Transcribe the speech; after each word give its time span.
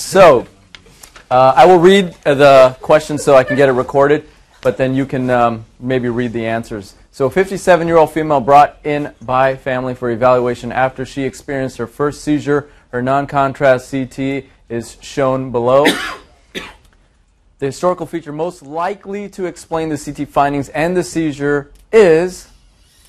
So, 0.00 0.46
uh, 1.30 1.52
I 1.54 1.66
will 1.66 1.78
read 1.78 2.14
the 2.24 2.76
question 2.80 3.18
so 3.18 3.36
I 3.36 3.44
can 3.44 3.54
get 3.54 3.68
it 3.68 3.72
recorded, 3.72 4.26
but 4.62 4.76
then 4.76 4.94
you 4.94 5.06
can 5.06 5.30
um, 5.30 5.66
maybe 5.78 6.08
read 6.08 6.32
the 6.32 6.46
answers. 6.46 6.94
So, 7.12 7.26
a 7.26 7.30
57 7.30 7.86
year 7.86 7.98
old 7.98 8.10
female 8.10 8.40
brought 8.40 8.78
in 8.82 9.14
by 9.20 9.54
family 9.54 9.94
for 9.94 10.10
evaluation 10.10 10.72
after 10.72 11.04
she 11.04 11.22
experienced 11.22 11.76
her 11.76 11.86
first 11.86 12.22
seizure. 12.22 12.70
Her 12.88 13.02
non 13.02 13.28
contrast 13.28 13.90
CT 13.90 14.46
is 14.68 14.96
shown 15.02 15.52
below. 15.52 15.84
the 17.58 17.66
historical 17.66 18.06
feature 18.06 18.32
most 18.32 18.62
likely 18.62 19.28
to 19.28 19.44
explain 19.44 19.90
the 19.90 19.98
CT 19.98 20.28
findings 20.28 20.70
and 20.70 20.96
the 20.96 21.04
seizure 21.04 21.70
is. 21.92 22.48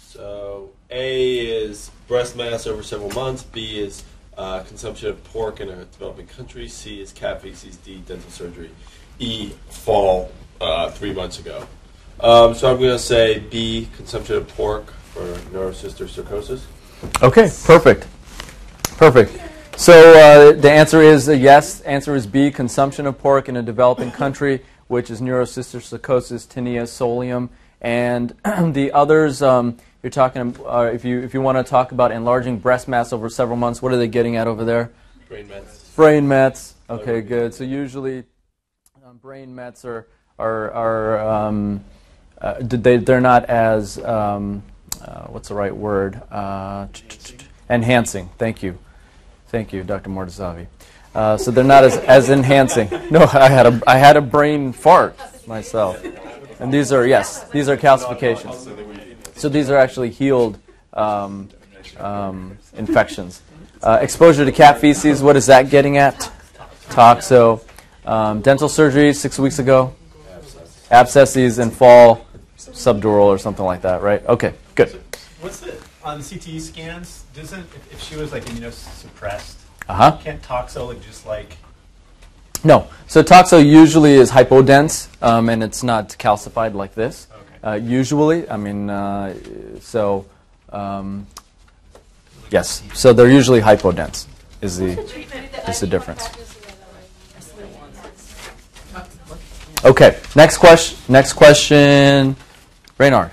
So, 0.02 0.70
A 0.92 1.40
is 1.40 1.90
breast 2.08 2.36
mass 2.36 2.68
over 2.68 2.84
several 2.84 3.12
months, 3.12 3.44
B 3.44 3.80
is 3.80 4.04
uh, 4.42 4.64
consumption 4.64 5.10
of 5.10 5.24
pork 5.26 5.60
in 5.60 5.70
a 5.70 5.86
developing 5.86 6.26
country. 6.26 6.68
C 6.68 7.00
is 7.00 7.12
cat 7.12 7.44
feces. 7.44 7.78
D 7.78 8.02
dental 8.08 8.30
surgery. 8.32 8.72
E 9.20 9.52
fall 9.70 10.32
uh, 10.60 10.90
three 10.90 11.14
months 11.14 11.40
ago. 11.40 11.68
Um, 12.20 12.56
so 12.56 12.72
I'm 12.72 12.80
going 12.80 12.90
to 12.90 13.00
say 13.00 13.40
B 13.40 13.88
consumption 13.96 14.38
of 14.38 14.48
pork 14.48 14.92
for 15.14 15.22
neurocysticercosis. 15.54 16.64
Okay, 17.22 17.52
perfect, 17.66 18.08
perfect. 18.98 19.40
So 19.80 19.94
uh, 19.94 20.54
the 20.54 20.72
answer 20.72 21.02
is 21.02 21.28
yes. 21.28 21.82
Answer 21.82 22.16
is 22.16 22.26
B 22.26 22.50
consumption 22.50 23.06
of 23.06 23.20
pork 23.20 23.48
in 23.48 23.58
a 23.58 23.62
developing 23.62 24.12
country, 24.12 24.64
which 24.88 25.12
is 25.12 25.22
neurocysticercosis 25.22 26.48
Taenia 26.48 26.84
solium, 26.84 27.50
and 27.80 28.34
the 28.74 28.92
others. 28.92 29.44
Um, 29.44 29.78
you're 30.04 30.10
talking 30.10 30.56
uh, 30.66 30.90
if 30.94 31.06
you 31.06 31.20
if 31.22 31.34
you 31.34 31.42
want 31.42 31.58
to 31.58 31.64
talk 31.64 31.92
about 31.92 32.12
enlarging 32.12 32.58
breast 32.58 32.88
mass 32.88 33.14
over 33.14 33.30
several 33.30 33.58
months. 33.58 33.82
What 33.82 33.92
are 33.92 33.98
they 33.98 34.08
getting 34.08 34.36
at 34.36 34.48
over 34.48 34.66
there? 34.66 34.92
Brain 35.28 35.48
mets. 35.48 35.90
Brain 35.96 36.28
mets. 36.28 36.76
Okay, 36.90 37.22
good. 37.22 37.54
So 37.54 37.64
usually, 37.64 38.24
um, 39.06 39.18
brain 39.18 39.54
mets 39.54 39.86
are 39.86 40.08
are 40.40 40.72
are 40.72 41.20
um, 41.20 41.84
uh, 42.42 42.56
they 42.60 42.98
they're 42.98 43.22
not 43.22 43.46
as 43.46 43.98
um, 44.04 44.64
uh, 45.02 45.26
what's 45.28 45.50
the 45.50 45.56
right 45.56 45.76
word? 45.76 46.22
Uh, 46.32 46.88
enhancing. 47.70 48.30
Thank 48.38 48.64
you, 48.64 48.78
thank 49.48 49.72
you, 49.72 49.84
Dr. 49.84 50.10
Mortazavi. 50.10 50.68
Uh, 51.14 51.38
so 51.38 51.52
they're 51.52 51.64
not 51.64 51.84
as, 51.84 51.98
as 51.98 52.30
enhancing. 52.30 52.90
No, 53.12 53.30
I 53.34 53.50
had 53.50 53.68
a 53.68 53.82
I 53.86 53.98
had 53.98 54.18
a 54.18 54.22
brain 54.22 54.74
fart 54.74 55.16
myself, 55.46 56.04
and 56.60 56.74
these 56.74 56.92
are 56.92 57.06
yes, 57.06 57.44
these 57.50 57.70
are 57.70 57.78
calcifications. 57.78 58.91
So 59.42 59.50
these 59.50 59.72
are 59.72 59.76
actually 59.76 60.12
healed 60.12 60.60
um, 60.94 61.50
um, 61.98 62.60
infections. 62.78 63.42
Uh, 63.82 63.98
exposure 64.00 64.46
to 64.46 64.52
cat 64.52 64.80
feces, 64.80 65.24
what 65.24 65.36
is 65.36 65.48
that 65.48 65.72
getting 65.72 65.98
at? 65.98 66.32
Toxo. 66.90 67.64
Um, 68.06 68.42
dental 68.42 68.70
surgery 68.70 69.12
six 69.14 69.40
weeks 69.40 69.58
ago. 69.58 69.96
Abscesses 70.92 71.58
and 71.58 71.74
fall 71.74 72.28
subdural 72.56 73.24
or 73.24 73.40
something 73.40 73.66
like 73.66 73.82
that, 73.82 74.04
right? 74.04 74.24
Okay, 74.28 74.54
good. 74.76 74.90
What's 75.40 75.62
the 75.62 75.74
on 76.04 76.20
the 76.20 76.24
CT 76.24 76.62
scans? 76.62 77.24
Doesn't 77.34 77.62
if, 77.62 77.94
if 77.94 78.00
she 78.00 78.18
was 78.18 78.32
like 78.32 78.46
immunosuppressed, 78.46 79.56
Uh 79.90 79.94
huh. 79.96 80.18
can't 80.24 80.44
toxo 80.44 80.86
look 80.86 81.04
just 81.04 81.26
like 81.26 81.58
No. 82.64 82.88
So 83.08 83.24
toxo 83.24 83.58
usually 83.58 84.14
is 84.14 84.30
hypodense 84.30 85.08
um, 85.24 85.50
and 85.50 85.64
it's 85.64 85.82
not 85.82 86.10
calcified 86.20 86.76
like 86.76 86.94
this. 86.94 87.26
Uh, 87.64 87.74
usually, 87.74 88.50
I 88.50 88.58
mean, 88.58 88.90
uh, 88.90 89.36
so 89.80 90.26
um, 90.70 91.28
yes. 92.50 92.84
So 92.94 93.14
they're 93.14 93.30
usually 93.30 93.62
hypodense. 93.62 94.28
Is 94.62 94.78
the 94.78 94.92
is 95.68 95.80
the 95.80 95.88
difference? 95.88 96.28
Okay. 99.84 100.20
Next 100.36 100.58
question. 100.58 100.98
Next 101.12 101.34
question. 101.34 102.36
Reynard. 102.98 103.32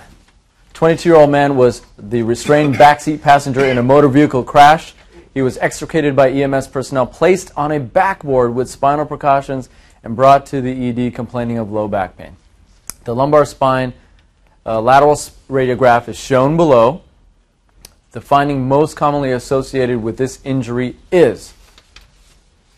22-year-old 0.73 1.29
man 1.29 1.57
was 1.57 1.81
the 1.97 2.23
restrained 2.23 2.75
backseat 2.75 3.21
passenger 3.21 3.65
in 3.65 3.77
a 3.77 3.83
motor 3.83 4.07
vehicle 4.07 4.43
crash. 4.43 4.93
He 5.33 5.41
was 5.41 5.57
extricated 5.57 6.15
by 6.15 6.31
EMS 6.31 6.69
personnel, 6.69 7.05
placed 7.05 7.51
on 7.55 7.71
a 7.71 7.79
backboard 7.79 8.55
with 8.55 8.69
spinal 8.69 9.05
precautions, 9.05 9.69
and 10.03 10.15
brought 10.15 10.45
to 10.47 10.61
the 10.61 10.89
ED 10.89 11.13
complaining 11.13 11.57
of 11.57 11.71
low 11.71 11.87
back 11.87 12.17
pain. 12.17 12.37
The 13.03 13.13
lumbar 13.13 13.45
spine 13.45 13.93
uh, 14.69 14.79
lateral 14.79 15.15
radiograph 15.49 16.07
is 16.07 16.15
shown 16.15 16.55
below. 16.55 17.01
The 18.11 18.21
finding 18.21 18.67
most 18.67 18.95
commonly 18.95 19.31
associated 19.31 20.03
with 20.03 20.17
this 20.17 20.39
injury 20.43 20.95
is 21.11 21.53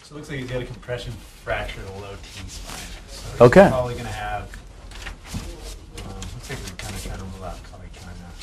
So 0.04 0.16
it 0.16 0.18
looks 0.18 0.30
like 0.30 0.40
he's 0.40 0.50
got 0.50 0.62
a 0.62 0.66
compression 0.66 1.12
fracture 1.44 1.82
of 1.82 1.88
the 1.88 2.02
low 2.02 2.16
T 2.24 2.48
spine. 2.48 2.80
So 3.10 3.46
Okay. 3.46 3.68
Probably 3.68 3.96
going 3.96 4.06
to 4.06 4.12
have. 4.12 4.44
Um, 6.06 6.14
looks 6.16 6.50
like 6.50 6.60
we're 6.60 6.76
kind 6.78 6.96
of 6.96 7.04
trying 7.04 7.18
to 7.18 7.26
rule 7.26 7.44
out 7.44 7.62
probably 7.64 7.88
kind 7.94 8.12
of. 8.12 8.36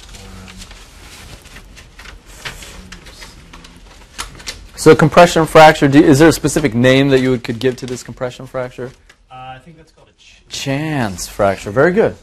so 4.76 4.94
compression 4.94 5.46
fracture. 5.46 5.88
Do, 5.88 6.02
is 6.02 6.18
there 6.18 6.28
a 6.28 6.32
specific 6.32 6.74
name 6.74 7.08
that 7.08 7.20
you 7.20 7.30
would, 7.30 7.44
could 7.44 7.58
give 7.60 7.76
to 7.76 7.86
this 7.86 8.02
compression 8.02 8.46
fracture? 8.46 8.90
Uh, 9.30 9.34
I 9.56 9.58
think 9.64 9.78
that's 9.78 9.92
called 9.92 10.08
a. 10.08 10.12
Ch- 10.20 10.42
Chance 10.50 11.28
fracture. 11.28 11.70
Very 11.70 11.92
good. 11.92 12.16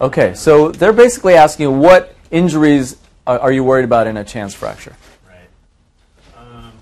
Okay, 0.00 0.34
so 0.34 0.70
they're 0.70 0.92
basically 0.92 1.34
asking 1.34 1.78
what 1.78 2.14
injuries 2.30 2.96
are, 3.26 3.38
are 3.38 3.52
you 3.52 3.62
worried 3.62 3.84
about 3.84 4.06
in 4.06 4.16
a 4.16 4.24
chance 4.24 4.52
fracture? 4.52 4.94
right. 5.26 5.48
Um, 6.36 6.72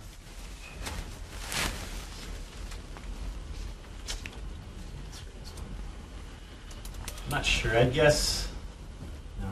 I'm 7.26 7.30
not 7.30 7.44
sure. 7.44 7.76
I'd 7.76 7.92
guess. 7.92 8.48
No, 9.40 9.48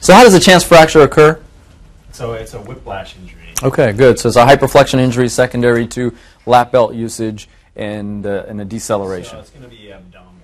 So 0.00 0.12
how 0.12 0.24
does 0.24 0.34
a 0.34 0.40
chance 0.40 0.64
fracture 0.64 1.00
occur? 1.02 1.40
So 2.12 2.32
it's 2.32 2.54
a 2.54 2.58
whiplash 2.58 3.16
injury. 3.16 3.38
Okay, 3.62 3.92
good. 3.92 4.18
So 4.18 4.28
it's 4.28 4.36
a 4.36 4.44
hyperflexion 4.44 4.98
injury 4.98 5.28
secondary 5.28 5.86
to 5.88 6.12
lap 6.46 6.72
belt 6.72 6.94
usage 6.94 7.48
and, 7.76 8.26
uh, 8.26 8.44
and 8.48 8.60
a 8.60 8.64
deceleration. 8.64 9.30
So 9.30 9.38
it's 9.38 9.50
going 9.50 9.62
to 9.62 9.68
be 9.68 9.92
abdominal 9.92 10.24
tenderness. 10.24 10.37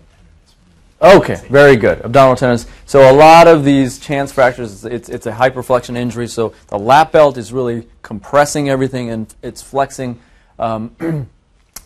Okay, 1.05 1.35
very 1.51 1.77
good. 1.77 2.01
Abdominal 2.01 2.35
tendons. 2.35 2.67
So 2.87 3.11
a 3.11 3.13
lot 3.13 3.47
of 3.47 3.63
these 3.63 3.99
chance 3.99 4.33
fractures, 4.33 4.87
it's, 4.87 5.11
it's 5.11 5.27
a 5.27 5.33
hyperflexion 5.33 5.99
injury. 5.99 6.27
So 6.27 6.55
the 6.69 6.79
lap 6.79 7.13
belt 7.13 7.37
is 7.37 7.53
really 7.53 7.87
compressing 8.01 8.71
everything 8.71 9.11
and 9.11 9.33
it's 9.43 9.61
flexing 9.61 10.19
um, 10.59 10.97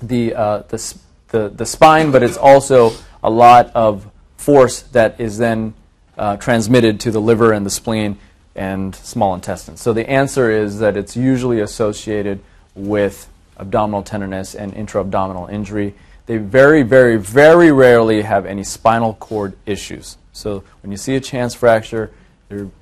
the, 0.01 0.35
uh, 0.37 0.59
the, 0.69 0.99
the, 1.31 1.49
the 1.49 1.67
spine, 1.67 2.13
but 2.13 2.23
it's 2.23 2.37
also 2.37 2.93
a 3.21 3.29
lot 3.29 3.73
of 3.75 4.09
force 4.37 4.83
that 4.83 5.21
is 5.21 5.37
then 5.37 5.75
uh, 6.17 6.37
transmitted 6.37 7.01
to 7.01 7.11
the 7.11 7.21
liver 7.21 7.53
and 7.53 7.67
the 7.67 7.71
spleen 7.71 8.19
and 8.55 8.95
small 8.95 9.35
intestine. 9.35 9.77
So 9.77 9.93
the 9.93 10.09
answer 10.09 10.49
is 10.53 10.79
that 10.79 10.97
it's 10.97 11.17
usually 11.17 11.59
associated 11.59 12.39
with 12.77 13.29
abdominal 13.57 14.05
tenderness 14.05 14.55
and 14.55 14.73
intra-abdominal 14.75 15.49
injury. 15.49 15.95
They 16.29 16.37
very, 16.37 16.83
very, 16.83 17.17
very 17.17 17.73
rarely 17.73 18.21
have 18.21 18.45
any 18.45 18.63
spinal 18.63 19.15
cord 19.15 19.57
issues. 19.65 20.19
So 20.33 20.63
when 20.83 20.91
you 20.91 20.99
see 20.99 21.17
a 21.17 21.21
chance 21.21 21.55
fracture, 21.55 22.13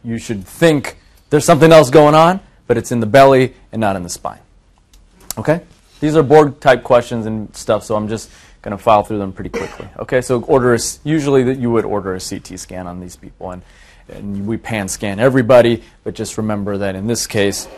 you 0.03 0.19
should 0.19 0.45
think 0.45 0.99
there's 1.31 1.45
something 1.45 1.71
else 1.71 1.89
going 1.89 2.17
on, 2.17 2.41
but 2.67 2.77
it's 2.77 2.91
in 2.91 2.99
the 2.99 3.07
belly 3.07 3.55
and 3.71 3.81
not 3.81 3.95
in 3.95 4.03
the 4.03 4.09
spine. 4.09 4.41
Okay? 5.39 5.61
These 6.01 6.17
are 6.17 6.25
board 6.25 6.61
type 6.61 6.83
questions 6.83 7.25
and 7.27 7.55
stuff, 7.55 7.85
so 7.85 7.95
I'm 7.95 8.09
just 8.09 8.31
going 8.63 8.77
to 8.77 8.83
file 8.83 9.05
through 9.05 9.19
them 9.19 9.33
pretty 9.33 9.51
quickly. 9.51 9.87
Okay, 9.97 10.23
so 10.23 10.43
order 10.43 10.75
a, 10.75 10.79
usually 11.05 11.45
that 11.45 11.61
you 11.61 11.71
would 11.71 11.85
order 11.85 12.17
a 12.17 12.21
CT 12.21 12.59
scan 12.59 12.89
on 12.89 12.99
these 12.99 13.15
people, 13.15 13.53
and, 13.53 13.63
and 14.09 14.49
we 14.49 14.57
pan 14.57 14.89
scan 14.89 15.21
everybody, 15.21 15.85
but 16.03 16.17
just 16.17 16.37
remember 16.37 16.79
that 16.79 16.97
in 16.97 17.07
this 17.07 17.29
case, 17.29 17.69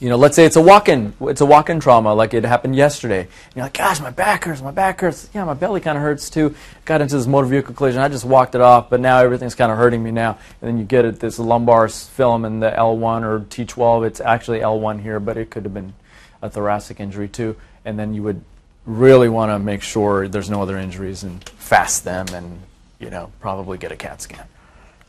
you 0.00 0.08
know, 0.08 0.16
let's 0.16 0.36
say 0.36 0.44
it's 0.44 0.54
a 0.54 0.60
walk-in, 0.60 1.12
it's 1.22 1.40
a 1.40 1.46
walk-in 1.46 1.80
trauma, 1.80 2.14
like 2.14 2.32
it 2.32 2.44
happened 2.44 2.76
yesterday. 2.76 3.22
And 3.22 3.56
you're 3.56 3.64
like, 3.64 3.74
gosh, 3.74 4.00
my 4.00 4.10
back 4.10 4.44
hurts, 4.44 4.62
my 4.62 4.70
back 4.70 5.00
hurts. 5.00 5.28
Yeah, 5.34 5.44
my 5.44 5.54
belly 5.54 5.80
kind 5.80 5.98
of 5.98 6.02
hurts 6.02 6.30
too. 6.30 6.54
Got 6.84 7.00
into 7.00 7.16
this 7.16 7.26
motor 7.26 7.48
vehicle 7.48 7.74
collision. 7.74 8.00
I 8.00 8.08
just 8.08 8.24
walked 8.24 8.54
it 8.54 8.60
off, 8.60 8.90
but 8.90 9.00
now 9.00 9.18
everything's 9.18 9.56
kind 9.56 9.72
of 9.72 9.78
hurting 9.78 10.02
me 10.02 10.12
now. 10.12 10.38
And 10.60 10.68
then 10.68 10.78
you 10.78 10.84
get 10.84 11.04
it, 11.04 11.18
this 11.18 11.40
lumbar 11.40 11.88
film 11.88 12.44
in 12.44 12.60
the 12.60 12.70
L1 12.70 13.22
or 13.22 13.40
T12. 13.40 14.06
It's 14.06 14.20
actually 14.20 14.60
L1 14.60 15.02
here, 15.02 15.18
but 15.18 15.36
it 15.36 15.50
could 15.50 15.64
have 15.64 15.74
been 15.74 15.94
a 16.42 16.48
thoracic 16.48 17.00
injury 17.00 17.26
too. 17.26 17.56
And 17.84 17.98
then 17.98 18.14
you 18.14 18.22
would 18.22 18.42
really 18.86 19.28
want 19.28 19.50
to 19.50 19.58
make 19.58 19.82
sure 19.82 20.28
there's 20.28 20.48
no 20.48 20.62
other 20.62 20.78
injuries 20.78 21.24
and 21.24 21.42
fast 21.48 22.04
them 22.04 22.26
and, 22.32 22.60
you 23.00 23.10
know, 23.10 23.32
probably 23.40 23.78
get 23.78 23.90
a 23.90 23.96
CAT 23.96 24.22
scan. 24.22 24.46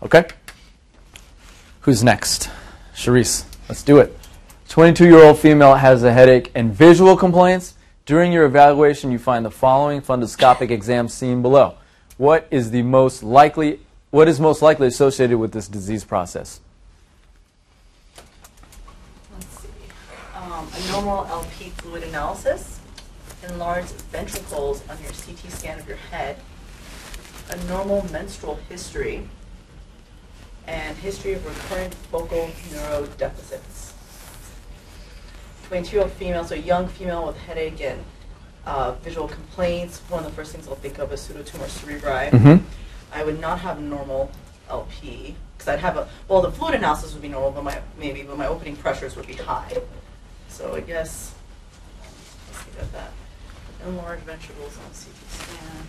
Okay? 0.01 0.25
Who's 1.81 2.03
next? 2.03 2.49
Charisse, 2.95 3.45
let's 3.69 3.83
do 3.83 3.99
it. 3.99 4.17
22 4.69 5.05
year 5.05 5.23
old 5.23 5.39
female 5.39 5.73
has 5.73 6.03
a 6.03 6.13
headache 6.13 6.51
and 6.53 6.71
visual 6.71 7.17
complaints. 7.17 7.73
During 8.05 8.31
your 8.31 8.45
evaluation, 8.45 9.11
you 9.11 9.17
find 9.17 9.43
the 9.43 9.49
following 9.49 9.99
fundoscopic 9.99 10.69
exams 10.69 11.11
seen 11.11 11.41
below. 11.41 11.73
What 12.17 12.47
is 12.51 12.69
the 12.69 12.83
most 12.83 13.23
likely 13.23 13.79
what 14.11 14.27
is 14.27 14.39
most 14.39 14.61
likely 14.61 14.85
associated 14.85 15.39
with 15.39 15.53
this 15.53 15.67
disease 15.67 16.03
process? 16.03 16.59
Let's 19.33 19.59
see. 19.59 19.69
Um, 20.35 20.67
a 20.71 20.91
normal 20.91 21.25
LP 21.25 21.69
fluid 21.69 22.03
analysis. 22.03 22.79
enlarged 23.49 23.93
ventricles 24.11 24.87
on 24.87 25.01
your 25.01 25.13
CT 25.13 25.51
scan 25.51 25.79
of 25.79 25.87
your 25.87 25.97
head, 26.11 26.37
a 27.49 27.57
normal 27.65 28.05
menstrual 28.11 28.59
history, 28.69 29.27
and 30.67 30.95
history 30.97 31.33
of 31.33 31.43
recurrent 31.43 31.95
focal 32.11 32.51
neurodeficits. 32.69 33.88
22-year-old 35.69 36.11
female, 36.13 36.43
so 36.43 36.55
a 36.55 36.57
young 36.57 36.87
female 36.87 37.27
with 37.27 37.37
headache 37.37 37.79
and 37.81 38.03
uh, 38.65 38.91
visual 39.03 39.27
complaints. 39.27 40.01
One 40.09 40.23
of 40.23 40.29
the 40.29 40.35
first 40.35 40.51
things 40.51 40.67
I'll 40.67 40.75
think 40.75 40.97
of 40.99 41.11
is 41.13 41.21
pseudotumor 41.27 41.67
cerebri. 41.69 42.29
Mhm. 42.31 42.61
I 43.13 43.23
would 43.23 43.39
not 43.39 43.59
have 43.59 43.79
normal 43.79 44.31
LP 44.69 45.35
because 45.57 45.67
I'd 45.67 45.79
have 45.79 45.97
a 45.97 46.07
well, 46.27 46.41
the 46.41 46.51
fluid 46.51 46.75
analysis 46.75 47.13
would 47.13 47.21
be 47.21 47.27
normal, 47.27 47.51
but 47.51 47.63
my 47.63 47.81
maybe, 47.97 48.23
but 48.23 48.37
my 48.37 48.47
opening 48.47 48.75
pressures 48.75 49.15
would 49.15 49.27
be 49.27 49.33
high. 49.33 49.77
So 50.47 50.75
I 50.75 50.81
guess 50.81 51.33
let's 52.51 52.65
see 52.65 52.71
about 52.77 52.91
that. 52.93 53.11
Enlarged 53.85 54.23
ventricles 54.23 54.75
on 54.77 54.89
CT 54.91 55.17
scan. 55.29 55.85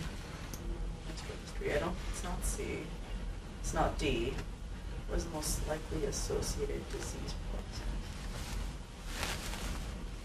Menstrual 1.07 1.35
history. 1.45 1.73
I 1.75 1.79
don't. 1.79 1.95
It's 2.11 2.23
not 2.23 2.45
C. 2.45 2.63
It's 3.61 3.73
not 3.73 3.97
D. 3.99 4.33
What 5.07 5.17
is 5.17 5.25
the 5.25 5.31
most 5.31 5.67
likely 5.67 6.05
associated 6.05 6.81
disease 6.91 7.33
process? 7.51 8.00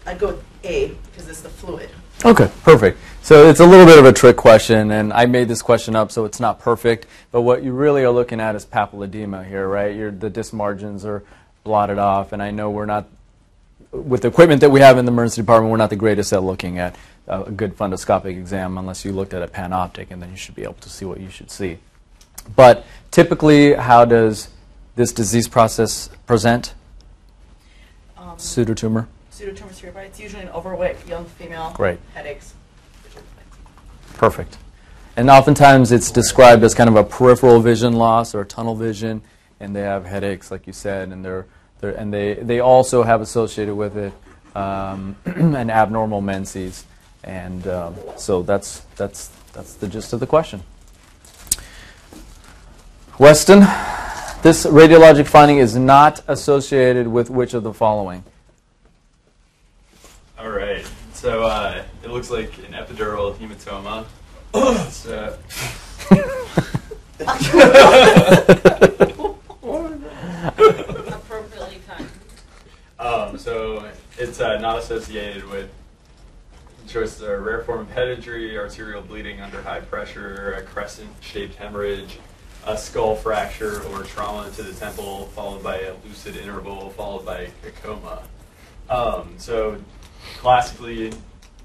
I'd 0.07 0.19
go 0.19 0.27
with 0.27 0.43
A 0.63 0.87
because 1.11 1.27
it's 1.27 1.41
the 1.41 1.49
fluid. 1.49 1.89
Okay, 2.23 2.49
perfect. 2.63 2.97
So 3.21 3.49
it's 3.49 3.59
a 3.59 3.65
little 3.65 3.85
bit 3.85 3.99
of 3.99 4.05
a 4.05 4.13
trick 4.13 4.37
question, 4.37 4.89
and 4.91 5.11
I 5.11 5.25
made 5.25 5.49
this 5.49 5.61
question 5.61 5.97
up 5.97 6.11
so 6.11 6.23
it's 6.23 6.39
not 6.39 6.59
perfect. 6.59 7.05
But 7.31 7.41
what 7.41 7.61
you 7.61 7.73
really 7.73 8.03
are 8.05 8.09
looking 8.09 8.39
at 8.39 8.55
is 8.55 8.65
papilledema 8.65 9.45
here, 9.45 9.67
right? 9.67 9.93
Your, 9.93 10.09
the 10.09 10.29
disc 10.29 10.53
margins 10.53 11.03
are 11.05 11.23
blotted 11.65 11.97
off, 11.97 12.31
and 12.31 12.41
I 12.41 12.51
know 12.51 12.69
we're 12.69 12.85
not, 12.85 13.05
with 13.91 14.21
the 14.21 14.29
equipment 14.29 14.61
that 14.61 14.69
we 14.69 14.79
have 14.79 14.97
in 14.97 15.03
the 15.05 15.11
emergency 15.11 15.41
department, 15.41 15.71
we're 15.71 15.77
not 15.77 15.89
the 15.89 15.97
greatest 15.97 16.31
at 16.31 16.41
looking 16.41 16.79
at 16.79 16.95
a 17.27 17.51
good 17.51 17.77
fundoscopic 17.77 18.37
exam 18.37 18.77
unless 18.77 19.03
you 19.03 19.11
looked 19.11 19.33
at 19.33 19.43
a 19.43 19.47
panoptic, 19.47 20.07
and 20.09 20.21
then 20.21 20.31
you 20.31 20.37
should 20.37 20.55
be 20.55 20.63
able 20.63 20.75
to 20.75 20.89
see 20.89 21.03
what 21.03 21.19
you 21.19 21.29
should 21.29 21.51
see. 21.51 21.79
But 22.55 22.85
typically, 23.11 23.73
how 23.73 24.05
does 24.05 24.47
this 24.95 25.11
disease 25.11 25.49
process 25.49 26.09
present? 26.25 26.73
Um, 28.17 28.37
Pseudotumor? 28.37 29.07
Pseudotumor 29.37 29.73
cerebri. 29.73 30.05
It's 30.05 30.19
usually 30.19 30.43
an 30.43 30.49
overweight 30.49 31.07
young 31.07 31.25
female. 31.25 31.71
Great. 31.75 31.99
Headaches. 32.13 32.53
Perfect. 34.15 34.57
And 35.15 35.29
oftentimes 35.29 35.91
it's 35.91 36.11
described 36.11 36.63
as 36.63 36.73
kind 36.73 36.89
of 36.89 36.95
a 36.95 37.03
peripheral 37.03 37.59
vision 37.59 37.93
loss 37.93 38.33
or 38.33 38.43
tunnel 38.45 38.75
vision, 38.75 39.21
and 39.59 39.75
they 39.75 39.81
have 39.81 40.05
headaches, 40.05 40.49
like 40.51 40.67
you 40.67 40.73
said, 40.73 41.09
and 41.09 41.23
they're, 41.23 41.45
they're 41.79 41.91
and 41.91 42.13
they, 42.13 42.35
they 42.35 42.59
also 42.59 43.03
have 43.03 43.21
associated 43.21 43.75
with 43.75 43.97
it 43.97 44.13
um, 44.55 45.15
an 45.25 45.69
abnormal 45.69 46.21
menses, 46.21 46.85
and 47.23 47.67
um, 47.67 47.95
so 48.15 48.41
that's 48.41 48.81
that's 48.95 49.29
that's 49.53 49.75
the 49.75 49.87
gist 49.87 50.13
of 50.13 50.19
the 50.19 50.27
question. 50.27 50.61
Weston, 53.19 53.61
this 54.41 54.65
radiologic 54.65 55.27
finding 55.27 55.57
is 55.57 55.75
not 55.75 56.23
associated 56.27 57.07
with 57.07 57.29
which 57.29 57.53
of 57.55 57.63
the 57.63 57.73
following? 57.73 58.23
All 60.39 60.49
right. 60.49 60.87
So 61.13 61.43
uh, 61.43 61.83
it 62.03 62.11
looks 62.11 62.29
like 62.29 62.57
an 62.59 62.73
epidural 62.73 63.35
hematoma. 63.35 64.05
Uh, 64.53 65.35
appropriately 71.07 71.81
timed. 71.87 72.09
um, 72.99 73.37
so 73.37 73.89
it's 74.17 74.39
uh, 74.39 74.59
not 74.59 74.77
associated 74.77 75.49
with 75.49 75.69
choices 76.87 77.23
are 77.23 77.41
rare 77.41 77.63
form 77.63 77.81
of 77.81 77.89
head 77.89 78.07
injury, 78.09 78.57
arterial 78.57 79.01
bleeding 79.01 79.41
under 79.41 79.61
high 79.61 79.81
pressure, 79.81 80.53
a 80.53 80.61
crescent-shaped 80.61 81.55
hemorrhage, 81.55 82.19
a 82.65 82.77
skull 82.77 83.15
fracture 83.15 83.81
or 83.87 84.03
trauma 84.03 84.49
to 84.51 84.63
the 84.63 84.73
temple, 84.73 85.25
followed 85.27 85.63
by 85.63 85.79
a 85.79 85.93
lucid 86.05 86.37
interval, 86.37 86.91
followed 86.91 87.25
by 87.25 87.49
a 87.65 87.71
coma. 87.83 88.21
Um, 88.89 89.33
so 89.37 89.77
classically, 90.39 91.13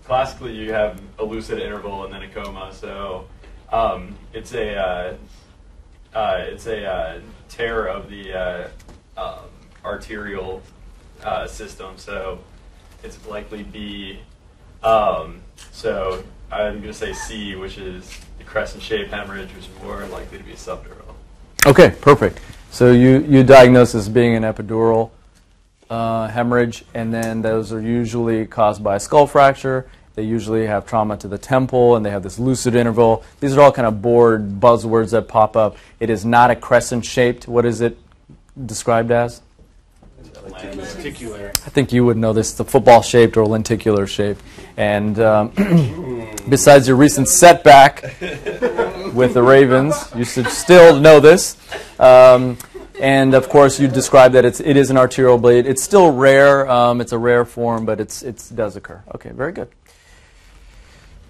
classically 0.05 0.55
you 0.55 0.73
have 0.73 1.01
a 1.19 1.25
lucid 1.25 1.59
interval 1.59 2.05
and 2.05 2.13
then 2.13 2.23
a 2.23 2.29
coma. 2.29 2.73
So 2.73 3.27
um, 3.71 4.17
it's 4.33 4.55
a 4.55 4.77
uh, 4.77 5.15
uh, 6.15 6.39
it's 6.41 6.67
a 6.67 6.85
uh, 6.85 7.21
tear 7.49 7.87
of 7.87 8.11
the 8.11 8.33
uh, 8.33 8.69
um, 9.17 9.49
arterial 9.85 10.63
uh, 11.23 11.47
system. 11.47 11.97
So 11.97 12.39
it's 13.03 13.25
likely 13.27 13.63
B. 13.63 14.21
Um, 14.83 15.41
so 15.71 16.23
I'm 16.51 16.75
going 16.75 16.83
to 16.83 16.95
say 16.95 17.13
C, 17.13 17.55
which 17.57 17.79
is 17.79 18.19
the 18.39 18.45
crescent-shaped 18.45 19.11
hemorrhage, 19.11 19.49
which 19.55 19.67
is 19.67 19.83
more 19.83 20.05
likely 20.07 20.39
to 20.39 20.45
be 20.45 20.53
subdural. 20.53 21.15
Okay, 21.65 21.95
perfect. 22.01 22.41
So 22.71 22.91
you, 22.91 23.21
you 23.29 23.45
diagnose 23.45 23.95
as 23.95 24.09
being 24.09 24.35
an 24.35 24.43
epidural 24.43 25.11
uh, 25.91 26.29
hemorrhage, 26.29 26.85
and 26.95 27.13
then 27.13 27.43
those 27.43 27.73
are 27.73 27.81
usually 27.81 28.47
caused 28.47 28.83
by 28.83 28.97
a 28.97 29.01
skull 29.01 29.27
fracture. 29.27 29.87
They 30.15 30.25
usually 30.25 30.67
have 30.67 30.87
trauma 30.87 31.17
to 31.19 31.29
the 31.29 31.39
temple, 31.39 31.97
and 31.97 32.05
they 32.05 32.11
have 32.11 32.23
this 32.23 32.39
lucid 32.39 32.75
interval. 32.75 33.25
These 33.41 33.57
are 33.57 33.63
all 33.63 33.73
kind 33.73 33.87
of 33.87 34.03
board 34.03 34.61
buzzwords 34.61 35.11
that 35.11 35.27
pop 35.27 35.57
up. 35.57 35.77
It 36.01 36.11
is 36.11 36.25
not 36.25 36.51
a 36.51 36.57
crescent 36.57 37.05
shaped. 37.05 37.49
What 37.49 37.65
is 37.65 37.81
it 37.81 37.99
described 38.67 39.11
as? 39.11 39.41
Lenticular. 40.45 41.51
I 41.51 41.71
think 41.71 41.93
you 41.93 42.05
would 42.05 42.17
know 42.17 42.33
this. 42.33 42.53
The 42.53 42.65
football 42.65 43.01
shaped 43.01 43.37
or 43.37 43.47
lenticular 43.47 44.07
shape. 44.07 44.39
And 44.77 45.19
um, 45.19 45.53
besides 46.49 46.89
your 46.89 46.97
recent 46.97 47.29
setback 47.29 48.03
with 49.15 49.35
the 49.35 49.43
Ravens, 49.43 49.95
you 50.17 50.25
should 50.25 50.49
still 50.49 50.99
know 50.99 51.21
this. 51.21 51.57
Um, 51.99 52.59
and 53.03 53.35
of 53.35 53.49
course, 53.49 53.81
you 53.81 53.89
described 53.89 54.37
that 54.37 54.45
it's, 54.45 54.61
it 54.61 54.77
is 54.77 54.89
an 54.89 54.97
arterial 54.97 55.37
bleed. 55.37 55.67
It's 55.67 55.83
still 55.83 56.13
rare. 56.13 56.71
Um, 56.71 57.01
it's 57.01 57.11
a 57.11 57.19
rare 57.19 57.45
form, 57.45 57.85
but 57.85 57.99
it's, 57.99 58.23
it 58.23 58.49
does 58.55 58.77
occur. 58.77 59.03
Okay, 59.17 59.31
very 59.31 59.51
good. 59.51 59.69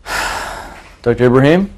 Dr. 1.02 1.24
Ibrahim, 1.24 1.72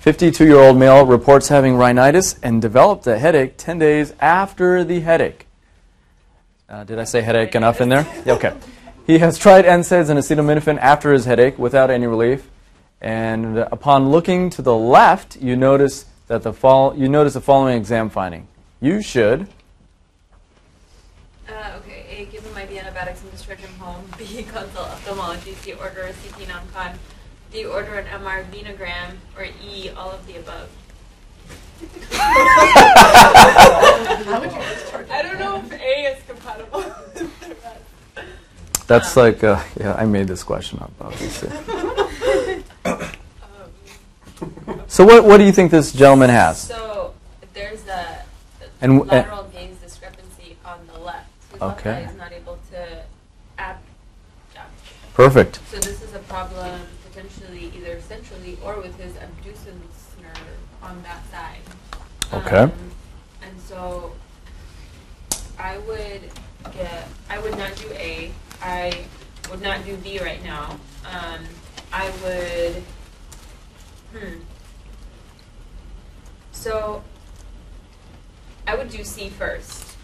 52 0.00 0.44
year 0.44 0.56
old 0.56 0.76
male 0.76 1.06
reports 1.06 1.46
having 1.46 1.76
rhinitis 1.76 2.36
and 2.42 2.60
developed 2.60 3.06
a 3.06 3.16
headache 3.16 3.54
10 3.56 3.78
days 3.78 4.12
after 4.18 4.82
the 4.82 4.98
headache. 4.98 5.46
Uh, 6.68 6.82
did 6.82 6.98
I 6.98 7.04
say 7.04 7.20
headache 7.20 7.54
enough 7.54 7.80
in 7.80 7.90
there? 7.90 8.06
Yeah, 8.26 8.32
okay. 8.32 8.54
He 9.06 9.18
has 9.18 9.38
tried 9.38 9.64
NSAIDs 9.64 10.10
and 10.10 10.18
acetaminophen 10.18 10.78
after 10.78 11.12
his 11.12 11.26
headache 11.26 11.56
without 11.60 11.90
any 11.90 12.08
relief. 12.08 12.50
And 13.00 13.56
uh, 13.56 13.68
upon 13.70 14.10
looking 14.10 14.50
to 14.50 14.62
the 14.62 14.74
left, 14.74 15.36
you 15.36 15.54
notice 15.54 16.06
that 16.26 16.42
the 16.42 16.52
you 16.96 17.08
notice 17.08 17.34
the 17.34 17.40
following 17.40 17.76
exam 17.76 18.10
finding. 18.10 18.48
You 18.80 19.02
should 19.02 19.48
Uh, 21.48 21.78
okay, 21.78 22.04
A, 22.10 22.26
give 22.26 22.44
him 22.44 22.56
IV 22.56 22.70
antibiotics 22.78 23.22
and 23.22 23.30
discharge 23.32 23.58
him 23.58 23.72
home. 23.80 24.04
B, 24.18 24.42
consult 24.44 24.88
ophthalmology. 24.90 25.54
C, 25.54 25.72
order 25.72 26.02
a 26.02 26.12
CT 26.12 26.46
non-con. 26.48 26.98
D, 27.52 27.64
order 27.64 27.94
an 27.94 28.06
MR 28.06 28.44
venogram. 28.50 29.16
Or 29.36 29.46
E, 29.64 29.90
all 29.96 30.10
of 30.10 30.26
the 30.26 30.36
above. 30.36 30.68
How 34.26 34.40
would 34.40 34.52
you 34.52 34.58
discharge? 34.58 35.08
I 35.10 35.22
don't 35.22 35.38
know 35.38 35.56
if 35.64 35.72
A 35.72 36.12
is 36.12 36.22
compatible 36.26 36.80
with 36.80 37.14
the. 37.14 37.28
That's 38.86 39.16
like, 39.16 39.42
uh, 39.44 39.62
yeah, 39.78 39.94
I 39.94 40.04
made 40.06 40.28
this 40.28 40.42
question 40.42 40.78
up, 40.80 40.92
obviously. 41.00 41.50
Um, 42.84 43.04
So, 44.86 45.04
what, 45.04 45.24
what 45.24 45.36
do 45.38 45.44
you 45.44 45.52
think 45.52 45.70
this 45.70 45.92
gentleman 45.92 46.30
has? 46.30 46.60
So 46.60 47.12
there's 47.54 47.86
a 47.86 48.17
And 48.80 48.98
w- 49.00 49.10
lateral 49.10 49.44
gaze 49.44 49.76
discrepancy 49.78 50.56
on 50.64 50.86
the 50.92 50.98
left. 50.98 51.28
His 51.52 51.60
left 51.60 51.80
Okay. 51.80 51.90
eye 52.04 52.10
is 52.10 52.16
not 52.16 52.32
able 52.32 52.58
to 52.72 53.02
abduct. 53.58 53.84
Perfect. 55.14 55.60
So 55.70 55.78
this 55.78 56.00
is 56.02 56.14
a 56.14 56.20
problem 56.20 56.80
potentially 57.10 57.72
either 57.76 58.00
centrally 58.00 58.56
or 58.64 58.76
with 58.80 58.96
his 58.98 59.14
abducens 59.14 60.22
nerve 60.22 60.58
on 60.82 61.02
that 61.02 61.22
side. 61.30 61.60
Okay. 62.32 62.56
Um, 62.64 62.72
and 63.42 63.60
so 63.60 64.12
I 65.58 65.78
would 65.78 66.22
get, 66.72 67.08
I 67.28 67.38
would 67.40 67.56
not 67.58 67.74
do 67.76 67.90
A. 67.92 68.30
I 68.62 69.04
would 69.50 69.60
not 69.62 69.84
do 69.84 69.96
B 69.96 70.20
right 70.20 70.42
now. 70.44 70.78
Um, 71.04 71.40
I 71.92 72.10
would, 72.22 72.82
hmm. 74.12 74.38
So 76.52 77.02
I 78.68 78.74
would 78.74 78.90
do 78.90 79.02
C 79.02 79.30
first 79.30 79.96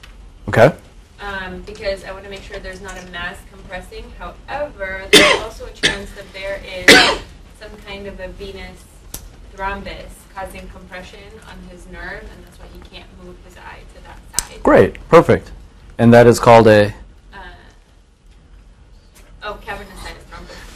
Okay. 0.48 0.74
um, 1.20 1.60
because 1.62 2.02
I 2.02 2.12
want 2.12 2.24
to 2.24 2.30
make 2.30 2.40
sure 2.40 2.58
there's 2.58 2.80
not 2.80 2.96
a 2.98 3.06
mass 3.10 3.36
compressing. 3.52 4.10
However, 4.18 5.04
there's 5.12 5.42
also 5.42 5.66
a 5.66 5.70
chance 5.70 6.10
that 6.12 6.24
there 6.32 6.62
is 6.66 6.86
some 7.60 7.76
kind 7.86 8.06
of 8.06 8.18
a 8.20 8.28
venous 8.28 8.82
thrombus 9.54 10.08
causing 10.34 10.66
compression 10.70 11.20
on 11.46 11.58
his 11.70 11.86
nerve, 11.88 12.22
and 12.22 12.44
that's 12.44 12.58
why 12.58 12.64
he 12.72 12.78
can't 12.88 13.08
move 13.22 13.36
his 13.44 13.56
eye 13.58 13.80
to 13.94 14.02
that 14.04 14.18
side. 14.48 14.62
Great. 14.62 15.08
Perfect. 15.10 15.52
And 15.98 16.12
that 16.14 16.26
is 16.26 16.40
called 16.40 16.66
a. 16.66 16.94
Uh, 17.34 17.36
oh, 19.42 19.58
cavernous 19.62 19.83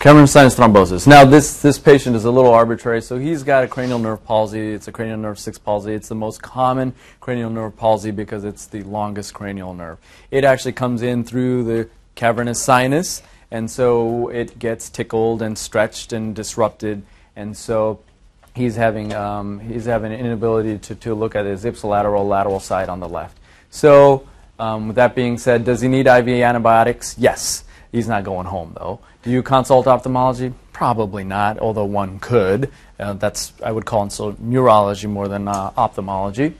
Cavernous 0.00 0.30
sinus 0.30 0.54
thrombosis. 0.54 1.08
Now, 1.08 1.24
this, 1.24 1.60
this 1.60 1.76
patient 1.76 2.14
is 2.14 2.24
a 2.24 2.30
little 2.30 2.52
arbitrary. 2.52 3.02
So 3.02 3.18
he's 3.18 3.42
got 3.42 3.64
a 3.64 3.66
cranial 3.66 3.98
nerve 3.98 4.24
palsy. 4.24 4.70
It's 4.70 4.86
a 4.86 4.92
cranial 4.92 5.16
nerve 5.16 5.40
6 5.40 5.58
palsy. 5.58 5.92
It's 5.92 6.06
the 6.06 6.14
most 6.14 6.40
common 6.40 6.94
cranial 7.18 7.50
nerve 7.50 7.76
palsy 7.76 8.12
because 8.12 8.44
it's 8.44 8.66
the 8.66 8.84
longest 8.84 9.34
cranial 9.34 9.74
nerve. 9.74 9.98
It 10.30 10.44
actually 10.44 10.74
comes 10.74 11.02
in 11.02 11.24
through 11.24 11.64
the 11.64 11.88
cavernous 12.14 12.62
sinus, 12.62 13.22
and 13.50 13.68
so 13.68 14.28
it 14.28 14.60
gets 14.60 14.88
tickled 14.88 15.42
and 15.42 15.58
stretched 15.58 16.12
and 16.12 16.32
disrupted. 16.32 17.02
And 17.34 17.56
so 17.56 17.98
he's 18.54 18.76
having, 18.76 19.12
um, 19.14 19.58
he's 19.58 19.86
having 19.86 20.12
an 20.12 20.20
inability 20.20 20.78
to, 20.78 20.94
to 20.94 21.14
look 21.16 21.34
at 21.34 21.44
his 21.44 21.64
ipsilateral 21.64 22.24
lateral 22.24 22.60
side 22.60 22.88
on 22.88 23.00
the 23.00 23.08
left. 23.08 23.36
So, 23.70 24.28
um, 24.60 24.86
with 24.86 24.96
that 24.96 25.16
being 25.16 25.38
said, 25.38 25.64
does 25.64 25.80
he 25.80 25.88
need 25.88 26.06
IV 26.06 26.28
antibiotics? 26.28 27.18
Yes. 27.18 27.64
He's 27.90 28.06
not 28.06 28.22
going 28.22 28.46
home, 28.46 28.74
though. 28.78 29.00
Do 29.28 29.34
you 29.34 29.42
consult 29.42 29.86
ophthalmology? 29.86 30.54
Probably 30.72 31.22
not, 31.22 31.58
although 31.58 31.84
one 31.84 32.18
could. 32.18 32.72
Uh, 32.98 33.12
that's 33.12 33.52
I 33.62 33.70
would 33.70 33.84
call 33.84 34.08
so 34.08 34.34
neurology 34.38 35.06
more 35.06 35.28
than 35.28 35.48
uh, 35.48 35.70
ophthalmology. 35.76 36.54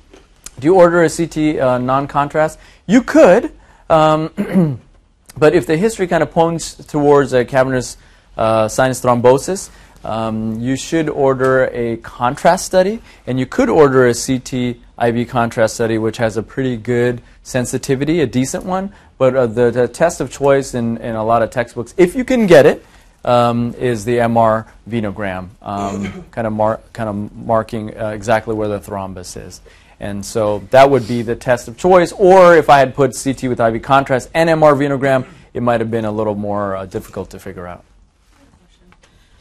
Do 0.60 0.66
you 0.66 0.74
order 0.74 1.02
a 1.02 1.08
CT 1.08 1.58
uh, 1.58 1.78
non-contrast? 1.78 2.58
You 2.86 3.02
could, 3.02 3.52
um, 3.88 4.82
but 5.38 5.54
if 5.54 5.66
the 5.66 5.78
history 5.78 6.06
kind 6.08 6.22
of 6.22 6.30
points 6.30 6.74
towards 6.74 7.32
a 7.32 7.46
cavernous 7.46 7.96
uh, 8.36 8.68
sinus 8.68 9.00
thrombosis, 9.00 9.70
um, 10.04 10.60
you 10.60 10.76
should 10.76 11.08
order 11.08 11.70
a 11.72 11.96
contrast 11.96 12.66
study, 12.66 13.00
and 13.26 13.40
you 13.40 13.46
could 13.46 13.70
order 13.70 14.06
a 14.06 14.12
CT 14.12 14.76
IV 15.00 15.28
contrast 15.28 15.74
study, 15.74 15.98
which 15.98 16.16
has 16.16 16.36
a 16.36 16.42
pretty 16.42 16.76
good 16.76 17.22
sensitivity, 17.42 18.20
a 18.20 18.26
decent 18.26 18.64
one. 18.64 18.92
But 19.16 19.34
uh, 19.34 19.46
the, 19.46 19.70
the, 19.70 19.88
test 19.88 20.20
of 20.20 20.30
choice 20.30 20.74
in, 20.74 20.98
in 20.98 21.14
a 21.14 21.24
lot 21.24 21.42
of 21.42 21.50
textbooks, 21.50 21.94
if 21.96 22.14
you 22.14 22.24
can 22.24 22.46
get 22.46 22.66
it, 22.66 22.84
um, 23.24 23.74
is 23.74 24.04
the 24.04 24.18
MR 24.18 24.66
venogram, 24.88 25.48
um, 25.62 26.24
kind 26.30 26.46
of 26.46 26.52
mar- 26.52 26.80
kind 26.92 27.08
of 27.08 27.36
marking 27.36 27.98
uh, 27.98 28.08
exactly 28.08 28.54
where 28.54 28.68
the 28.68 28.80
thrombus 28.80 29.36
is. 29.36 29.60
And 30.00 30.24
so 30.24 30.60
that 30.70 30.90
would 30.90 31.08
be 31.08 31.22
the 31.22 31.34
test 31.34 31.66
of 31.66 31.76
choice. 31.76 32.12
Or 32.12 32.54
if 32.54 32.70
I 32.70 32.78
had 32.78 32.94
put 32.94 33.16
CT 33.20 33.44
with 33.44 33.60
IV 33.60 33.82
contrast 33.82 34.30
and 34.32 34.48
MR 34.48 34.76
venogram, 34.76 35.26
it 35.52 35.62
might 35.62 35.80
have 35.80 35.90
been 35.90 36.04
a 36.04 36.12
little 36.12 36.36
more 36.36 36.76
uh, 36.76 36.86
difficult 36.86 37.30
to 37.30 37.38
figure 37.40 37.66
out. 37.66 37.84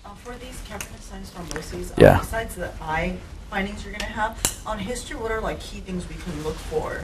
Uh, 0.03 0.09
for 0.15 0.33
these 0.35 0.59
cavernous 0.67 1.03
sinus 1.03 1.29
thromboses, 1.31 1.97
Yeah. 1.97 2.15
uh, 2.15 2.19
besides 2.19 2.55
the 2.55 2.71
eye 2.81 3.17
findings 3.49 3.83
you're 3.83 3.93
going 3.93 3.99
to 3.99 4.05
have, 4.05 4.61
on 4.65 4.79
history, 4.79 5.17
what 5.17 5.31
are 5.31 5.41
like 5.41 5.59
key 5.59 5.79
things 5.79 6.07
we 6.09 6.15
can 6.15 6.43
look 6.43 6.55
for? 6.55 7.03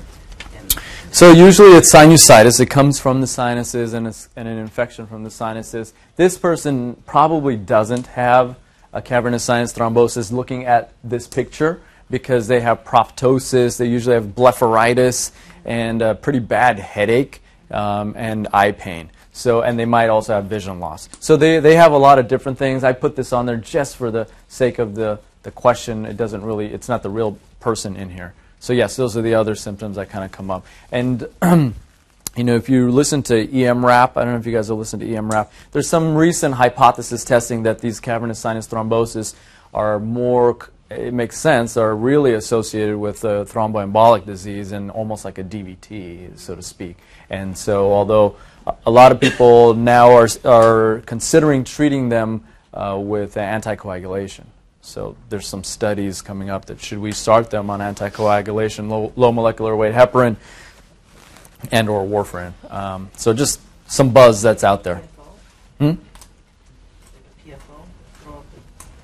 So 1.12 1.31
usually 1.31 1.71
it's 1.71 1.93
sinusitis. 1.93 2.59
It 2.59 2.67
comes 2.67 3.00
from 3.00 3.21
the 3.21 3.27
sinuses 3.27 3.93
and, 3.93 4.07
it's, 4.07 4.29
and 4.35 4.47
an 4.47 4.57
infection 4.57 5.07
from 5.07 5.23
the 5.23 5.29
sinuses. 5.29 5.93
This 6.15 6.38
person 6.38 6.95
probably 7.05 7.55
doesn't 7.55 8.07
have 8.07 8.57
a 8.91 9.01
cavernous 9.01 9.43
sinus 9.43 9.73
thrombosis 9.73 10.31
looking 10.31 10.65
at 10.65 10.93
this 11.03 11.27
picture 11.27 11.81
because 12.09 12.47
they 12.47 12.62
have 12.62 12.83
proptosis. 12.83 13.77
They 13.77 13.88
usually 13.88 14.15
have 14.15 14.27
blepharitis 14.27 15.31
and 15.65 16.01
a 16.01 16.15
pretty 16.15 16.39
bad 16.39 16.79
headache 16.79 17.41
um, 17.71 18.13
and 18.17 18.47
eye 18.53 18.71
pain. 18.71 19.09
So, 19.31 19.62
and 19.62 19.79
they 19.79 19.85
might 19.85 20.09
also 20.09 20.33
have 20.33 20.45
vision 20.45 20.79
loss. 20.79 21.09
So 21.19 21.38
they, 21.38 21.59
they 21.59 21.75
have 21.75 21.91
a 21.91 21.97
lot 21.97 22.19
of 22.19 22.27
different 22.27 22.57
things. 22.59 22.83
I 22.83 22.93
put 22.93 23.15
this 23.15 23.33
on 23.33 23.47
there 23.47 23.57
just 23.57 23.97
for 23.97 24.12
the 24.12 24.27
sake 24.47 24.77
of 24.77 24.93
the, 24.93 25.19
the 25.43 25.51
question. 25.51 26.05
It 26.05 26.17
doesn't 26.17 26.43
really, 26.43 26.67
it's 26.67 26.89
not 26.89 27.03
the 27.03 27.09
real 27.09 27.38
person 27.59 27.95
in 27.95 28.09
here. 28.09 28.33
So 28.59 28.73
yes, 28.73 28.95
those 28.95 29.17
are 29.17 29.21
the 29.21 29.35
other 29.35 29.55
symptoms 29.55 29.97
that 29.97 30.09
kind 30.09 30.23
of 30.23 30.31
come 30.31 30.50
up. 30.50 30.65
And 30.91 31.27
you 32.35 32.43
know, 32.43 32.55
if 32.55 32.69
you 32.69 32.89
listen 32.89 33.21
to 33.23 33.38
EM 33.38 33.81
EMRAP, 33.81 34.12
I 34.15 34.23
don't 34.23 34.33
know 34.33 34.39
if 34.39 34.45
you 34.45 34.53
guys 34.53 34.69
have 34.69 34.77
listened 34.77 35.01
to 35.01 35.15
EM 35.15 35.29
EMRAP. 35.29 35.50
There's 35.71 35.88
some 35.89 36.15
recent 36.15 36.55
hypothesis 36.55 37.23
testing 37.23 37.63
that 37.63 37.79
these 37.79 38.00
cavernous 38.00 38.39
sinus 38.39 38.67
thrombosis 38.67 39.35
are 39.73 40.00
more. 40.00 40.57
It 40.89 41.13
makes 41.13 41.38
sense. 41.38 41.75
Are 41.77 41.95
really 41.95 42.33
associated 42.33 42.97
with 42.97 43.25
uh, 43.25 43.45
thromboembolic 43.45 44.25
disease 44.25 44.71
and 44.71 44.91
almost 44.91 45.25
like 45.25 45.38
a 45.38 45.43
DVT, 45.43 46.38
so 46.38 46.55
to 46.55 46.62
speak. 46.62 46.97
And 47.29 47.57
so, 47.57 47.91
although 47.91 48.38
a 48.85 48.91
lot 48.91 49.12
of 49.12 49.19
people 49.19 49.73
now 49.73 50.12
are 50.12 50.27
are 50.45 51.01
considering 51.05 51.63
treating 51.63 52.09
them 52.09 52.45
uh, 52.73 52.97
with 53.00 53.35
anticoagulation. 53.35 54.45
So 54.86 55.16
there's 55.30 55.48
some 55.48 55.63
studies 55.63 56.22
coming 56.22 56.50
up 56.50 56.66
that 56.66 56.82
should 56.82 57.00
we 57.00 57.13
start 57.13 57.50
them 57.50 57.70
on 57.70 57.80
anticoagulation, 57.80 58.90
low, 58.90 59.13
low 59.16 59.32
molecular 59.32 59.74
weight 59.78 59.94
heparin, 59.96 60.36
and 61.72 61.88
or 61.88 62.06
warfarin. 62.06 62.52
Um, 62.70 63.10
so 63.16 63.34
just 63.34 63.62
some 63.88 64.10
buzz 64.12 64.42
that's 64.42 64.62
out 64.63 64.84
there. 64.84 65.02
PFO? 65.02 65.24
Hmm? 65.80 67.50
PFO? 67.50 67.56
Throw 68.22 68.34
up 68.34 68.46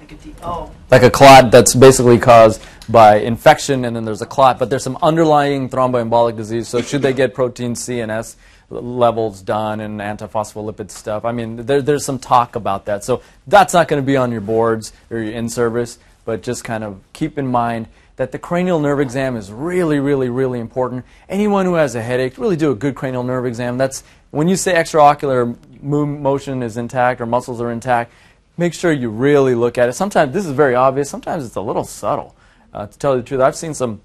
Like 0.02 0.12
a 0.12 0.16
D- 0.16 0.74
Like 0.92 1.04
a 1.04 1.10
clot 1.10 1.50
that's 1.50 1.74
basically 1.74 2.20
caused 2.20 2.62
by 2.90 3.18
infection, 3.18 3.86
and 3.86 3.96
then 3.96 4.04
there's 4.04 4.22
a 4.22 4.26
clot, 4.26 4.58
but 4.58 4.70
there's 4.70 4.84
some 4.84 4.98
underlying 5.02 5.70
thromboembolic 5.70 6.36
disease. 6.36 6.68
So 6.68 6.82
should 6.82 7.04
they 7.04 7.14
get 7.14 7.34
protein 7.34 7.76
C 7.76 8.00
and 8.00 8.12
S 8.12 8.36
levels 8.70 9.42
done 9.42 9.80
and 9.80 10.00
antiphospholipid 10.00 10.90
stuff? 10.90 11.24
I 11.24 11.32
mean, 11.32 11.66
there, 11.68 11.82
there's 11.82 12.04
some 12.04 12.18
talk 12.18 12.56
about 12.56 12.86
that. 12.86 13.04
So 13.04 13.22
that's 13.46 13.74
not 13.74 13.88
going 13.88 14.02
to 14.02 14.06
be 14.06 14.18
on 14.18 14.32
your 14.32 14.42
boards 14.42 14.92
or 15.12 15.20
your 15.20 15.34
in-service, 15.34 16.00
but 16.26 16.42
just 16.42 16.64
kind 16.64 16.84
of 16.84 17.00
keep 17.14 17.38
in 17.38 17.48
mind 17.48 17.88
that 18.16 18.32
the 18.32 18.40
cranial 18.40 18.80
nerve 18.80 19.00
exam 19.00 19.38
is 19.38 19.52
really, 19.52 20.00
really, 20.00 20.28
really 20.28 20.60
important. 20.60 21.06
Anyone 21.30 21.66
who 21.66 21.76
has 21.76 21.96
a 21.96 22.02
headache, 22.02 22.38
really 22.38 22.58
do 22.58 22.72
a 22.72 22.76
good 22.76 22.96
cranial 22.96 23.24
nerve 23.24 23.46
exam. 23.46 23.78
That's 23.78 24.04
when 24.32 24.48
you 24.48 24.56
say 24.56 24.74
extraocular 24.74 25.56
mo- 25.82 26.06
motion 26.06 26.62
is 26.62 26.76
intact 26.76 27.22
or 27.22 27.26
muscles 27.26 27.62
are 27.62 27.72
intact. 27.72 28.12
Make 28.58 28.74
sure 28.74 28.92
you 28.92 29.10
really 29.10 29.56
look 29.56 29.78
at 29.78 29.88
it. 29.88 29.94
Sometimes 29.94 30.34
this 30.34 30.46
is 30.46 30.52
very 30.52 30.76
obvious. 30.76 31.10
Sometimes 31.10 31.46
it's 31.46 31.56
a 31.56 31.62
little 31.62 31.86
subtle. 31.86 32.36
Uh, 32.74 32.88
to 32.88 33.00
tell 33.00 33.16
you 33.16 33.22
the 33.22 33.28
truth, 33.28 33.42
I've 33.42 33.56
seen 33.56 33.74
some 33.74 34.02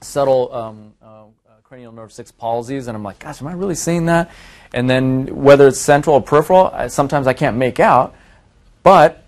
subtle 0.00 0.54
um, 0.54 0.94
uh, 1.02 1.24
cranial 1.62 1.92
nerve 1.92 2.12
six 2.12 2.30
palsies, 2.30 2.86
and 2.86 2.96
I'm 2.96 3.02
like, 3.02 3.18
gosh, 3.18 3.40
am 3.42 3.48
I 3.48 3.52
really 3.52 3.74
seeing 3.74 4.06
that? 4.06 4.30
And 4.72 4.88
then 4.88 5.42
whether 5.42 5.66
it's 5.68 5.80
central 5.80 6.16
or 6.16 6.22
peripheral, 6.22 6.70
I, 6.72 6.86
sometimes 6.86 7.26
I 7.26 7.32
can't 7.32 7.56
make 7.56 7.80
out, 7.80 8.14
but 8.82 9.24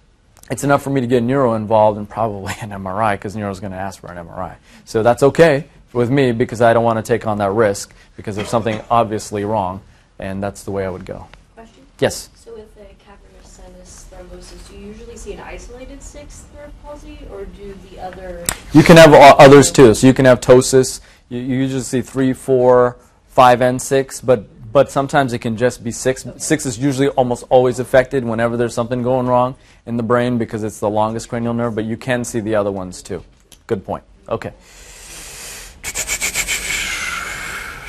it's 0.51 0.63
enough 0.63 0.83
for 0.83 0.91
me 0.91 1.01
to 1.01 1.07
get 1.07 1.23
neuro 1.23 1.55
involved 1.55 1.99
and 1.99 2.09
probably 2.09 2.55
an 2.61 2.71
MRI 2.71 3.15
because 3.15 3.35
neuro 3.35 3.51
is 3.51 3.61
going 3.61 3.73
to 3.73 3.79
ask 3.79 4.01
for 4.01 4.13
an 4.13 4.25
MRI. 4.25 4.57
So 4.85 5.03
that's 5.03 5.23
okay 5.23 5.67
with 5.93 6.11
me 6.11 6.33
because 6.33 6.61
I 6.61 6.73
don't 6.73 6.85
want 6.85 6.99
to 6.99 7.03
take 7.03 7.27
on 7.27 7.39
that 7.39 7.51
risk 7.51 7.93
because 8.17 8.37
there's 8.37 8.49
something 8.49 8.81
obviously 8.91 9.45
wrong, 9.45 9.81
and 10.19 10.43
that's 10.43 10.63
the 10.63 10.71
way 10.71 10.85
I 10.85 10.91
would 10.91 11.05
go. 11.05 11.27
Question? 11.55 11.87
Yes. 11.99 12.29
So 12.37 12.55
with 12.55 12.77
a 12.77 12.95
cavernous 13.03 13.51
sinus 13.51 13.89
thrombosis, 14.27 14.69
do 14.69 14.77
you 14.77 14.87
usually 14.87 15.17
see 15.17 15.33
an 15.33 15.41
isolated 15.41 16.03
sixth 16.03 16.53
nerve 16.55 16.73
palsy, 16.83 17.19
or 17.31 17.45
do 17.45 17.77
the 17.91 18.01
other? 18.01 18.45
You 18.73 18.83
can 18.83 18.97
have 18.97 19.13
others 19.13 19.71
too. 19.71 19.95
So 19.95 20.07
you 20.07 20.15
can 20.15 20.25
have 20.25 20.41
ptosis. 20.41 21.01
You, 21.29 21.39
you 21.41 21.57
usually 21.57 21.83
see 21.83 22.03
three, 22.03 22.33
four, 22.33 22.99
five, 23.29 23.61
and 23.61 23.81
six, 23.81 24.21
but 24.21 24.47
but 24.73 24.91
sometimes 24.91 25.33
it 25.33 25.39
can 25.39 25.57
just 25.57 25.83
be 25.83 25.91
six. 25.91 26.27
Six 26.39 26.67
is 26.67 26.79
usually 26.79 27.09
almost 27.09 27.45
always 27.49 27.79
affected 27.79 28.25
whenever 28.25 28.57
there's 28.57 28.75
something 28.75 29.03
going 29.03 29.27
wrong 29.27 29.57
in 29.87 29.97
the 29.97 30.03
brain 30.03 30.39
because 30.39 30.63
it's 30.63 30.81
the 30.81 30.91
longest 30.91 31.29
cranial 31.29 31.55
nerve. 31.55 31.75
But 31.75 31.85
you 31.85 31.97
can 31.97 32.25
see 32.25 32.41
the 32.41 32.55
other 32.55 32.73
ones 32.73 33.03
too. 33.03 33.25
Good 33.67 33.85
point. 33.85 34.05
Okay. 34.29 34.53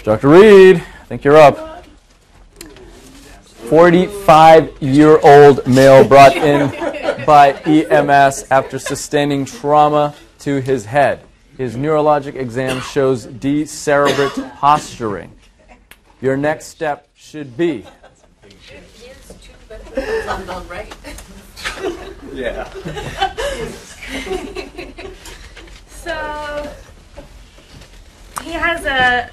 Dr. 0.04 0.30
Reed, 0.30 0.78
I 0.78 1.06
think 1.06 1.26
you're 1.26 1.36
up. 1.36 1.77
45 3.70 4.82
year 4.82 5.20
old 5.20 5.68
male 5.68 6.08
brought 6.08 6.36
in 6.36 6.70
by 7.26 7.54
EMS 7.66 8.46
after 8.50 8.80
sustaining 8.80 9.46
trauma 9.46 10.16
to 10.40 10.62
his 10.62 10.86
head. 10.86 11.22
His 11.58 11.76
neurologic 11.76 12.36
exam 12.36 12.82
shows 12.82 13.26
decerebrate 13.26 14.32
posturing. 14.56 15.34
Your 16.22 16.38
next 16.38 16.68
step 16.68 17.10
should 17.16 17.58
be. 17.58 17.86
Yeah. 22.34 22.72
So 26.08 26.72
he 28.42 28.54
has 28.54 28.86
a 28.86 29.30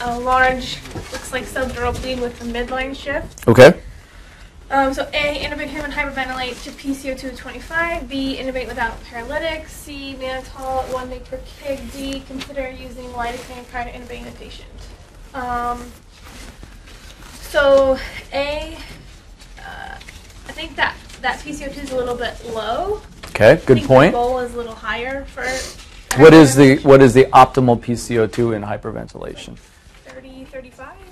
a 0.00 0.18
large, 0.18 0.78
looks 0.94 1.32
like 1.32 1.44
subdural 1.44 1.98
bleed 2.00 2.20
with 2.20 2.40
a 2.42 2.44
midline 2.44 2.94
shift. 2.94 3.46
okay. 3.48 3.80
Um, 4.68 4.92
so 4.92 5.08
A, 5.14 5.44
intubate 5.44 5.68
him 5.68 5.84
and 5.84 5.92
hyperventilate 5.92 6.60
to 6.64 6.70
PCO2 6.72 7.30
of 7.30 7.38
25. 7.38 8.08
B, 8.08 8.36
intubate 8.36 8.66
without 8.66 9.00
paralytic. 9.04 9.68
C, 9.68 10.16
mannitol 10.18 10.82
at 10.82 10.92
1 10.92 11.08
mg 11.08 11.24
per 11.26 11.38
kg. 11.38 11.92
D, 11.92 12.20
consider 12.26 12.68
using 12.70 13.04
lidocaine 13.10 13.66
prior 13.68 13.84
to 13.84 13.92
intubating 13.92 14.24
the 14.24 14.32
patient. 14.32 14.68
Um, 15.34 15.84
so 17.42 17.96
A, 18.32 18.76
uh, 19.60 19.94
I 20.48 20.52
think 20.52 20.74
that 20.76 20.96
that 21.22 21.38
PCO2 21.38 21.84
is 21.84 21.92
a 21.92 21.96
little 21.96 22.16
bit 22.16 22.34
low. 22.52 23.00
Okay. 23.26 23.60
Good 23.66 23.82
point. 23.84 24.12
The 24.12 24.18
goal 24.18 24.40
is 24.40 24.52
a 24.54 24.56
little 24.56 24.74
higher 24.74 25.24
for. 25.26 25.44
What 26.20 26.34
is 26.34 26.56
the 26.56 26.78
what 26.78 27.02
is 27.02 27.14
the 27.14 27.24
optimal 27.26 27.78
PCO2 27.78 28.56
in 28.56 28.62
hyperventilation? 28.62 29.58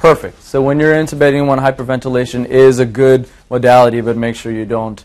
30, 0.05 0.21
35. 0.21 0.31
Perfect. 0.31 0.43
So 0.43 0.63
when 0.63 0.79
you're 0.79 0.95
intubating 0.95 1.47
one, 1.47 1.59
hyperventilation 1.59 2.47
is 2.47 2.79
a 2.79 2.87
good 2.87 3.29
modality, 3.51 4.01
but 4.01 4.17
make 4.17 4.37
sure 4.37 4.53
you 4.53 4.67
don't 4.67 5.05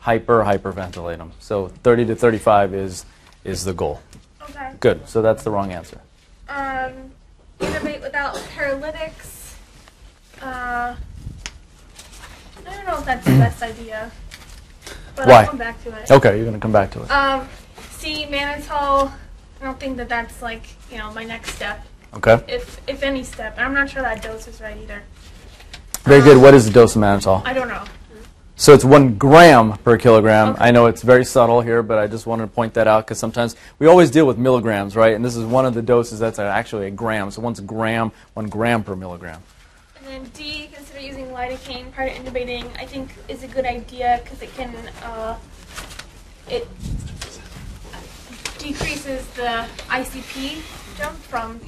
hyper 0.00 0.44
hyperventilate 0.44 1.18
them. 1.18 1.32
So 1.40 1.68
30 1.68 2.06
to 2.06 2.16
35 2.16 2.74
is 2.74 3.04
is 3.44 3.64
the 3.64 3.72
goal. 3.72 4.00
Okay. 4.42 4.72
Good. 4.80 5.08
So 5.08 5.22
that's 5.22 5.42
the 5.42 5.50
wrong 5.50 5.72
answer. 5.72 6.00
Um, 6.48 7.12
intubate 7.60 8.02
without 8.02 8.34
paralytics. 8.54 9.56
Uh, 10.40 10.94
I 12.56 12.70
don't 12.76 12.86
know 12.86 12.98
if 12.98 13.04
that's 13.04 13.24
the 13.24 13.32
best 13.32 13.62
idea. 13.62 14.10
But 15.16 15.26
Why? 15.26 15.40
I'll 15.40 15.48
come 15.48 15.58
back 15.58 15.82
to 15.84 15.96
it. 15.96 16.10
Okay, 16.10 16.36
you're 16.36 16.44
going 16.44 16.54
to 16.54 16.60
come 16.60 16.72
back 16.72 16.92
to 16.92 17.02
it. 17.02 17.10
Um, 17.10 17.48
see, 17.90 18.24
mannitol. 18.26 19.12
I 19.60 19.64
don't 19.64 19.80
think 19.80 19.96
that 19.96 20.08
that's 20.08 20.40
like 20.40 20.62
you 20.90 20.98
know 20.98 21.12
my 21.12 21.24
next 21.24 21.54
step, 21.54 21.84
Okay. 22.14 22.42
if 22.48 22.80
if 22.88 23.02
any 23.02 23.22
step. 23.22 23.58
I'm 23.58 23.74
not 23.74 23.90
sure 23.90 24.02
that 24.02 24.22
dose 24.22 24.48
is 24.48 24.60
right 24.60 24.76
either. 24.76 25.02
Very 26.04 26.22
good. 26.22 26.40
What 26.40 26.54
is 26.54 26.66
the 26.66 26.72
dose 26.72 26.96
of 26.96 27.02
mannitol? 27.02 27.42
I 27.44 27.52
don't 27.52 27.68
know. 27.68 27.84
So 28.56 28.74
it's 28.74 28.84
one 28.84 29.14
gram 29.16 29.78
per 29.78 29.96
kilogram. 29.96 30.48
Okay. 30.48 30.64
I 30.64 30.70
know 30.72 30.86
it's 30.86 31.02
very 31.02 31.24
subtle 31.24 31.60
here, 31.60 31.80
but 31.80 31.98
I 31.98 32.08
just 32.08 32.26
wanted 32.26 32.42
to 32.42 32.48
point 32.48 32.74
that 32.74 32.88
out 32.88 33.06
because 33.06 33.18
sometimes 33.18 33.54
we 33.78 33.86
always 33.86 34.10
deal 34.10 34.26
with 34.26 34.36
milligrams, 34.36 34.96
right? 34.96 35.14
And 35.14 35.24
this 35.24 35.36
is 35.36 35.44
one 35.44 35.64
of 35.64 35.74
the 35.74 35.82
doses 35.82 36.18
that's 36.18 36.40
actually 36.40 36.88
a 36.88 36.90
gram. 36.90 37.30
So 37.30 37.40
one's 37.40 37.60
a 37.60 37.62
gram, 37.62 38.10
one 38.34 38.48
gram 38.48 38.82
per 38.82 38.96
milligram. 38.96 39.40
And 39.96 40.06
then 40.08 40.30
D, 40.34 40.70
consider 40.72 40.98
using 40.98 41.26
lidocaine 41.26 41.92
prior 41.92 42.08
to 42.08 42.20
intubating. 42.20 42.64
I 42.80 42.84
think 42.84 43.10
is 43.28 43.44
a 43.44 43.48
good 43.48 43.64
idea 43.64 44.20
because 44.24 44.42
it 44.42 44.52
can 44.56 44.74
uh, 45.04 45.36
it 46.48 46.66
decreases 48.58 49.24
the 49.28 49.66
ICP 49.88 50.62
jump 50.98 51.16
from. 51.16 51.60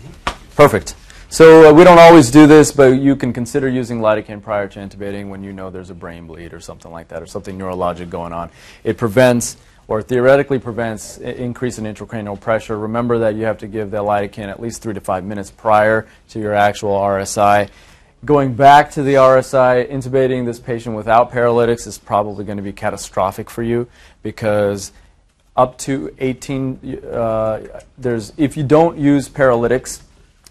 Perfect. 0.56 0.94
So 1.32 1.70
uh, 1.70 1.72
we 1.72 1.84
don't 1.84 2.00
always 2.00 2.28
do 2.28 2.48
this, 2.48 2.72
but 2.72 3.00
you 3.00 3.14
can 3.14 3.32
consider 3.32 3.68
using 3.68 4.00
lidocaine 4.00 4.42
prior 4.42 4.66
to 4.66 4.80
intubating 4.80 5.28
when 5.28 5.44
you 5.44 5.52
know 5.52 5.70
there's 5.70 5.90
a 5.90 5.94
brain 5.94 6.26
bleed 6.26 6.52
or 6.52 6.58
something 6.58 6.90
like 6.90 7.06
that, 7.08 7.22
or 7.22 7.26
something 7.26 7.56
neurologic 7.56 8.10
going 8.10 8.32
on. 8.32 8.50
It 8.82 8.98
prevents, 8.98 9.56
or 9.86 10.02
theoretically 10.02 10.58
prevents, 10.58 11.18
increase 11.18 11.78
in 11.78 11.84
intracranial 11.84 12.38
pressure. 12.38 12.76
Remember 12.76 13.18
that 13.20 13.36
you 13.36 13.44
have 13.44 13.58
to 13.58 13.68
give 13.68 13.92
the 13.92 13.98
lidocaine 13.98 14.48
at 14.48 14.60
least 14.60 14.82
three 14.82 14.92
to 14.92 15.00
five 15.00 15.24
minutes 15.24 15.52
prior 15.52 16.08
to 16.30 16.40
your 16.40 16.52
actual 16.52 16.98
RSI. 16.98 17.68
Going 18.24 18.54
back 18.54 18.90
to 18.92 19.02
the 19.04 19.14
RSI, 19.14 19.88
intubating 19.88 20.46
this 20.46 20.58
patient 20.58 20.96
without 20.96 21.30
paralytics 21.30 21.86
is 21.86 21.96
probably 21.96 22.44
going 22.44 22.58
to 22.58 22.62
be 22.62 22.72
catastrophic 22.72 23.48
for 23.48 23.62
you 23.62 23.86
because 24.24 24.90
up 25.56 25.78
to 25.78 26.14
18 26.18 27.04
uh, 27.04 27.60
there's 27.98 28.32
if 28.36 28.56
you 28.56 28.62
don't 28.62 28.98
use 28.98 29.28
paralytics 29.28 30.02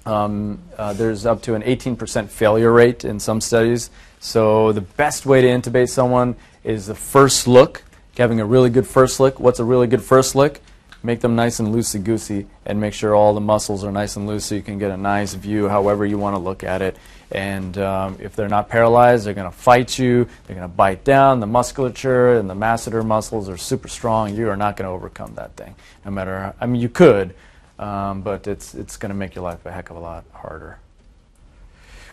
um, 0.09 0.59
uh, 0.77 0.93
there's 0.93 1.25
up 1.25 1.41
to 1.43 1.53
an 1.53 1.61
18% 1.61 2.29
failure 2.29 2.71
rate 2.71 3.05
in 3.05 3.19
some 3.19 3.39
studies. 3.39 3.91
So 4.19 4.71
the 4.71 4.81
best 4.81 5.25
way 5.25 5.41
to 5.41 5.47
intubate 5.47 5.89
someone 5.89 6.35
is 6.63 6.87
the 6.87 6.95
first 6.95 7.47
look 7.47 7.83
having 8.17 8.41
a 8.41 8.45
really 8.45 8.69
good 8.69 8.87
first 8.87 9.19
look. 9.19 9.39
What's 9.39 9.59
a 9.59 9.63
really 9.63 9.87
good 9.87 10.01
first 10.01 10.35
look? 10.35 10.59
Make 11.03 11.21
them 11.21 11.37
nice 11.37 11.59
and 11.59 11.73
loosey 11.73 12.03
goosey 12.03 12.47
and 12.65 12.81
make 12.81 12.93
sure 12.93 13.15
all 13.15 13.33
the 13.33 13.39
muscles 13.39 13.85
are 13.85 13.91
nice 13.91 14.17
and 14.17 14.27
loose 14.27 14.43
so 14.43 14.55
you 14.55 14.61
can 14.61 14.77
get 14.77 14.91
a 14.91 14.97
nice 14.97 15.33
view 15.33 15.69
however 15.69 16.05
you 16.05 16.17
want 16.17 16.35
to 16.35 16.39
look 16.39 16.63
at 16.63 16.81
it. 16.81 16.97
And 17.31 17.77
um, 17.77 18.17
if 18.19 18.35
they're 18.35 18.49
not 18.49 18.67
paralyzed 18.67 19.25
they're 19.25 19.35
going 19.35 19.49
to 19.49 19.55
fight 19.55 19.97
you 19.99 20.27
they're 20.47 20.55
going 20.55 20.67
to 20.67 20.75
bite 20.75 21.03
down 21.03 21.39
the 21.39 21.47
musculature 21.47 22.33
and 22.33 22.49
the 22.49 22.55
masseter 22.55 23.05
muscles 23.05 23.47
are 23.47 23.55
super 23.55 23.87
strong 23.87 24.35
you 24.35 24.49
are 24.49 24.57
not 24.57 24.75
going 24.75 24.87
to 24.87 24.91
overcome 24.91 25.35
that 25.35 25.55
thing 25.55 25.75
no 26.03 26.09
matter 26.09 26.55
i 26.59 26.65
mean 26.65 26.81
you 26.81 26.89
could 26.89 27.35
um, 27.79 28.21
but 28.21 28.45
it's, 28.45 28.75
it's 28.75 28.97
going 28.97 29.09
to 29.09 29.15
make 29.15 29.33
your 29.33 29.43
life 29.43 29.65
a 29.65 29.71
heck 29.71 29.89
of 29.89 29.95
a 29.95 29.99
lot 29.99 30.25
harder. 30.33 30.77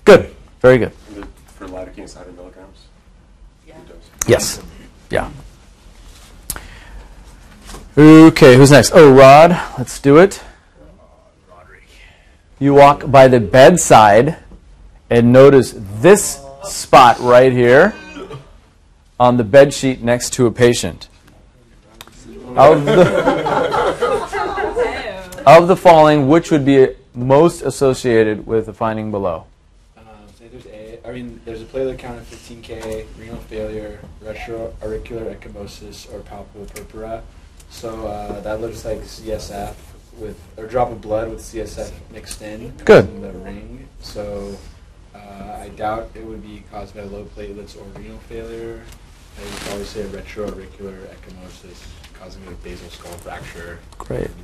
Good. 0.04 0.34
Very 0.60 0.78
good. 0.78 0.92
And 1.08 1.24
the- 1.24 1.28
For 1.48 1.66
lidocaine, 1.66 1.98
it's 1.98 2.14
100 2.14 2.36
milligrams. 2.36 2.86
Yeah. 3.66 3.74
Yes. 4.26 4.62
Yeah. 5.10 5.30
Okay 7.98 8.56
who's 8.56 8.70
next? 8.70 8.92
Oh 8.94 9.10
rod 9.12 9.50
let's 9.78 9.98
do 10.00 10.18
it. 10.18 10.42
You 12.58 12.74
walk 12.74 13.10
by 13.10 13.26
the 13.28 13.40
bedside 13.40 14.36
and 15.08 15.32
notice 15.32 15.74
this 16.00 16.40
spot 16.64 17.18
right 17.20 17.52
here 17.52 17.94
on 19.18 19.36
the 19.38 19.44
bed 19.44 19.72
sheet 19.72 20.02
next 20.02 20.34
to 20.34 20.46
a 20.46 20.50
patient. 20.50 21.08
Of 22.54 22.84
the, 22.84 23.02
of 25.46 25.68
the 25.68 25.76
following, 25.76 26.28
which 26.28 26.50
would 26.50 26.64
be 26.64 26.88
most 27.14 27.62
associated 27.62 28.46
with 28.46 28.66
the 28.66 28.72
finding 28.72 29.12
below? 29.12 29.46
Um, 29.96 30.04
say 30.36 30.48
there's 30.48 30.66
A. 30.66 30.98
I 31.08 31.12
mean, 31.12 31.40
there's 31.44 31.62
a 31.62 31.64
platelet 31.64 31.98
count 31.98 32.18
of 32.18 32.26
15K, 32.26 33.06
renal 33.16 33.36
failure, 33.36 34.00
retroauricular 34.22 35.34
ecchymosis, 35.36 36.12
or 36.12 36.20
palpable 36.20 36.66
purpura. 36.66 37.22
So 37.70 38.06
uh, 38.08 38.40
that 38.40 38.60
looks 38.60 38.84
like 38.84 38.98
CSF 38.98 39.74
with 40.18 40.38
or 40.56 40.66
drop 40.66 40.90
of 40.90 41.00
blood 41.00 41.30
with 41.30 41.40
CSF 41.40 41.92
mixed 42.12 42.42
in. 42.42 42.70
Good. 42.84 43.08
In 43.08 43.22
the 43.22 43.32
ring. 43.32 43.88
So 44.00 44.56
uh, 45.14 45.58
I 45.60 45.68
doubt 45.76 46.10
it 46.14 46.24
would 46.24 46.42
be 46.42 46.64
caused 46.72 46.94
by 46.94 47.02
low 47.02 47.24
platelets 47.24 47.76
or 47.76 47.84
renal 47.98 48.18
failure. 48.20 48.82
I 49.38 49.44
would 49.44 49.52
probably 49.52 49.84
say 49.84 50.02
retroauricular 50.04 51.06
ecchymosis 51.08 51.84
causing 52.20 52.42
a 52.48 52.50
basal 52.62 52.88
skull 52.90 53.12
fracture. 53.12 53.78
Great. 53.98 54.26
and 54.26 54.36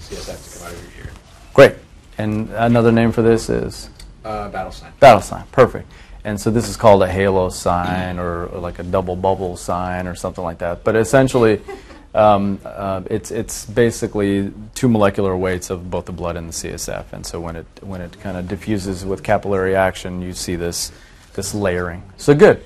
CSF 0.00 0.52
to 0.52 0.58
come 0.58 0.68
out 0.68 0.72
of 0.74 0.96
your 0.96 1.04
ear. 1.06 1.12
Great. 1.54 1.74
And 2.18 2.50
another 2.50 2.92
name 2.92 3.12
for 3.12 3.22
this 3.22 3.48
is 3.48 3.90
Uh, 4.24 4.48
battle 4.48 4.72
sign. 4.72 4.92
battle 5.00 5.20
sign. 5.20 5.44
Perfect. 5.52 5.90
And 6.24 6.38
so 6.40 6.50
this 6.50 6.68
is 6.68 6.76
called 6.76 7.02
a 7.02 7.08
halo 7.08 7.48
sign 7.48 8.18
or, 8.18 8.46
or 8.46 8.58
like 8.58 8.78
a 8.78 8.82
double 8.82 9.16
bubble 9.16 9.56
sign 9.56 10.06
or 10.06 10.14
something 10.14 10.42
like 10.44 10.58
that. 10.58 10.82
But 10.84 10.96
essentially, 10.96 11.60
um, 12.14 12.58
uh, 12.64 13.02
it's 13.08 13.30
it's 13.30 13.64
basically 13.66 14.52
two 14.74 14.88
molecular 14.88 15.36
weights 15.36 15.70
of 15.70 15.90
both 15.90 16.06
the 16.06 16.12
blood 16.12 16.36
and 16.36 16.48
the 16.48 16.52
CSF. 16.52 17.12
And 17.12 17.24
so 17.24 17.38
when 17.40 17.56
it 17.56 17.66
when 17.82 18.00
it 18.00 18.18
kind 18.20 18.36
of 18.36 18.48
diffuses 18.48 19.04
with 19.04 19.22
capillary 19.22 19.76
action, 19.76 20.20
you 20.20 20.32
see 20.32 20.56
this 20.56 20.90
this 21.34 21.54
layering. 21.54 22.02
So 22.16 22.34
good. 22.34 22.62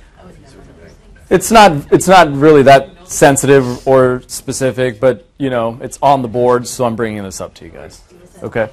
It's 1.30 1.50
not 1.50 1.72
it's 1.92 2.08
not 2.08 2.32
really 2.34 2.62
that 2.64 3.01
sensitive 3.12 3.86
or 3.86 4.22
specific, 4.26 4.98
but 4.98 5.26
you 5.38 5.50
know 5.50 5.78
it's 5.80 5.98
on 6.02 6.22
the 6.22 6.28
board, 6.28 6.66
so 6.66 6.84
I'm 6.84 6.96
bringing 6.96 7.22
this 7.22 7.40
up 7.40 7.54
to 7.54 7.64
you 7.64 7.70
guys. 7.70 8.02
Okay. 8.42 8.68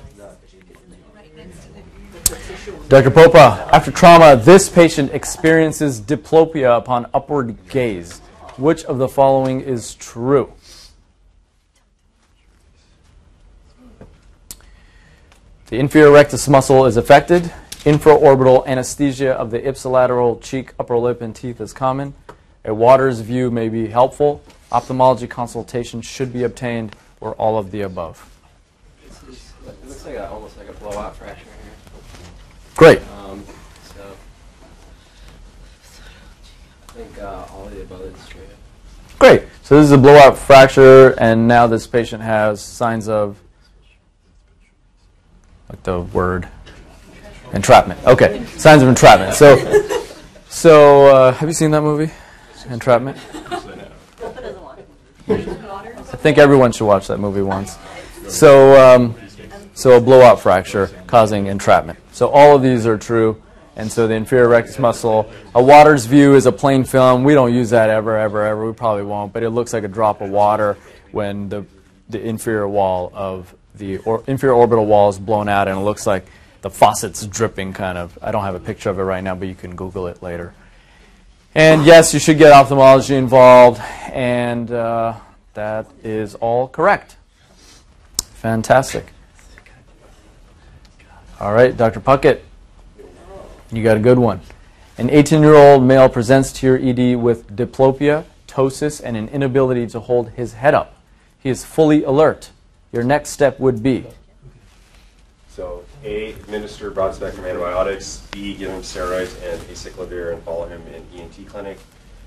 Dr. 2.88 3.12
Popa, 3.12 3.70
after 3.72 3.92
trauma, 3.92 4.36
this 4.36 4.68
patient 4.68 5.12
experiences 5.14 6.02
diplopia 6.02 6.76
upon 6.78 7.08
upward 7.14 7.56
gaze. 7.70 8.20
Which 8.58 8.84
of 8.86 8.98
the 8.98 9.08
following 9.08 9.62
is 9.62 9.94
true? 9.96 10.52
The 15.68 15.78
inferior 15.78 16.12
rectus 16.12 16.50
muscle 16.50 16.88
is 16.88 16.98
affected. 16.98 17.54
Infraorbital 17.86 18.66
anesthesia 18.66 19.34
of 19.34 19.52
the 19.52 19.60
ipsilateral 19.60 20.42
cheek, 20.42 20.74
upper 20.80 20.98
lip, 20.98 21.22
and 21.22 21.36
teeth 21.36 21.62
is 21.62 21.74
common. 21.74 22.16
A 22.70 22.74
Waters 22.74 23.20
view 23.22 23.50
may 23.50 23.68
be 23.68 23.88
helpful. 23.88 24.44
Ophthalmology 24.72 25.26
consultation 25.26 26.04
should 26.04 26.32
be 26.32 26.44
obtained, 26.44 26.96
or 27.20 27.34
all 27.34 27.58
of 27.58 27.72
the 27.72 27.82
above. 27.82 28.30
It 29.04 29.88
looks 29.88 30.06
like 30.06 30.16
a, 30.16 30.30
almost 30.30 30.56
like 30.56 30.70
a 30.70 30.74
blowout 30.74 31.16
fracture 31.16 31.46
here. 31.46 31.74
Great. 32.76 33.02
Um, 33.18 33.44
so 33.96 34.04
I 36.90 36.92
think 36.92 37.18
uh, 37.18 37.48
all 37.52 37.66
of 37.66 37.74
the 37.74 37.82
above 37.82 38.02
is 38.02 38.28
true. 38.28 38.42
Great. 39.18 39.44
So 39.64 39.76
this 39.76 39.86
is 39.86 39.92
a 39.92 39.98
blowout 39.98 40.38
fracture, 40.38 41.20
and 41.20 41.48
now 41.48 41.66
this 41.66 41.88
patient 41.88 42.22
has 42.22 42.62
signs 42.62 43.10
of, 43.10 43.40
like 45.70 45.82
the 45.82 46.02
word, 46.02 46.48
entrapment. 47.52 48.00
Okay, 48.06 48.46
signs 48.58 48.84
of 48.84 48.90
entrapment. 48.90 49.34
So, 49.34 49.58
so 50.50 51.08
uh, 51.08 51.32
have 51.32 51.50
you 51.50 51.54
seen 51.54 51.72
that 51.72 51.82
movie, 51.82 52.14
Entrapment? 52.70 53.18
I 55.28 56.22
think 56.22 56.38
everyone 56.38 56.72
should 56.72 56.86
watch 56.86 57.08
that 57.08 57.20
movie 57.20 57.42
once. 57.42 57.78
So, 58.28 58.80
um, 58.80 59.16
so 59.74 59.98
a 59.98 60.02
blowout 60.02 60.40
fracture 60.40 60.90
causing 61.08 61.48
entrapment. 61.48 62.00
So 62.12 62.30
all 62.30 62.56
of 62.56 62.62
these 62.62 62.86
are 62.86 62.98
true. 62.98 63.42
And 63.76 63.90
so 63.92 64.08
the 64.08 64.14
inferior 64.14 64.50
rectus 64.50 64.78
muscle, 64.78 65.32
a 65.56 65.64
Waters 65.64 66.06
view 66.06 66.36
is 66.36 66.46
a 66.46 66.52
plain 66.52 66.84
film. 66.84 67.24
We 67.24 67.34
don't 67.34 67.54
use 67.54 67.70
that 67.70 67.90
ever, 67.90 68.18
ever, 68.18 68.46
ever. 68.46 68.68
We 68.68 68.74
probably 68.74 69.04
won't. 69.04 69.32
But 69.32 69.44
it 69.44 69.52
looks 69.52 69.72
like 69.72 69.84
a 69.84 69.88
drop 69.88 70.20
of 70.20 70.30
water 70.30 70.78
when 71.12 71.48
the, 71.48 71.66
the 72.10 72.22
inferior 72.22 72.68
wall 72.68 73.12
of 73.14 73.56
the 73.76 74.00
or, 74.00 74.24
inferior 74.28 74.54
orbital 74.54 74.86
wall 74.86 75.10
is 75.10 75.18
blown 75.18 75.48
out, 75.48 75.70
and 75.70 75.80
it 75.80 75.84
looks 75.84 76.06
like 76.06 76.26
the 76.62 76.70
faucet's 76.70 77.26
dripping. 77.26 77.72
Kind 77.72 77.98
of. 77.98 78.20
I 78.22 78.32
don't 78.32 78.44
have 78.44 78.56
a 78.56 78.60
picture 78.60 78.90
of 78.90 79.00
it 79.00 79.04
right 79.04 79.24
now, 79.24 79.36
but 79.36 79.48
you 79.48 79.56
can 79.56 79.76
Google 79.76 80.08
it 80.08 80.22
later. 80.22 80.54
And 81.56 81.84
yes, 81.84 82.14
you 82.14 82.20
should 82.20 82.38
get 82.38 82.52
ophthalmology 82.52 83.16
involved, 83.16 83.82
and 84.14 84.72
uh, 84.72 85.16
that 85.56 85.88
is 86.04 86.36
all 86.36 86.68
correct. 86.68 87.18
Fantastic. 88.18 89.12
All 91.40 91.54
right, 91.54 91.76
Dr. 91.76 92.02
Puckett, 92.02 92.42
You 93.72 93.82
got 93.82 93.98
a 93.98 94.00
good 94.00 94.20
one. 94.20 94.42
An 94.98 95.10
18 95.10 95.42
year 95.42 95.56
old 95.56 95.84
male 95.84 96.10
presents 96.10 96.52
to 96.54 96.68
your 96.68 96.78
ED 96.78 97.16
with 97.16 97.56
diplopia, 97.56 98.26
ptosis, 98.48 99.02
and 99.04 99.18
an 99.18 99.30
inability 99.30 99.88
to 99.88 100.00
hold 100.02 100.32
his 100.32 100.54
head 100.54 100.74
up. 100.74 100.98
He 101.40 101.50
is 101.50 101.64
fully 101.64 102.04
alert. 102.04 102.52
Your 102.92 103.04
next 103.04 103.30
step 103.30 103.60
would 103.60 103.82
be 103.82 104.06
So 105.50 105.84
A, 106.04 106.32
administer 106.32 106.90
broad 106.92 107.14
spectrum 107.14 107.46
antibiotics. 107.46 108.26
B, 108.32 108.56
give 108.56 108.70
him 108.70 108.82
steroids 108.82 109.36
and 109.44 109.62
acyclovir 109.64 110.34
and 110.34 110.42
follow 110.44 110.68
him 110.68 110.82
in 110.88 111.20
ENT 111.20 111.48
clinic. 111.48 111.78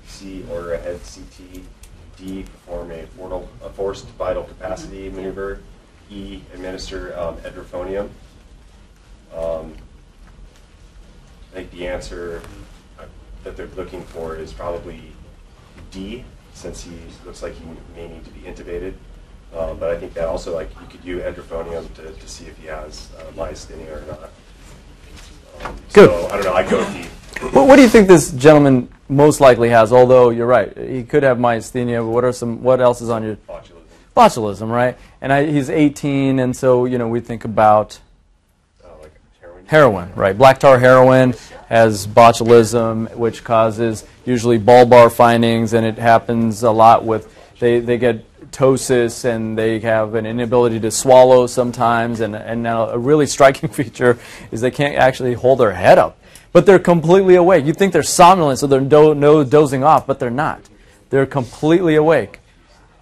C, 0.05 0.45
order 0.51 0.73
a 0.73 0.77
head 0.77 0.99
CT. 1.01 1.63
D, 2.17 2.43
perform 2.43 2.91
a, 2.91 3.05
a 3.65 3.69
forced 3.69 4.07
vital 4.09 4.43
capacity 4.43 5.09
maneuver. 5.09 5.59
E, 6.11 6.41
administer 6.53 7.17
um, 7.17 7.37
edrophonium. 7.37 8.09
Um, 9.35 9.73
I 11.51 11.55
think 11.55 11.71
the 11.71 11.87
answer 11.87 12.41
uh, 12.99 13.05
that 13.43 13.57
they're 13.57 13.67
looking 13.75 14.03
for 14.03 14.35
is 14.35 14.53
probably 14.53 15.01
D, 15.89 16.23
since 16.53 16.83
he 16.83 16.91
looks 17.25 17.41
like 17.41 17.53
he 17.55 17.65
may 17.95 18.07
need 18.07 18.23
to 18.25 18.31
be 18.31 18.41
intubated. 18.41 18.93
Um, 19.55 19.77
but 19.77 19.91
I 19.91 19.97
think 19.97 20.13
that 20.15 20.27
also, 20.27 20.55
like, 20.55 20.69
you 20.81 20.87
could 20.87 21.05
use 21.05 21.21
edrophonium 21.21 21.93
to, 21.95 22.11
to 22.11 22.27
see 22.27 22.45
if 22.45 22.57
he 22.57 22.67
has 22.67 23.09
uh, 23.17 23.23
myasthenia 23.33 24.01
or 24.01 24.05
not. 24.07 24.29
Um, 25.63 25.75
Good. 25.93 26.09
So, 26.09 26.27
I 26.27 26.31
don't 26.31 26.45
know, 26.45 26.53
I'd 26.53 26.69
go 26.69 26.79
with. 26.79 27.53
What, 27.53 27.67
what 27.67 27.75
do 27.75 27.81
you 27.81 27.87
think 27.89 28.07
this 28.07 28.31
gentleman 28.31 28.89
most 29.09 29.41
likely 29.41 29.69
has? 29.69 29.91
Although 29.91 30.29
you're 30.29 30.47
right, 30.47 30.75
he 30.77 31.03
could 31.03 31.23
have 31.23 31.37
myasthenia. 31.37 31.99
But 31.99 32.07
what 32.07 32.23
are 32.23 32.31
some? 32.31 32.63
What 32.63 32.79
else 32.79 33.01
is 33.01 33.09
on 33.09 33.23
your 33.23 33.35
Botulism. 33.35 33.81
botulism? 34.15 34.69
Right, 34.69 34.97
and 35.21 35.33
I, 35.33 35.45
he's 35.45 35.69
18, 35.69 36.39
and 36.39 36.55
so 36.55 36.85
you 36.85 36.97
know 36.97 37.07
we 37.07 37.19
think 37.19 37.43
about 37.43 37.99
like 39.01 39.11
heroin. 39.41 39.65
heroin. 39.65 40.11
Right, 40.15 40.37
black 40.37 40.59
tar 40.59 40.79
heroin 40.79 41.33
has 41.67 42.07
botulism, 42.07 43.13
which 43.15 43.43
causes 43.43 44.05
usually 44.25 44.57
bulbar 44.57 45.11
findings, 45.11 45.73
and 45.73 45.85
it 45.85 45.97
happens 45.97 46.63
a 46.63 46.71
lot 46.71 47.03
with 47.03 47.33
they 47.59 47.79
they 47.79 47.97
get 47.97 48.23
ptosis 48.53 49.25
and 49.25 49.57
they 49.57 49.79
have 49.79 50.15
an 50.15 50.25
inability 50.25 50.79
to 50.79 50.91
swallow 50.91 51.47
sometimes, 51.47 52.19
and 52.19 52.35
and 52.35 52.63
now 52.63 52.89
a 52.89 52.97
really 52.97 53.25
striking 53.25 53.69
feature 53.79 54.17
is 54.51 54.61
they 54.61 54.71
can't 54.71 54.95
actually 54.95 55.33
hold 55.33 55.59
their 55.59 55.73
head 55.73 55.97
up. 55.97 56.17
But 56.51 56.65
they're 56.67 56.79
completely 56.79 57.35
awake. 57.35 57.65
You 57.65 57.73
think 57.73 57.93
they're 57.93 58.03
somnolent, 58.03 58.59
so 58.59 58.67
they're 58.67 58.79
do- 58.79 59.15
no 59.15 59.43
dozing 59.43 59.83
off, 59.83 60.05
but 60.05 60.19
they're 60.19 60.29
not. 60.29 60.61
They're 61.09 61.25
completely 61.25 61.95
awake. 61.95 62.39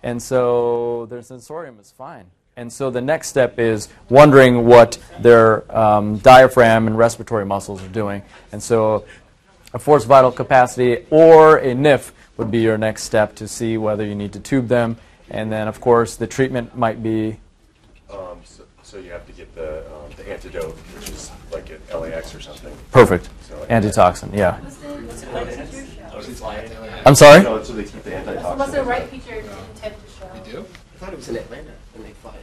And 0.04 0.22
so 0.22 1.06
their 1.10 1.22
sensorium 1.22 1.78
is 1.80 1.92
fine. 1.92 2.26
And 2.56 2.72
so 2.72 2.90
the 2.90 3.02
next 3.02 3.30
step 3.30 3.60
is 3.60 3.88
wondering 4.10 4.66
what 4.66 4.98
their 5.20 5.64
um, 5.76 6.18
diaphragm 6.18 6.88
and 6.88 6.98
respiratory 6.98 7.46
muscles 7.46 7.84
are 7.84 7.88
doing. 7.90 8.24
And 8.52 8.62
so 8.62 9.06
a 9.74 9.80
forced 9.80 10.08
vital 10.08 10.32
capacity 10.32 11.06
or 11.10 11.58
a 11.58 11.74
NIF 11.74 12.12
would 12.38 12.52
be 12.52 12.60
your 12.60 12.78
next 12.78 13.04
step 13.04 13.36
to 13.36 13.48
see 13.48 13.78
whether 13.78 14.06
you 14.06 14.16
need 14.16 14.34
to 14.34 14.40
tube 14.40 14.68
them. 14.68 14.98
And 15.34 15.50
then, 15.52 15.68
of 15.70 15.80
course, 15.80 16.18
the 16.18 16.28
treatment 16.28 16.78
might 16.78 17.02
be 17.02 17.40
Um, 18.12 18.40
so, 18.44 18.64
so 18.84 18.98
you 18.98 19.12
have 19.12 19.26
to 19.26 19.32
get 19.32 19.56
the, 19.56 19.80
um, 19.88 20.12
the 20.18 20.30
antidote, 20.30 20.76
which 20.96 21.10
is 21.10 21.32
like 21.54 21.70
an 21.70 21.82
LAX 21.98 22.36
or 22.36 22.42
something. 22.42 22.74
perfect. 22.92 23.30
So, 23.48 23.58
like- 23.58 23.72
Antitoxin, 23.72 24.34
yeah. 24.34 24.60
What's 24.60 24.76
the, 24.76 24.88
what's 24.90 25.22
the 25.22 25.28
right 25.32 25.48
feature 25.48 25.86
show? 25.88 27.02
I'm 27.06 27.16
sorry? 27.16 27.44
No, 27.44 27.64
so 27.64 27.72
they 27.74 27.84
keep 27.86 28.04
the 28.04 28.14
antitoxin. 28.18 28.58
What's 28.60 28.72
the 28.74 28.84
right 28.84 29.08
feature 29.10 29.36
intent 29.36 29.96
to 30.06 30.12
show? 30.20 30.30
You 30.36 30.52
do? 30.52 30.66
I 30.96 30.98
thought 30.98 31.14
it 31.14 31.16
was 31.16 31.30
in 31.30 31.38
Atlanta 31.38 31.72
and 31.96 32.06
they 32.06 32.12
fly. 32.12 32.36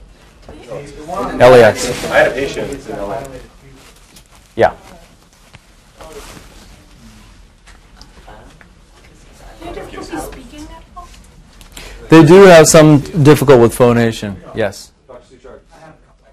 LAX. 1.38 2.04
I 2.06 2.18
had 2.18 2.28
a 2.32 2.34
patient 2.34 2.88
in 2.88 2.96
LA. 2.96 3.22
Yeah. 4.56 4.74
Do 9.60 9.68
you 9.68 9.74
have 9.74 9.90
difficulty 9.90 10.32
speaking 10.32 10.66
at 10.68 10.82
all? 10.96 11.06
They 12.08 12.24
do 12.24 12.42
have 12.44 12.66
some 12.66 13.00
difficult 13.22 13.60
with 13.60 13.74
phonation. 13.74 14.42
Yes. 14.54 14.92
Dr. 15.06 15.34
Suchard. 15.34 15.60
I 15.72 15.78
have 15.78 15.94
a 15.94 16.06
couple. 16.06 16.26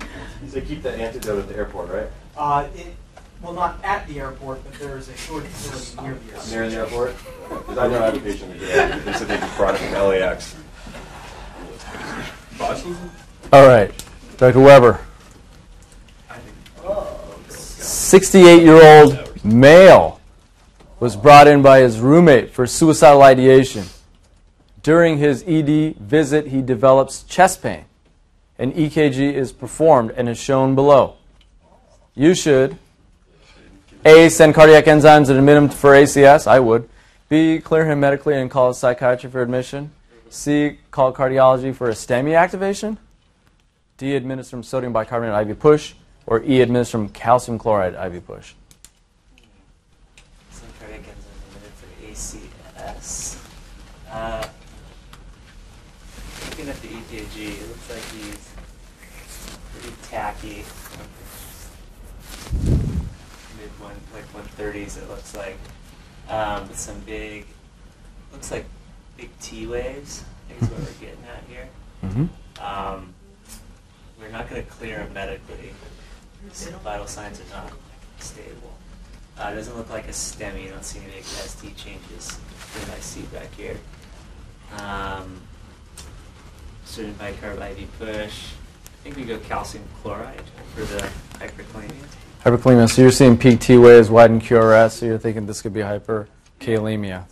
can't 0.00 0.40
see. 0.40 0.60
They 0.60 0.66
keep 0.66 0.82
the 0.82 0.92
antidote 0.92 1.38
at 1.38 1.48
the 1.48 1.56
airport, 1.56 1.90
right? 1.90 2.08
Uh, 2.36 2.68
it, 2.74 2.94
well, 3.40 3.52
not 3.52 3.78
at 3.82 4.06
the 4.08 4.20
airport, 4.20 4.62
but 4.64 4.74
there 4.74 4.98
is 4.98 5.08
a 5.08 5.16
storage 5.16 5.46
facility 5.46 6.02
near 6.02 6.14
the 6.14 6.32
airport. 6.32 6.50
Near 6.50 6.68
the 6.70 6.76
airport? 6.76 7.16
Because 7.48 7.78
I 7.78 7.88
know 7.88 8.02
I 8.02 8.04
have 8.06 8.16
a 8.16 8.20
patient 8.20 8.52
who 8.52 8.58
did 8.58 8.68
that. 8.68 9.04
They 9.04 9.12
said 9.12 9.28
they 9.28 9.36
just 9.38 9.56
brought 9.56 9.74
it 9.74 9.78
from 9.78 9.92
LAX. 9.92 10.56
All 13.52 13.66
right. 13.66 14.04
Dr. 14.36 14.60
Weber. 14.60 15.00
68 17.48 18.62
year 18.62 18.82
old 18.82 19.44
male 19.44 20.20
was 21.00 21.16
brought 21.16 21.46
in 21.46 21.62
by 21.62 21.80
his 21.80 22.00
roommate 22.00 22.50
for 22.50 22.66
suicidal 22.66 23.22
ideation. 23.22 23.84
During 24.88 25.18
his 25.18 25.44
ED 25.46 25.96
visit, 25.96 26.46
he 26.46 26.62
develops 26.62 27.22
chest 27.24 27.62
pain. 27.62 27.84
An 28.58 28.72
EKG 28.72 29.34
is 29.34 29.52
performed 29.52 30.12
and 30.12 30.30
is 30.30 30.38
shown 30.38 30.74
below. 30.74 31.16
You 32.14 32.34
should 32.34 32.78
A. 34.06 34.30
Send 34.30 34.54
cardiac 34.54 34.86
enzymes 34.86 35.28
and 35.28 35.38
admit 35.38 35.58
him 35.58 35.68
for 35.68 35.90
ACS. 35.90 36.46
I 36.46 36.60
would. 36.60 36.88
B. 37.28 37.58
Clear 37.58 37.84
him 37.84 38.00
medically 38.00 38.34
and 38.40 38.50
call 38.50 38.70
a 38.70 38.74
psychiatry 38.74 39.28
for 39.28 39.42
admission. 39.42 39.92
C. 40.30 40.78
Call 40.90 41.12
cardiology 41.12 41.74
for 41.74 41.90
a 41.90 41.92
STEMI 41.92 42.34
activation. 42.34 42.96
D. 43.98 44.16
Administer 44.16 44.56
him 44.56 44.62
sodium 44.62 44.94
bicarbonate 44.94 45.50
IV 45.50 45.58
push. 45.58 45.92
Or 46.24 46.42
E. 46.42 46.62
Administer 46.62 46.96
him 46.96 47.10
calcium 47.10 47.58
chloride 47.58 47.92
IV 47.92 48.26
push. 48.26 48.54
Some 50.50 50.68
cardiac 50.80 51.02
enzymes 51.02 51.56
admitted 51.56 51.74
for 51.74 52.06
ACS. 52.06 53.38
Uh, 54.10 54.48
looking 56.58 56.74
at 56.74 56.82
the 56.82 56.88
EKG, 56.88 57.60
it 57.60 57.68
looks 57.68 57.90
like 57.90 58.02
he's 58.10 58.52
pretty 59.72 59.94
tacky. 60.02 60.64
Mid 63.56 63.70
one, 63.78 63.94
like 64.12 64.26
130s, 64.32 64.98
it 64.98 65.08
looks 65.08 65.36
like. 65.36 65.56
Um, 66.28 66.66
with 66.66 66.78
some 66.78 66.98
big, 67.00 67.46
looks 68.32 68.50
like 68.50 68.64
big 69.16 69.30
T 69.40 69.68
waves. 69.68 70.24
I 70.48 70.52
think 70.52 70.62
is 70.62 70.68
what 70.70 70.80
we're 70.80 71.06
getting 71.06 71.24
at 71.32 71.44
here. 71.48 71.68
Mm-hmm. 72.04 72.64
Um, 72.64 73.14
we're 74.18 74.28
not 74.28 74.50
going 74.50 74.64
to 74.64 74.68
clear 74.68 74.98
him 74.98 75.12
medically. 75.12 75.72
His 76.50 76.68
vital 76.68 77.06
signs 77.06 77.40
are 77.40 77.62
not 77.62 77.72
stable. 78.18 78.74
Uh, 79.38 79.50
it 79.52 79.54
doesn't 79.54 79.76
look 79.76 79.90
like 79.90 80.08
a 80.08 80.12
STEMI. 80.12 80.64
You 80.64 80.70
don't 80.70 80.84
see 80.84 80.98
any 80.98 81.12
big 81.12 81.24
ST 81.24 81.76
changes 81.76 82.36
that 82.74 82.96
I 82.96 82.98
see 82.98 83.22
back 83.22 83.54
here. 83.54 83.76
Um, 84.78 85.40
certain 86.88 87.14
bicarb 87.14 87.60
IV 87.60 87.98
push. 87.98 88.52
I 88.84 89.04
think 89.04 89.16
we 89.16 89.24
go 89.24 89.38
calcium 89.38 89.84
chloride 90.02 90.42
for 90.74 90.82
the 90.82 91.08
hyperkalemia. 91.34 91.92
Hyperkalemia. 92.44 92.88
So 92.90 93.02
you're 93.02 93.10
seeing 93.10 93.36
peak 93.36 93.60
T 93.60 93.76
waves, 93.76 94.10
widened 94.10 94.42
QRS. 94.42 94.92
So 94.92 95.06
you're 95.06 95.18
thinking 95.18 95.46
this 95.46 95.62
could 95.62 95.74
be 95.74 95.80
hyperkalemia. 95.80 97.24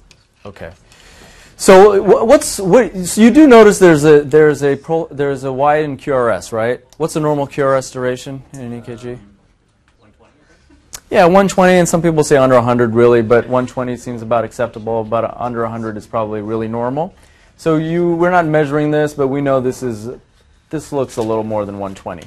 Okay. 0.45 0.73
So 1.57 2.03
what's 2.25 2.59
what? 2.59 2.95
So 3.07 3.23
you 3.23 3.31
do 3.31 3.47
notice 3.47 3.79
there's 3.79 4.05
a 4.05 4.23
there's 4.23 4.62
a 4.62 4.77
pro, 4.77 5.09
there's 5.11 5.45
a 5.45 5.53
widened 5.53 6.01
QRS, 6.01 6.53
right? 6.53 6.85
What's 6.99 7.14
the 7.14 7.21
normal 7.21 7.47
QRS 7.47 7.92
duration 7.92 8.42
in 8.53 8.61
an 8.61 8.83
EKG? 8.83 9.19
120 9.99 10.23
um, 10.23 10.79
Yeah, 11.09 11.25
120, 11.25 11.73
and 11.73 11.88
some 11.88 12.03
people 12.03 12.23
say 12.25 12.37
under 12.37 12.57
100 12.57 12.95
really, 12.95 13.23
but 13.23 13.45
120 13.45 13.97
seems 13.97 14.21
about 14.21 14.45
acceptable. 14.45 15.03
But 15.03 15.35
under 15.40 15.62
100 15.62 15.97
is 15.97 16.07
probably 16.07 16.42
really 16.42 16.69
normal. 16.69 17.14
So 17.57 17.77
you, 17.77 18.14
we're 18.14 18.31
not 18.31 18.47
measuring 18.47 18.90
this, 18.90 19.14
but 19.14 19.29
we 19.29 19.40
know 19.40 19.61
this 19.61 19.83
is, 19.83 20.11
this 20.71 20.92
looks 20.92 21.16
a 21.16 21.23
little 21.23 21.45
more 21.45 21.64
than 21.64 21.79
120. 21.79 22.27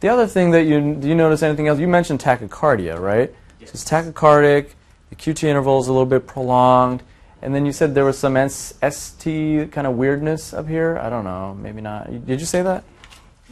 The 0.00 0.08
other 0.08 0.26
thing 0.26 0.50
that 0.52 0.64
you, 0.64 0.94
do 0.94 1.08
you 1.08 1.14
notice 1.14 1.42
anything 1.42 1.68
else? 1.68 1.78
You 1.78 1.88
mentioned 1.88 2.20
tachycardia, 2.20 2.98
right? 2.98 3.32
So 3.60 3.70
it's 3.74 3.84
tachycardic, 3.84 4.70
the 5.10 5.16
QT 5.16 5.44
interval 5.44 5.80
is 5.80 5.88
a 5.88 5.92
little 5.92 6.06
bit 6.06 6.26
prolonged, 6.26 7.02
and 7.40 7.54
then 7.54 7.66
you 7.66 7.72
said 7.72 7.94
there 7.94 8.04
was 8.04 8.18
some 8.18 8.36
S- 8.36 8.74
ST 8.88 9.70
kind 9.72 9.86
of 9.86 9.96
weirdness 9.96 10.54
up 10.54 10.68
here. 10.68 10.98
I 11.02 11.10
don't 11.10 11.24
know, 11.24 11.54
maybe 11.54 11.80
not. 11.80 12.26
Did 12.26 12.40
you 12.40 12.46
say 12.46 12.62
that? 12.62 12.84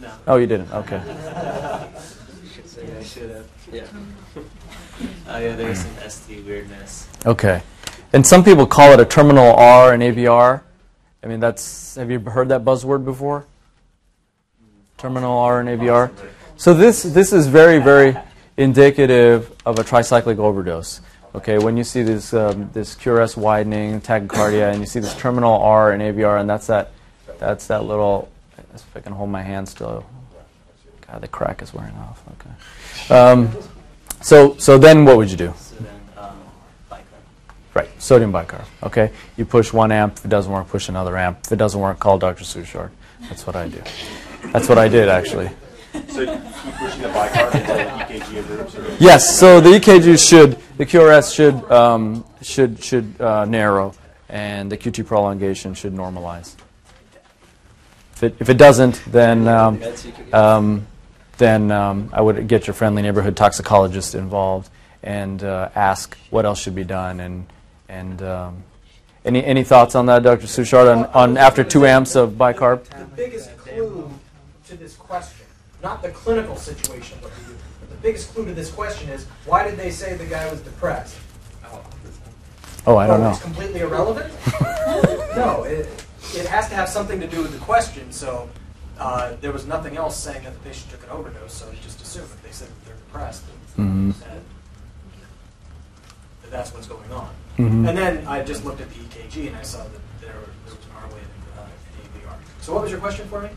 No. 0.01 0.11
Oh, 0.27 0.37
you 0.37 0.47
didn't. 0.47 0.73
Okay. 0.73 0.97
I 0.97 1.89
should 3.03 3.31
have. 3.31 3.47
Yeah. 3.73 3.87
Oh 5.29 5.39
yeah, 5.39 5.57
there's 5.57 5.81
some 5.81 5.91
ST 6.09 6.45
weirdness. 6.45 7.09
Okay. 7.27 7.63
And 8.13 8.27
some 8.27 8.43
people 8.43 8.67
call 8.67 8.93
it 8.93 9.01
a 9.01 9.05
terminal 9.05 9.55
R 9.55 9.93
and 9.93 10.03
AVR. 10.03 10.63
I 11.23 11.27
mean, 11.27 11.41
that's, 11.41 11.97
have 11.97 12.11
you 12.11 12.19
heard 12.21 12.49
that 12.49 12.65
buzzword 12.65 13.05
before? 13.05 13.47
Terminal 14.99 15.37
R 15.39 15.61
and 15.61 15.69
AVR. 15.69 16.11
So 16.57 16.75
this, 16.75 17.03
this 17.03 17.33
is 17.33 17.47
very, 17.47 17.79
very 17.79 18.17
indicative 18.57 19.51
of 19.65 19.79
a 19.79 19.85
tricyclic 19.85 20.39
overdose. 20.39 21.01
Okay, 21.35 21.59
when 21.59 21.77
you 21.77 21.85
see 21.85 22.03
this, 22.03 22.35
um, 22.35 22.71
this 22.73 22.95
QRS 22.97 23.37
widening, 23.37 24.01
tachycardia, 24.01 24.73
and 24.73 24.81
you 24.81 24.87
see 24.87 25.01
this 25.01 25.15
terminal 25.17 25.61
R 25.61 25.93
and 25.93 26.03
AVR, 26.03 26.41
and 26.41 26.51
that's 26.51 26.67
that, 26.67 26.93
that's 27.39 27.67
that 27.69 27.85
little, 27.85 28.31
if 28.75 28.85
I 28.97 29.01
can 29.01 29.13
hold 29.13 29.31
my 29.31 29.43
hand 29.43 29.69
still. 29.69 30.05
God, 31.07 31.21
the 31.21 31.29
crack 31.29 31.63
is 31.63 31.73
wearing 31.73 31.95
off. 31.97 32.23
Okay. 32.33 33.15
Um, 33.15 33.51
So, 34.23 34.57
so 34.59 34.77
then 34.77 35.05
what 35.05 35.17
would 35.17 35.31
you 35.31 35.37
do? 35.37 35.55
So 35.57 35.77
then, 35.77 36.01
um, 36.19 36.39
bicarb. 36.91 37.03
Right, 37.81 38.03
sodium 38.03 38.31
bicarb. 38.31 38.67
Okay, 38.83 39.11
you 39.39 39.47
push 39.47 39.73
one 39.73 39.91
amp. 39.91 40.19
If 40.19 40.27
it 40.27 40.29
doesn't 40.29 40.53
work, 40.53 40.69
push 40.69 40.91
another 40.91 41.17
amp. 41.17 41.39
If 41.47 41.53
it 41.53 41.57
doesn't 41.57 41.81
work, 41.81 41.99
call 41.99 42.19
Dr. 42.19 42.45
Suchard. 42.45 42.91
That's 43.23 43.47
what 43.47 43.57
I 43.57 43.69
do. 43.69 43.83
That's 44.53 44.69
what 44.69 44.77
I 44.77 44.87
did 44.87 45.09
actually. 45.09 45.49
So 46.09 46.21
you 46.21 46.27
keep 46.27 46.75
pushing 46.75 47.03
the 47.03 47.09
bicarb 47.09 47.55
until 47.55 47.77
the 47.77 47.85
EKG 47.85 48.37
improves? 48.37 48.77
or- 48.77 48.97
Yes, 49.01 49.39
so 49.41 49.61
the 49.63 49.71
EKG 49.71 50.29
should, 50.29 50.59
the 50.77 50.85
QRS 50.85 51.35
should 51.35 51.73
um, 51.73 52.23
should 52.43 52.85
should 52.85 53.19
uh, 53.19 53.47
narrow, 53.47 53.95
and 54.29 54.71
the 54.71 54.77
QT 54.77 55.07
prolongation 55.07 55.73
should 55.73 55.95
normalize. 55.95 56.57
If 58.17 58.25
it, 58.25 58.37
if 58.41 58.51
it 58.51 58.59
doesn't, 58.59 59.03
then 59.07 59.49
um, 59.49 59.83
um, 60.35 60.87
then 61.39 61.71
um, 61.71 62.11
I 62.13 62.21
would 62.21 62.47
get 62.47 62.67
your 62.67 62.75
friendly 62.75 63.01
neighborhood 63.01 63.39
toxicologist 63.39 64.15
involved 64.15 64.69
and 65.03 65.43
uh, 65.43 65.71
ask 65.75 66.19
what 66.29 66.45
else 66.45 66.61
should 66.61 66.75
be 66.75 66.85
done. 66.85 67.21
And 67.21 67.47
and 67.91 68.23
um, 68.23 68.63
any 69.25 69.45
any 69.45 69.65
thoughts 69.65 69.95
on 69.95 70.07
that, 70.07 70.23
Dr. 70.23 70.47
Suchard, 70.47 70.97
on, 70.97 71.05
on 71.07 71.37
after 71.37 71.65
two 71.65 71.85
amps 71.85 72.15
of 72.15 72.31
bicarb? 72.33 72.85
The 72.85 73.05
biggest 73.17 73.57
clue 73.59 74.11
to 74.69 74.77
this 74.77 74.95
question, 74.95 75.47
not 75.83 76.03
the 76.03 76.11
clinical 76.11 76.57
situation, 76.57 77.21
what 77.21 77.33
they 77.37 77.53
do, 77.53 77.59
but 77.81 77.91
the 77.91 77.97
biggest 77.97 78.33
clue 78.33 78.47
to 78.47 78.55
this 78.55 78.71
question 78.71 79.09
is 79.11 79.27
why 79.45 79.69
did 79.69 79.77
they 79.77 79.91
say 79.91 80.15
the 80.17 80.27
guy 80.27 80.49
was 80.51 80.61
depressed? 80.61 81.19
Oh, 82.87 82.97
I 82.97 83.07
don't 83.07 83.21
know. 83.21 83.31
It's 83.31 83.43
completely 83.43 83.81
irrelevant? 83.81 84.33
no, 85.37 85.65
it, 85.65 85.87
it 86.35 86.47
has 86.47 86.67
to 86.71 86.75
have 86.75 86.89
something 86.89 87.21
to 87.21 87.27
do 87.27 87.43
with 87.43 87.53
the 87.53 87.59
question. 87.59 88.11
So 88.11 88.49
uh, 88.99 89.37
there 89.43 89.53
was 89.53 89.67
nothing 89.67 89.99
else 89.99 90.17
saying 90.17 90.45
that 90.45 90.55
the 90.55 90.61
patient 90.61 90.91
took 90.91 91.03
an 91.05 91.11
overdose, 91.11 91.53
so 91.53 91.71
you 91.71 91.77
just 91.83 92.01
assume 92.01 92.23
if 92.23 92.43
they 92.43 92.51
said 92.51 92.69
that 92.69 92.85
they're 92.87 92.95
depressed, 92.95 93.45
Mhm. 93.79 94.19
that, 94.21 94.41
that 96.43 96.51
that's 96.51 96.73
what's 96.73 96.87
going 96.87 97.13
on. 97.13 97.29
Mhm. 97.61 97.89
And 97.89 97.99
then 97.99 98.27
I 98.27 98.43
just 98.43 98.65
looked 98.65 98.81
at 98.81 98.89
the 98.91 98.97
EKG 98.97 99.49
and 99.49 99.57
I 99.57 99.63
saw 99.63 99.79
that 99.79 99.91
there, 100.21 100.31
there 100.31 100.75
was 100.75 100.75
an 100.75 100.93
R 100.97 101.09
wave 101.09 101.23
and 101.23 101.61
uh, 101.61 102.29
AVR. 102.29 102.37
So 102.61 102.75
what 102.75 102.83
was 102.83 102.91
your 102.91 103.01
question 103.01 103.29
for 103.29 103.43
me? 103.43 103.51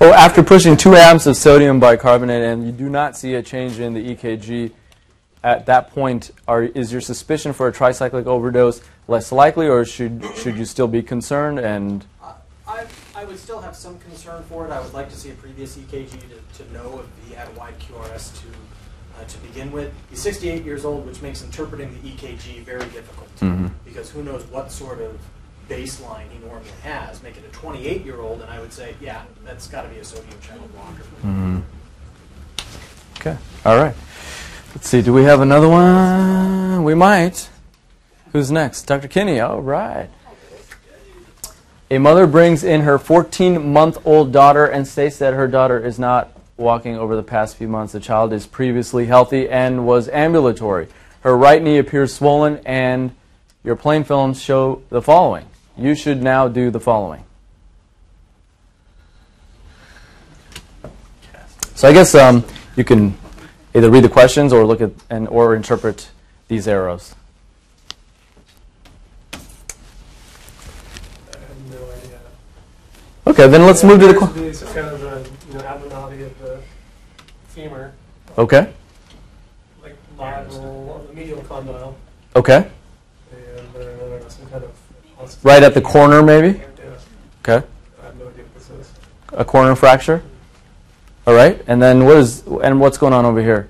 Oh, 0.00 0.12
after 0.12 0.42
pushing 0.42 0.76
two 0.76 0.94
amps 0.94 1.26
of 1.26 1.36
sodium 1.36 1.78
bicarbonate 1.80 2.42
and 2.42 2.64
you 2.66 2.72
do 2.72 2.88
not 2.88 3.16
see 3.16 3.34
a 3.34 3.42
change 3.42 3.78
in 3.78 3.94
the 3.94 4.14
EKG, 4.14 4.72
at 5.44 5.66
that 5.66 5.92
point, 5.92 6.32
are, 6.48 6.64
is 6.64 6.90
your 6.90 7.00
suspicion 7.00 7.52
for 7.52 7.68
a 7.68 7.72
tricyclic 7.72 8.26
overdose 8.26 8.80
less 9.06 9.30
likely, 9.30 9.68
or 9.68 9.84
should 9.84 10.24
should 10.34 10.56
you 10.56 10.64
still 10.64 10.88
be 10.88 11.02
concerned? 11.02 11.60
And 11.60 12.04
I, 12.66 12.84
I 13.14 13.24
would 13.24 13.38
still 13.38 13.60
have 13.60 13.76
some 13.76 13.98
concern 14.00 14.42
for 14.44 14.66
it. 14.66 14.72
I 14.72 14.80
would 14.80 14.92
like 14.92 15.08
to 15.10 15.16
see 15.16 15.30
a 15.30 15.34
previous 15.34 15.76
EKG 15.76 16.10
to, 16.10 16.64
to 16.64 16.72
know 16.72 17.00
if 17.00 17.28
he 17.28 17.34
had 17.34 17.48
a 17.48 17.52
wide 17.52 17.78
QRS 17.78 18.40
to 18.40 18.46
uh, 19.20 19.24
to 19.24 19.38
begin 19.38 19.72
with. 19.72 19.92
He's 20.10 20.20
68 20.20 20.64
years 20.64 20.84
old, 20.84 21.06
which 21.06 21.22
makes 21.22 21.42
interpreting 21.42 21.96
the 22.02 22.08
EKG 22.10 22.60
very 22.64 22.84
difficult 22.86 23.28
Mhm. 23.40 23.70
because 23.84 24.10
who 24.10 24.22
knows 24.22 24.44
what 24.50 24.70
sort 24.70 25.00
of 25.00 25.18
baseline 25.68 26.28
he 26.30 26.38
normally 26.38 26.68
has. 26.82 27.22
Make 27.22 27.36
it 27.36 27.44
a 27.44 27.52
28 27.52 28.04
year 28.04 28.20
old, 28.20 28.40
and 28.40 28.50
I 28.50 28.60
would 28.60 28.72
say, 28.72 28.94
yeah, 29.00 29.22
that's 29.44 29.66
got 29.66 29.82
to 29.82 29.88
be 29.88 29.98
a 29.98 30.04
sodium 30.04 30.38
channel 30.40 30.68
blocker. 30.74 31.02
Mhm. 31.24 31.62
okay, 33.18 33.36
all 33.64 33.76
right. 33.76 33.94
Let's 34.74 34.88
see. 34.88 35.00
Do 35.02 35.12
we 35.12 35.24
have 35.24 35.40
another 35.40 35.68
one? 35.68 36.84
We 36.84 36.94
might. 36.94 37.48
Who's 38.32 38.50
next? 38.50 38.82
Dr. 38.82 39.08
Kinney. 39.08 39.40
All 39.40 39.62
right. 39.62 40.10
A 41.90 41.98
mother 41.98 42.26
brings 42.26 42.62
in 42.62 42.82
her 42.82 42.98
14 42.98 43.72
month 43.72 43.96
old 44.04 44.32
daughter 44.32 44.66
and 44.66 44.86
states 44.86 45.16
that 45.18 45.32
her 45.34 45.48
daughter 45.48 45.78
is 45.78 45.98
not 45.98 46.30
walking 46.56 46.96
over 46.96 47.16
the 47.16 47.22
past 47.22 47.56
few 47.56 47.68
months. 47.68 47.92
The 47.92 48.00
child 48.00 48.32
is 48.32 48.46
previously 48.46 49.06
healthy 49.06 49.48
and 49.48 49.86
was 49.86 50.08
ambulatory. 50.08 50.88
Her 51.20 51.36
right 51.36 51.62
knee 51.62 51.78
appears 51.78 52.14
swollen, 52.14 52.60
and 52.64 53.14
your 53.64 53.76
plain 53.76 54.04
films 54.04 54.40
show 54.40 54.82
the 54.90 55.02
following. 55.02 55.46
You 55.76 55.94
should 55.94 56.22
now 56.22 56.48
do 56.48 56.70
the 56.70 56.80
following. 56.80 57.24
So 61.74 61.88
I 61.88 61.92
guess 61.92 62.14
um, 62.14 62.44
you 62.76 62.84
can 62.84 63.18
either 63.74 63.90
read 63.90 64.04
the 64.04 64.08
questions 64.08 64.52
or 64.52 64.64
look 64.64 64.80
at 64.80 64.92
and 65.10 65.28
or 65.28 65.54
interpret 65.54 66.08
these 66.48 66.66
arrows. 66.66 67.14
I 69.34 69.38
have 71.36 71.70
no 71.70 71.76
idea. 71.76 72.20
Okay, 73.26 73.46
then 73.48 73.66
let's 73.66 73.84
move 73.84 74.00
to 74.00 74.06
the. 74.06 74.14
Qu- 74.14 74.26
kind 74.72 74.88
of 74.88 75.02
a 75.02 75.24
you 75.48 75.54
know, 75.54 75.58
the 75.58 75.85
femur, 77.56 77.90
okay. 78.36 78.70
like 79.82 79.96
lateral 80.18 81.06
the 81.08 81.14
medial 81.14 81.40
condyle, 81.44 81.96
Okay. 82.36 82.68
and 83.32 83.76
uh, 83.76 84.28
some 84.28 84.46
kind 84.48 84.62
of. 84.62 84.70
Right 85.42 85.62
at 85.62 85.72
the 85.72 85.80
corner, 85.80 86.22
maybe. 86.22 86.58
Yeah. 86.58 86.64
Okay. 87.40 87.66
I 88.02 88.04
have 88.04 88.16
no 88.18 88.28
idea 88.28 88.44
what 88.44 88.54
this 88.54 88.68
is. 88.68 88.92
A 89.32 89.44
corner 89.44 89.74
fracture. 89.74 90.22
All 91.26 91.34
right, 91.34 91.64
and 91.66 91.80
then 91.82 92.04
what 92.04 92.18
is 92.18 92.44
and 92.62 92.78
what's 92.78 92.98
going 92.98 93.14
on 93.14 93.24
over 93.24 93.40
here? 93.40 93.68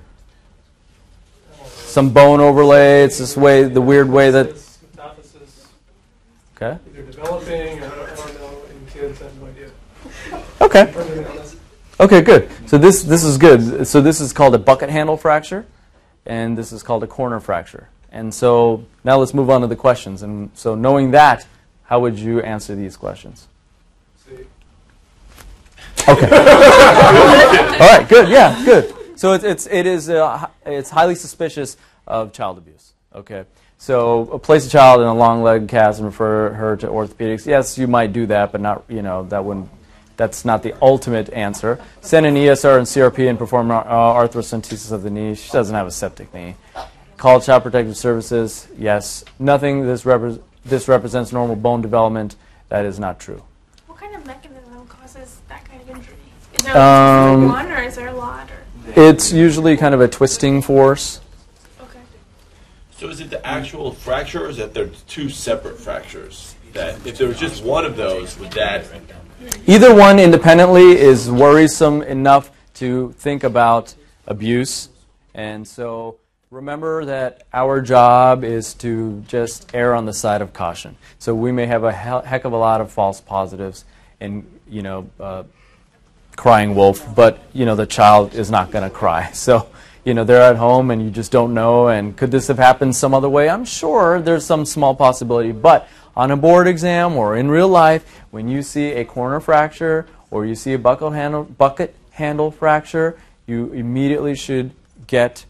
Some 1.65 2.09
bone 2.09 2.41
overlay. 2.41 3.03
It's 3.03 3.17
this 3.19 3.37
way, 3.37 3.63
the 3.63 3.81
weird 3.81 4.09
way 4.09 4.31
that. 4.31 4.47
It's 4.47 4.79
Okay. 6.59 6.77
either 6.89 7.03
developing, 7.03 7.83
or 7.83 7.85
I 7.85 7.89
don't, 7.89 8.09
I 8.09 8.15
don't 8.15 8.39
know, 8.41 8.61
in 8.69 8.91
kids, 8.91 9.21
I 9.21 9.25
have 9.25 9.41
no 9.41 9.47
idea. 9.47 9.69
Okay. 10.59 11.33
Okay, 11.99 12.21
good. 12.21 12.49
So 12.67 12.77
this 12.77 13.03
this 13.03 13.23
is 13.23 13.37
good. 13.37 13.87
So 13.87 14.01
this 14.01 14.21
is 14.21 14.31
called 14.31 14.53
a 14.53 14.59
bucket 14.59 14.89
handle 14.89 15.17
fracture, 15.17 15.65
and 16.25 16.57
this 16.57 16.71
is 16.71 16.83
called 16.83 17.03
a 17.03 17.07
corner 17.07 17.39
fracture. 17.39 17.89
And 18.11 18.33
so 18.33 18.85
now 19.03 19.17
let's 19.17 19.33
move 19.33 19.49
on 19.49 19.61
to 19.61 19.67
the 19.67 19.75
questions. 19.75 20.21
And 20.21 20.51
so 20.53 20.75
knowing 20.75 21.11
that, 21.11 21.45
how 21.83 21.99
would 21.99 22.17
you 22.19 22.41
answer 22.41 22.75
these 22.75 22.95
questions? 22.95 23.47
See. 24.25 24.45
Okay. 26.07 26.29
All 27.79 27.97
right. 27.97 28.05
Good. 28.07 28.29
Yeah. 28.29 28.63
Good. 28.63 28.93
So 29.15 29.33
it's 29.33 29.43
it's 29.43 29.67
it 29.67 29.87
is 29.87 30.09
uh, 30.09 30.47
it's 30.65 30.91
highly 30.91 31.15
suspicious 31.15 31.77
of 32.05 32.31
child 32.31 32.59
abuse. 32.59 32.93
Okay. 33.13 33.45
So 33.79 34.39
place 34.39 34.67
a 34.67 34.69
child 34.69 35.01
in 35.01 35.07
a 35.07 35.13
long 35.13 35.43
leg 35.43 35.67
cast 35.67 35.99
and 35.99 36.05
refer 36.05 36.53
her 36.53 36.75
to 36.77 36.87
orthopedics. 36.87 37.45
Yes, 37.45 37.77
you 37.77 37.87
might 37.87 38.13
do 38.13 38.25
that, 38.27 38.51
but 38.51 38.61
not 38.61 38.83
you 38.87 39.01
know 39.01 39.23
that 39.25 39.43
wouldn't. 39.43 39.69
That's 40.17 40.43
not 40.43 40.63
the 40.63 40.73
ultimate 40.81 41.29
answer. 41.31 41.79
Send 42.01 42.25
an 42.25 42.35
ESR 42.35 42.77
and 42.79 42.87
CRP 42.87 43.29
and 43.29 43.37
perform 43.37 43.69
uh, 43.69 43.83
arthrocentesis 43.83 44.91
of 44.91 45.03
the 45.03 45.11
knee. 45.11 45.35
She 45.35 45.51
doesn't 45.51 45.75
have 45.75 45.85
a 45.87 45.91
septic 45.91 46.33
knee. 46.33 46.55
Call 47.17 47.39
Child 47.39 47.63
Protective 47.63 47.95
Services. 47.95 48.67
Yes. 48.77 49.23
Nothing. 49.39 49.85
This 49.85 50.03
repre- 50.03 50.41
this 50.65 50.87
represents 50.87 51.31
normal 51.31 51.55
bone 51.55 51.81
development. 51.81 52.35
That 52.69 52.83
is 52.85 52.99
not 52.99 53.19
true. 53.19 53.43
What 53.85 53.99
kind 53.99 54.15
of 54.15 54.25
mechanism 54.25 54.87
causes 54.87 55.37
that 55.49 55.63
kind 55.65 55.81
of 55.81 55.89
injury? 55.89 56.15
Is 56.55 56.63
there 56.65 56.75
Um, 56.77 57.47
one 57.49 57.71
or 57.71 57.83
is 57.83 57.95
there 57.95 58.07
a 58.07 58.13
lot? 58.13 58.49
Or 58.51 58.63
It's 59.01 59.31
usually 59.31 59.77
kind 59.77 59.93
of 59.93 60.01
a 60.01 60.07
twisting 60.07 60.61
force. 60.63 61.21
okay. 61.79 61.99
So 62.97 63.09
is 63.09 63.19
it 63.19 63.29
the 63.29 63.45
actual 63.45 63.91
fracture, 63.93 64.45
or 64.45 64.49
is 64.49 64.57
that 64.57 64.73
they're 64.73 64.89
two 65.07 65.29
separate 65.29 65.79
fractures? 65.79 66.55
That 66.73 67.05
if 67.05 67.17
there 67.19 67.27
was 67.27 67.37
just 67.39 67.63
one 67.63 67.85
of 67.85 67.95
those, 67.97 68.37
would 68.39 68.51
that? 68.53 68.85
Either 69.65 69.93
one 69.93 70.19
independently 70.19 70.97
is 70.97 71.29
worrisome 71.29 72.01
enough 72.01 72.51
to 72.75 73.11
think 73.17 73.43
about 73.43 73.93
abuse. 74.25 74.89
And 75.33 75.67
so 75.67 76.17
remember 76.51 77.05
that 77.05 77.43
our 77.53 77.81
job 77.81 78.43
is 78.43 78.73
to 78.75 79.23
just 79.27 79.73
err 79.75 79.93
on 79.93 80.05
the 80.05 80.13
side 80.13 80.41
of 80.41 80.53
caution. 80.53 80.95
So 81.19 81.35
we 81.35 81.51
may 81.51 81.65
have 81.65 81.83
a 81.83 81.91
heck 81.91 82.45
of 82.45 82.53
a 82.53 82.57
lot 82.57 82.81
of 82.81 82.91
false 82.91 83.19
positives 83.19 83.83
and, 84.19 84.49
you 84.69 84.81
know, 84.81 85.09
uh, 85.19 85.43
crying 86.35 86.75
wolf, 86.75 87.05
but, 87.15 87.39
you 87.53 87.65
know, 87.65 87.75
the 87.75 87.85
child 87.85 88.35
is 88.35 88.49
not 88.49 88.71
going 88.71 88.83
to 88.83 88.89
cry. 88.89 89.31
So, 89.33 89.69
you 90.05 90.13
know, 90.13 90.23
they're 90.23 90.41
at 90.41 90.55
home 90.55 90.91
and 90.91 91.01
you 91.03 91.11
just 91.11 91.33
don't 91.33 91.53
know. 91.53 91.89
And 91.89 92.15
could 92.15 92.31
this 92.31 92.47
have 92.47 92.57
happened 92.57 92.95
some 92.95 93.13
other 93.13 93.27
way? 93.27 93.49
I'm 93.49 93.65
sure 93.65 94.21
there's 94.21 94.45
some 94.45 94.65
small 94.65 94.95
possibility. 94.95 95.51
But 95.51 95.89
on 96.17 96.31
a 96.31 96.35
board 96.35 96.67
exam 96.67 97.15
or 97.15 97.37
in 97.37 97.47
real 97.47 97.67
life, 97.67 98.03
when 98.31 98.47
you 98.47 98.63
see 98.63 98.87
a 98.87 99.05
corner 99.05 99.39
fracture 99.39 100.07
or 100.31 100.47
you 100.47 100.55
see 100.55 100.73
a 100.73 100.79
bucket 100.79 101.13
handle, 101.13 101.43
bucket 101.43 101.95
handle 102.09 102.49
fracture, 102.49 103.17
you 103.45 103.71
immediately 103.71 104.35
should 104.35 104.71
get 105.05 105.45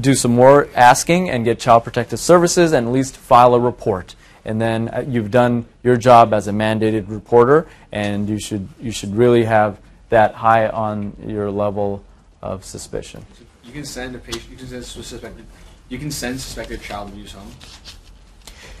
do 0.00 0.14
some 0.14 0.34
more 0.34 0.68
asking 0.74 1.28
and 1.28 1.44
get 1.44 1.58
Child 1.58 1.84
Protective 1.84 2.20
Services 2.20 2.72
and 2.72 2.86
at 2.86 2.92
least 2.92 3.16
file 3.16 3.52
a 3.54 3.60
report. 3.60 4.14
And 4.44 4.60
then 4.60 4.88
uh, 4.88 5.04
you've 5.06 5.30
done 5.30 5.66
your 5.82 5.96
job 5.96 6.32
as 6.32 6.48
a 6.48 6.52
mandated 6.52 7.10
reporter, 7.10 7.66
and 7.92 8.28
you 8.28 8.38
should 8.38 8.68
you 8.80 8.92
should 8.92 9.14
really 9.14 9.44
have 9.44 9.78
that 10.08 10.34
high 10.34 10.68
on 10.68 11.14
your 11.26 11.50
level 11.50 12.02
of 12.40 12.64
suspicion. 12.64 13.26
You 13.64 13.72
can 13.72 13.84
send 13.84 14.14
a 14.14 14.18
patient. 14.18 14.50
You 14.50 14.56
can 14.56 14.68
send 14.68 14.84
suspected. 14.84 15.44
You 15.90 15.98
can 15.98 16.10
send 16.10 16.40
suspected 16.40 16.80
child 16.80 17.10
abuse 17.10 17.32
home. 17.32 17.50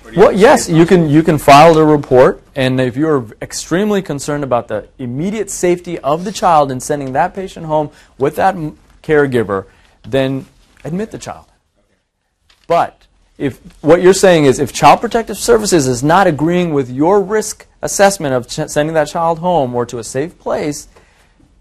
Or 0.04 0.10
do 0.10 0.16
you 0.16 0.22
Well, 0.22 0.32
yes, 0.32 0.68
you 0.68 0.86
can 0.86 1.08
you 1.08 1.22
can 1.22 1.38
file 1.38 1.76
a 1.76 1.84
report, 1.84 2.42
and 2.54 2.80
if 2.80 2.96
you're 2.96 3.26
extremely 3.40 4.02
concerned 4.02 4.44
about 4.44 4.68
the 4.68 4.88
immediate 4.98 5.50
safety 5.50 5.98
of 5.98 6.24
the 6.24 6.32
child 6.32 6.70
and 6.70 6.82
sending 6.82 7.12
that 7.12 7.34
patient 7.34 7.66
home 7.66 7.90
with 8.18 8.36
that 8.36 8.54
m- 8.54 8.78
caregiver, 9.02 9.66
then 10.02 10.46
admit 10.84 11.10
the 11.10 11.18
child. 11.18 11.46
But 12.66 13.06
if 13.36 13.58
what 13.82 14.02
you're 14.02 14.14
saying 14.14 14.44
is 14.44 14.58
if 14.58 14.72
Child 14.72 15.00
Protective 15.00 15.38
Services 15.38 15.88
is 15.88 16.02
not 16.02 16.26
agreeing 16.26 16.74
with 16.74 16.90
your 16.90 17.20
risk 17.20 17.66
assessment 17.82 18.34
of 18.34 18.46
ch- 18.46 18.70
sending 18.70 18.94
that 18.94 19.08
child 19.08 19.38
home 19.38 19.74
or 19.74 19.86
to 19.86 19.98
a 19.98 20.04
safe 20.04 20.38
place, 20.38 20.86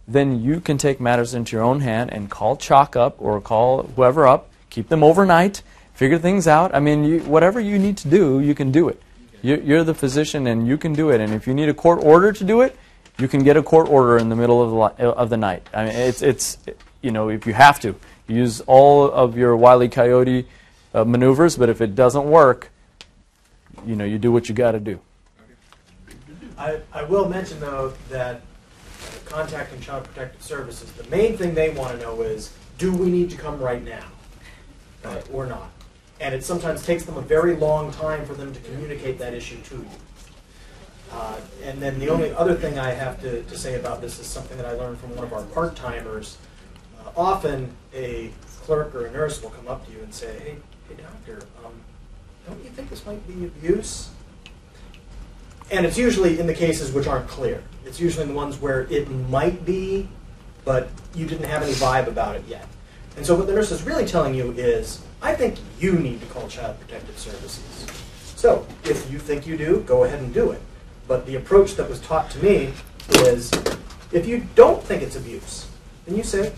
then 0.08 0.42
you 0.42 0.60
can 0.60 0.78
take 0.78 1.00
matters 1.00 1.34
into 1.34 1.56
your 1.56 1.64
own 1.64 1.80
hand 1.80 2.12
and 2.12 2.30
call 2.30 2.58
Chalk 2.58 2.96
up 2.96 3.16
or 3.20 3.40
call 3.40 3.84
whoever 3.96 4.28
up, 4.28 4.50
keep 4.70 4.90
them 4.90 5.04
overnight, 5.04 5.62
figure 6.00 6.18
things 6.18 6.48
out. 6.48 6.74
I 6.74 6.80
mean, 6.80 7.04
you, 7.04 7.20
whatever 7.24 7.60
you 7.60 7.78
need 7.78 7.98
to 7.98 8.08
do, 8.08 8.40
you 8.40 8.56
can 8.56 8.72
do 8.72 8.88
it. 8.88 9.02
You, 9.42 9.62
you're 9.62 9.84
the 9.84 9.94
physician 9.94 10.48
and 10.48 10.66
you 10.66 10.78
can 10.78 10.94
do 10.94 11.10
it. 11.10 11.20
And 11.20 11.34
if 11.34 11.46
you 11.46 11.54
need 11.54 11.68
a 11.68 11.74
court 11.74 12.00
order 12.02 12.32
to 12.32 12.44
do 12.46 12.62
it, 12.62 12.78
you 13.18 13.28
can 13.28 13.44
get 13.44 13.58
a 13.58 13.62
court 13.62 13.90
order 13.90 14.18
in 14.18 14.30
the 14.30 14.36
middle 14.38 14.64
of 14.64 14.98
the, 14.98 15.10
of 15.10 15.30
the 15.30 15.36
night. 15.36 15.68
I 15.74 15.84
mean, 15.84 15.96
it's, 15.96 16.22
it's, 16.22 16.58
you 17.02 17.12
know, 17.12 17.28
if 17.28 17.46
you 17.46 17.54
have 17.54 17.82
to, 17.82 17.96
use 18.30 18.62
all 18.62 19.12
of 19.12 19.38
your 19.38 19.58
Wile 19.58 19.84
E. 19.84 19.90
Coyote 19.90 20.48
uh, 20.94 21.04
maneuvers, 21.04 21.58
but 21.58 21.68
if 21.68 21.82
it 21.82 21.96
doesn't 21.96 22.26
work, 22.26 22.70
you 23.86 23.96
know, 23.96 24.06
you 24.06 24.20
do 24.20 24.32
what 24.32 24.48
you 24.48 24.56
got 24.56 24.72
to 24.72 24.80
do. 24.80 25.00
I, 26.58 26.80
I 26.94 27.04
will 27.04 27.28
mention, 27.28 27.60
though, 27.60 27.94
that 28.10 28.36
uh, 28.36 28.40
contacting 29.26 29.82
Child 29.82 30.04
Protective 30.06 30.44
Services, 30.44 30.92
the 30.92 31.10
main 31.10 31.36
thing 31.38 31.56
they 31.56 31.72
want 31.72 31.98
to 31.98 32.06
know 32.06 32.22
is, 32.22 32.54
do 32.78 32.94
we 32.94 33.10
need 33.10 33.32
to 33.32 33.38
come 33.38 33.60
right 33.60 33.84
now? 33.84 34.06
Uh, 35.04 35.22
or 35.34 35.46
not? 35.46 35.72
And 36.20 36.36
it 36.36 36.44
sometimes 36.44 36.86
takes 36.86 37.06
them 37.06 37.18
a 37.18 37.22
very 37.22 37.56
long 37.56 37.92
time 37.92 38.26
for 38.26 38.34
them 38.34 38.54
to 38.54 38.60
communicate 38.62 39.18
that 39.20 39.34
issue 39.34 39.62
to 39.62 39.76
you. 39.76 39.90
Uh, 41.12 41.38
and 41.64 41.82
then 41.82 41.98
the 42.00 42.10
only 42.10 42.32
other 42.34 42.56
thing 42.56 42.78
I 42.78 42.92
have 42.92 43.20
to, 43.22 43.42
to 43.44 43.58
say 43.58 43.76
about 43.76 44.02
this 44.02 44.20
is 44.20 44.28
something 44.28 44.58
that 44.58 44.66
I 44.66 44.74
learned 44.74 45.00
from 45.00 45.16
one 45.16 45.24
of 45.24 45.34
our 45.34 45.44
part 45.44 45.76
timers. 45.76 46.38
Uh, 47.00 47.10
often 47.18 47.72
a 47.94 48.32
clerk 48.64 48.94
or 48.94 49.08
a 49.08 49.12
nurse 49.12 49.42
will 49.42 49.50
come 49.50 49.68
up 49.68 49.86
to 49.88 49.92
you 49.92 50.00
and 50.00 50.14
say, 50.14 50.38
hey, 50.40 50.56
hey 50.88 51.02
doctor, 51.02 51.40
um, 51.66 51.72
don't 52.48 52.64
you 52.64 52.70
think 52.70 52.90
this 52.90 53.06
might 53.06 53.26
be 53.28 53.46
abuse? 53.46 54.10
And 55.72 55.86
it's 55.86 55.98
usually 55.98 56.40
in 56.40 56.48
the 56.48 56.54
cases 56.54 56.92
which 56.92 57.08
aren't 57.08 57.28
clear. 57.28 57.64
It's 57.86 58.00
usually 58.00 58.24
in 58.24 58.30
the 58.30 58.36
ones 58.36 58.60
where 58.60 58.82
it 58.92 59.10
might 59.10 59.66
be, 59.66 60.08
but 60.66 60.90
you 61.16 61.26
didn't 61.26 61.48
have 61.48 61.64
any 61.64 61.74
vibe 61.74 62.08
about 62.08 62.36
it 62.36 62.44
yet. 62.48 62.68
And 63.18 63.26
so 63.26 63.36
what 63.36 63.48
the 63.48 63.54
nurse 63.54 63.72
is 63.72 63.84
really 63.84 64.06
telling 64.06 64.36
you 64.36 64.52
is, 64.52 65.02
I 65.22 65.36
think 65.36 65.60
you 65.80 65.94
need 65.94 66.22
to 66.22 66.28
call 66.28 66.48
Child 66.48 66.80
Protective 66.80 67.18
Services. 67.18 67.86
So 68.36 68.66
if 68.86 69.12
you 69.12 69.20
think 69.20 69.46
you 69.46 69.58
do, 69.58 69.84
go 69.86 70.06
ahead 70.06 70.20
and 70.20 70.34
do 70.34 70.52
it. 70.52 70.62
But 71.08 71.26
the 71.26 71.36
approach 71.36 71.76
that 71.76 71.90
was 71.90 72.00
taught 72.00 72.30
to 72.32 72.40
me 72.44 72.74
is, 73.10 73.52
if 74.12 74.26
you 74.26 74.48
don't 74.56 74.82
think 74.84 75.04
it's 75.04 75.16
abuse, 75.16 75.68
then 76.06 76.16
you 76.16 76.24
say, 76.24 76.54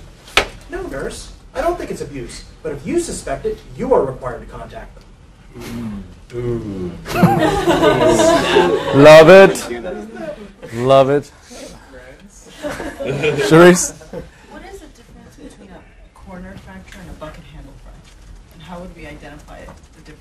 no, 0.69 0.84
nurse, 0.88 1.34
I 1.54 1.62
don't 1.62 1.78
think 1.78 1.89
it's 1.89 2.02
abuse. 2.02 2.45
But 2.62 2.74
if 2.74 2.86
you 2.86 3.00
suspect 3.00 3.45
it, 3.45 3.58
you 3.76 3.93
are 3.93 4.06
required 4.06 4.41
to 4.41 4.47
contact 4.47 4.93
them. 4.95 5.04
Love 8.95 9.30
it. 9.30 9.58
Love 10.74 11.10
it. 11.10 11.32
Sharice? 13.50 13.93
What 14.52 14.63
is 14.65 14.80
the 14.80 14.88
difference 14.88 15.36
between 15.36 15.71
a 15.71 15.82
corner 16.13 16.56
fracture 16.58 17.00
and 17.00 17.10
a 17.10 17.13
bucket 17.13 17.43
handle 17.45 17.74
fracture? 17.84 18.15
And 18.54 18.61
how 18.71 18.79
would 18.79 18.95
we 18.95 19.05
identify 19.05 19.60
the? 19.65 20.13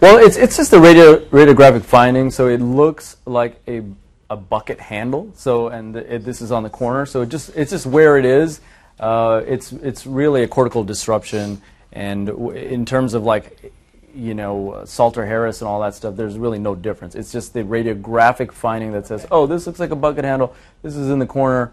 Well, 0.00 0.24
it's, 0.24 0.36
it's 0.36 0.56
just 0.56 0.72
a 0.72 0.78
radio, 0.78 1.18
radiographic 1.30 1.82
finding, 1.82 2.30
so 2.30 2.46
it 2.46 2.60
looks 2.60 3.16
like 3.26 3.60
a, 3.66 3.82
a 4.30 4.36
bucket 4.36 4.78
handle. 4.78 5.32
So, 5.34 5.66
and 5.66 5.96
it, 5.96 6.24
this 6.24 6.40
is 6.40 6.52
on 6.52 6.62
the 6.62 6.70
corner, 6.70 7.06
so 7.06 7.22
it 7.22 7.28
just 7.28 7.50
it's 7.56 7.72
just 7.72 7.86
where 7.86 8.16
it 8.16 8.24
is. 8.24 8.60
Uh, 9.00 9.42
it's 9.48 9.72
it's 9.72 10.06
really 10.06 10.44
a 10.44 10.48
cortical 10.48 10.84
disruption, 10.84 11.60
and 11.90 12.28
w- 12.28 12.56
in 12.56 12.86
terms 12.86 13.14
of 13.14 13.24
like, 13.24 13.72
you 14.14 14.32
know, 14.32 14.84
Salter 14.84 15.26
Harris 15.26 15.60
and 15.60 15.68
all 15.68 15.80
that 15.80 15.96
stuff, 15.96 16.14
there's 16.14 16.38
really 16.38 16.60
no 16.60 16.76
difference. 16.76 17.16
It's 17.16 17.32
just 17.32 17.52
the 17.52 17.64
radiographic 17.64 18.52
finding 18.52 18.92
that 18.92 19.08
says, 19.08 19.26
oh, 19.32 19.48
this 19.48 19.66
looks 19.66 19.80
like 19.80 19.90
a 19.90 19.96
bucket 19.96 20.24
handle. 20.24 20.54
This 20.82 20.94
is 20.94 21.10
in 21.10 21.18
the 21.18 21.26
corner, 21.26 21.72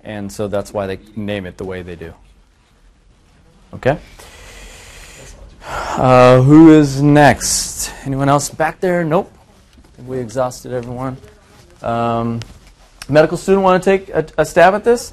and 0.00 0.32
so 0.32 0.48
that's 0.48 0.72
why 0.72 0.86
they 0.86 1.00
name 1.16 1.44
it 1.44 1.58
the 1.58 1.66
way 1.66 1.82
they 1.82 1.96
do. 1.96 2.14
Okay. 3.74 3.98
Uh, 5.66 6.42
who 6.42 6.72
is 6.72 7.02
next? 7.02 7.92
Anyone 8.04 8.28
else 8.28 8.48
back 8.48 8.80
there? 8.80 9.04
Nope. 9.04 9.32
We 10.06 10.18
exhausted 10.18 10.72
everyone. 10.72 11.16
Um, 11.82 12.40
medical 13.08 13.36
student 13.36 13.64
want 13.64 13.82
to 13.82 13.90
take 13.98 14.08
a, 14.10 14.26
a 14.38 14.44
stab 14.44 14.74
at 14.74 14.84
this? 14.84 15.12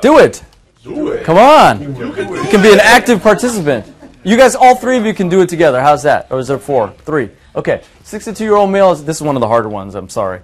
Do 0.00 0.18
it. 0.18 0.42
Do 0.82 1.08
it. 1.08 1.24
Come 1.24 1.38
on. 1.38 1.80
You 1.80 1.92
can 1.94 2.34
You 2.34 2.50
can 2.50 2.62
be 2.62 2.72
an 2.72 2.80
active 2.80 3.22
participant. 3.22 3.86
You 4.24 4.36
guys, 4.36 4.54
all 4.54 4.74
three 4.74 4.98
of 4.98 5.06
you 5.06 5.14
can 5.14 5.28
do 5.28 5.40
it 5.40 5.48
together. 5.48 5.80
How's 5.80 6.02
that? 6.02 6.26
Or 6.30 6.38
is 6.38 6.48
there 6.48 6.58
four? 6.58 6.90
Three. 7.04 7.30
Okay. 7.56 7.82
62 8.04 8.44
year 8.44 8.56
old 8.56 8.70
male 8.70 8.92
is, 8.92 9.04
this 9.04 9.16
is 9.16 9.22
one 9.22 9.36
of 9.36 9.40
the 9.40 9.48
harder 9.48 9.68
ones, 9.68 9.94
I'm 9.94 10.08
sorry. 10.08 10.40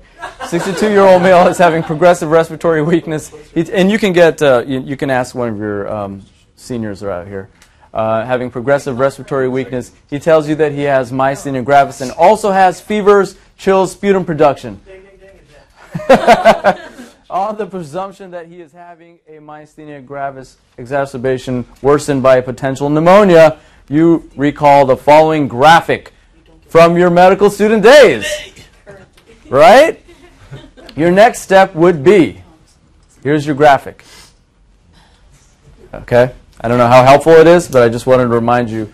62 0.48 0.90
year 0.90 1.02
old 1.02 1.22
male 1.22 1.46
is 1.48 1.58
having 1.58 1.82
progressive 1.82 2.30
respiratory 2.30 2.82
weakness. 2.82 3.28
He, 3.52 3.70
and 3.72 3.90
you 3.90 3.98
can 3.98 4.12
get, 4.12 4.40
uh, 4.40 4.64
you, 4.66 4.80
you 4.80 4.96
can 4.96 5.10
ask 5.10 5.34
one 5.34 5.48
of 5.48 5.58
your 5.58 5.92
um, 5.92 6.22
seniors 6.56 7.02
are 7.02 7.10
out 7.10 7.26
here. 7.26 7.50
Uh, 7.94 8.24
having 8.26 8.50
progressive 8.50 8.98
respiratory 8.98 9.48
weakness. 9.48 9.92
He 10.10 10.18
tells 10.18 10.48
you 10.48 10.56
that 10.56 10.72
he 10.72 10.82
has 10.82 11.12
myasthenia 11.12 11.64
gravis 11.64 12.00
and 12.00 12.10
also 12.10 12.50
has 12.50 12.80
fevers, 12.80 13.36
chills, 13.56 13.92
sputum 13.92 14.24
production. 14.24 14.80
On 17.30 17.56
the 17.56 17.66
presumption 17.70 18.32
that 18.32 18.48
he 18.48 18.60
is 18.60 18.72
having 18.72 19.20
a 19.28 19.34
myasthenia 19.34 20.04
gravis 20.04 20.56
exacerbation 20.76 21.64
worsened 21.82 22.20
by 22.20 22.38
a 22.38 22.42
potential 22.42 22.90
pneumonia, 22.90 23.60
you 23.88 24.28
recall 24.34 24.86
the 24.86 24.96
following 24.96 25.46
graphic 25.46 26.12
from 26.66 26.98
your 26.98 27.10
medical 27.10 27.48
student 27.48 27.84
days. 27.84 28.26
Right? 29.48 30.04
Your 30.96 31.12
next 31.12 31.42
step 31.42 31.76
would 31.76 32.02
be 32.02 32.42
here's 33.22 33.46
your 33.46 33.54
graphic. 33.54 34.04
Okay? 35.94 36.32
I 36.60 36.68
don't 36.68 36.78
know 36.78 36.86
how 36.86 37.02
helpful 37.02 37.32
it 37.32 37.46
is, 37.46 37.68
but 37.68 37.82
I 37.82 37.88
just 37.88 38.06
wanted 38.06 38.24
to 38.24 38.28
remind 38.28 38.70
you 38.70 38.92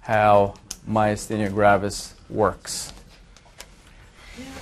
how 0.00 0.54
myasthenia 0.88 1.52
gravis 1.52 2.14
works. 2.28 2.92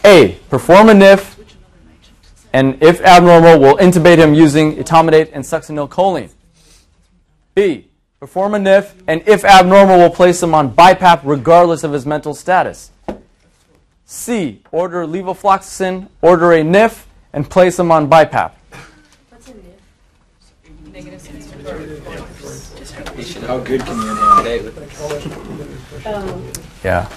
A. 0.05 0.39
Perform 0.49 0.89
a 0.89 0.93
NIF, 0.93 1.37
and 2.53 2.83
if 2.83 3.01
abnormal, 3.01 3.59
we'll 3.59 3.77
intubate 3.77 4.19
him 4.19 4.33
using 4.33 4.77
etomidate 4.77 5.31
and 5.33 5.45
succinylcholine. 5.45 6.31
B. 7.55 7.89
Perform 8.21 8.55
a 8.55 8.59
NIF, 8.59 8.95
and 9.09 9.23
if 9.27 9.45
abnormal, 9.45 9.99
we'll 9.99 10.11
place 10.11 10.43
him 10.43 10.55
on 10.55 10.73
BiPAP 10.73 11.23
regardless 11.25 11.83
of 11.83 11.93
his 11.93 12.07
mental 12.07 12.35
status. 12.35 12.93
C. 14.05 14.63
Order 14.71 15.05
levofloxacin, 15.05 16.09
order 16.23 16.53
a 16.53 16.63
NIF, 16.63 17.07
and 17.33 17.51
place 17.51 17.79
him 17.79 17.91
on 17.91 18.09
BiPAP. 18.09 18.53
What's 19.31 19.49
a 19.49 19.53
NIF? 19.53 19.73
How 23.17 23.59
good 23.59 23.81
can 23.81 23.97
you 24.03 24.11
inhale? 24.11 24.73
Um, 26.07 26.53
Yeah. 26.85 27.09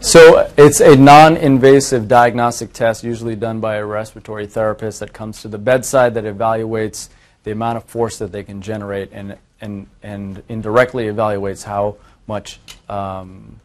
So 0.00 0.50
it's 0.56 0.80
a 0.80 0.96
non-invasive 0.96 2.06
diagnostic 2.06 2.72
test, 2.72 3.02
usually 3.02 3.34
done 3.36 3.60
by 3.60 3.76
a 3.76 3.84
respiratory 3.84 4.46
therapist 4.46 5.00
that 5.00 5.12
comes 5.12 5.42
to 5.42 5.48
the 5.48 5.58
bedside 5.58 6.14
that 6.14 6.24
evaluates 6.24 7.08
the 7.42 7.50
amount 7.50 7.78
of 7.78 7.84
force 7.84 8.18
that 8.18 8.32
they 8.32 8.42
can 8.42 8.62
generate 8.62 9.10
and 9.12 9.36
and 9.60 9.86
and 10.02 10.42
indirectly 10.48 11.04
evaluates 11.06 11.64
how 11.64 11.96
much 12.26 12.60
um, 12.88 13.60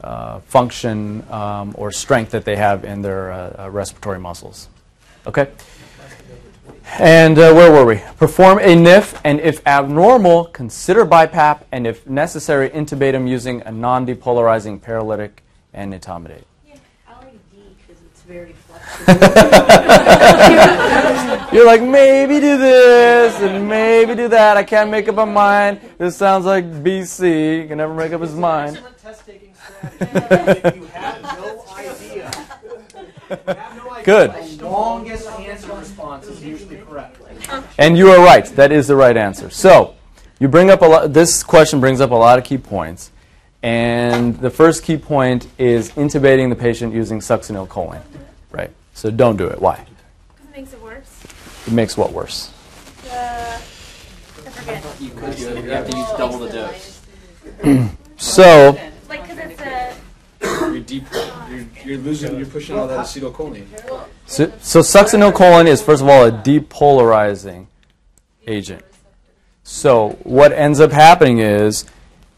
uh, 0.00 0.40
function 0.40 1.24
um, 1.30 1.74
or 1.76 1.92
strength 1.92 2.30
that 2.30 2.44
they 2.44 2.56
have 2.56 2.84
in 2.84 3.02
their 3.02 3.30
uh, 3.32 3.64
uh, 3.64 3.70
respiratory 3.70 4.18
muscles. 4.18 4.68
Okay. 5.26 5.48
And 6.98 7.38
uh, 7.38 7.52
where 7.52 7.70
were 7.70 7.84
we? 7.84 8.00
Perform 8.16 8.58
a 8.58 8.74
NIF, 8.74 9.20
and 9.24 9.38
if 9.40 9.66
abnormal, 9.66 10.46
consider 10.46 11.04
BiPAP, 11.04 11.64
and 11.70 11.86
if 11.86 12.06
necessary, 12.06 12.70
intubate 12.70 13.12
him 13.12 13.26
using 13.26 13.60
a 13.62 13.72
non-depolarizing 13.72 14.80
paralytic 14.80 15.42
and 15.74 15.92
etomidate. 15.92 16.44
yeah, 16.66 16.76
I 17.06 17.12
like 17.24 17.50
D 17.50 17.76
because 17.86 18.02
it's 18.02 18.22
very 18.22 18.52
flexible. 18.66 19.66
You're 21.52 21.66
like, 21.66 21.82
maybe 21.82 22.40
do 22.40 22.58
this 22.58 23.40
and 23.40 23.68
maybe 23.68 24.14
do 24.14 24.28
that. 24.28 24.56
I 24.56 24.64
can't 24.64 24.90
make 24.90 25.08
up 25.08 25.14
my 25.14 25.24
mind. 25.24 25.80
This 25.98 26.16
sounds 26.16 26.44
like 26.44 26.64
BC. 26.64 27.62
He 27.62 27.68
can 27.68 27.78
never 27.78 27.94
make 27.94 28.12
up 28.12 28.20
his 28.20 28.34
mind. 28.34 28.76
Excellent 28.76 28.98
test-taking 28.98 29.54
strategy. 29.54 30.78
you 30.80 30.86
have 30.86 31.22
no 31.22 31.64
idea, 31.76 32.14
you 32.14 33.36
have 33.46 33.76
no 33.76 33.90
idea, 33.90 34.04
Good. 34.04 34.58
The 34.58 34.68
longest 34.68 35.28
answer 35.28 35.72
response 35.74 36.26
is 36.26 36.42
usually 36.42 36.58
correct. 36.64 36.65
And 37.78 37.96
you 37.96 38.10
are 38.10 38.22
right. 38.24 38.44
That 38.56 38.72
is 38.72 38.86
the 38.86 38.96
right 38.96 39.16
answer. 39.16 39.50
So, 39.50 39.94
you 40.38 40.48
bring 40.48 40.70
up 40.70 40.82
a 40.82 40.86
lot. 40.86 41.12
This 41.12 41.42
question 41.42 41.80
brings 41.80 42.00
up 42.00 42.10
a 42.10 42.14
lot 42.14 42.38
of 42.38 42.44
key 42.44 42.58
points. 42.58 43.10
And 43.62 44.38
the 44.38 44.50
first 44.50 44.84
key 44.84 44.96
point 44.96 45.48
is 45.58 45.90
intubating 45.92 46.50
the 46.50 46.56
patient 46.56 46.94
using 46.94 47.20
succinylcholine. 47.20 48.02
Right. 48.52 48.70
So 48.94 49.10
don't 49.10 49.36
do 49.36 49.46
it. 49.46 49.60
Why? 49.60 49.84
Because 50.28 50.46
it 50.46 50.56
makes 50.56 50.72
it 50.72 50.82
worse. 50.82 51.22
It 51.66 51.72
makes 51.72 51.96
what 51.96 52.12
worse? 52.12 52.52
The, 53.02 53.60
the 54.44 55.04
You 55.04 55.10
could. 55.10 55.38
You 55.38 55.70
have 55.70 55.90
to 55.90 55.96
use 55.96 56.08
double 56.16 56.38
the 56.38 56.50
dose. 56.50 57.00
So, 58.18 58.80
Like, 59.10 59.28
because 59.28 59.38
it's 59.38 59.60
a. 59.60 59.94
You're 60.72 60.80
deep. 60.80 61.04
You're, 61.48 61.66
you're 61.84 61.98
losing. 61.98 62.36
You're 62.36 62.46
pushing 62.46 62.76
all 62.78 62.86
that 62.88 62.98
acetylcholine. 63.06 63.66
so, 64.26 64.52
so 64.60 64.80
succinylcholine 64.80 65.66
is 65.66 65.82
first 65.82 66.02
of 66.02 66.08
all 66.08 66.24
a 66.24 66.32
depolarizing 66.32 67.66
agent. 68.46 68.84
So 69.62 70.10
what 70.22 70.52
ends 70.52 70.78
up 70.78 70.92
happening 70.92 71.38
is, 71.38 71.84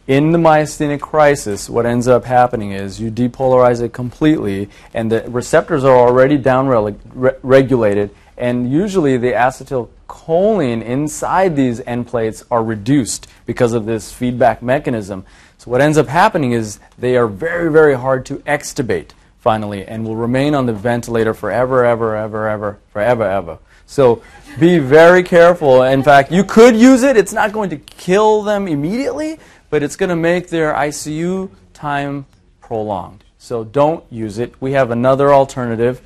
in 0.06 0.32
the 0.32 0.38
myasthenic 0.38 1.00
crisis, 1.00 1.68
what 1.68 1.84
ends 1.84 2.08
up 2.08 2.24
happening 2.24 2.72
is 2.72 2.98
you 2.98 3.10
depolarize 3.10 3.82
it 3.82 3.92
completely, 3.92 4.70
and 4.94 5.12
the 5.12 5.22
receptors 5.28 5.84
are 5.84 5.94
already 5.94 6.38
down-regulated, 6.38 8.14
and 8.38 8.72
usually 8.72 9.18
the 9.18 9.32
acetylcholine 9.32 10.82
inside 10.82 11.54
these 11.54 11.80
end 11.80 12.06
plates 12.06 12.44
are 12.50 12.64
reduced 12.64 13.26
because 13.44 13.74
of 13.74 13.84
this 13.84 14.10
feedback 14.10 14.62
mechanism. 14.62 15.26
What 15.68 15.82
ends 15.82 15.98
up 15.98 16.06
happening 16.06 16.52
is 16.52 16.80
they 16.98 17.16
are 17.18 17.26
very, 17.26 17.70
very 17.70 17.94
hard 17.94 18.24
to 18.26 18.36
extubate 18.38 19.10
finally, 19.38 19.84
and 19.86 20.04
will 20.04 20.16
remain 20.16 20.54
on 20.54 20.66
the 20.66 20.72
ventilator 20.72 21.32
forever, 21.32 21.84
ever, 21.84 22.16
ever, 22.16 22.48
ever, 22.48 22.78
forever, 22.92 23.22
ever. 23.22 23.58
So 23.86 24.22
be 24.58 24.78
very 24.78 25.22
careful. 25.22 25.82
In 25.82 26.02
fact, 26.02 26.32
you 26.32 26.44
could 26.44 26.76
use 26.76 27.02
it. 27.02 27.16
It's 27.16 27.32
not 27.32 27.52
going 27.52 27.70
to 27.70 27.76
kill 27.76 28.42
them 28.42 28.66
immediately, 28.66 29.38
but 29.70 29.82
it's 29.82 29.96
going 29.96 30.10
to 30.10 30.16
make 30.16 30.48
their 30.48 30.74
ICU 30.74 31.50
time 31.72 32.26
prolonged. 32.60 33.24
So 33.38 33.64
don't 33.64 34.04
use 34.10 34.38
it. 34.38 34.54
We 34.60 34.72
have 34.72 34.90
another 34.90 35.32
alternative, 35.32 36.02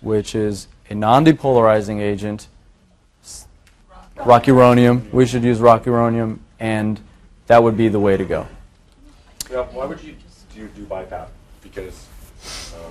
which 0.00 0.34
is 0.34 0.68
a 0.90 0.94
non-depolarizing 0.94 2.00
agent, 2.00 2.48
rocuronium. 4.16 5.10
We 5.12 5.26
should 5.26 5.42
use 5.42 5.58
rocuronium, 5.58 6.38
and 6.60 7.00
that 7.46 7.62
would 7.62 7.76
be 7.76 7.88
the 7.88 8.00
way 8.00 8.16
to 8.16 8.24
go. 8.24 8.46
Now, 9.54 9.62
why 9.66 9.86
would 9.86 10.02
you 10.02 10.16
do, 10.52 10.66
do 10.66 10.84
BiPAP? 10.84 11.28
Because 11.62 12.08
um, 12.74 12.90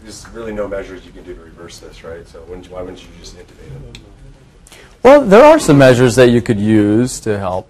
there's 0.00 0.28
really 0.28 0.52
no 0.52 0.68
measures 0.68 1.04
you 1.04 1.10
can 1.10 1.24
do 1.24 1.34
to 1.34 1.40
reverse 1.40 1.80
this, 1.80 2.04
right? 2.04 2.26
So 2.28 2.40
wouldn't 2.44 2.66
you, 2.66 2.72
why 2.72 2.82
wouldn't 2.82 3.02
you 3.02 3.08
just 3.18 3.36
intubate 3.36 3.68
him? 3.68 3.92
Well, 5.02 5.22
there 5.22 5.44
are 5.44 5.58
some 5.58 5.78
measures 5.78 6.14
that 6.14 6.28
you 6.28 6.40
could 6.40 6.60
use 6.60 7.18
to 7.20 7.36
help 7.36 7.68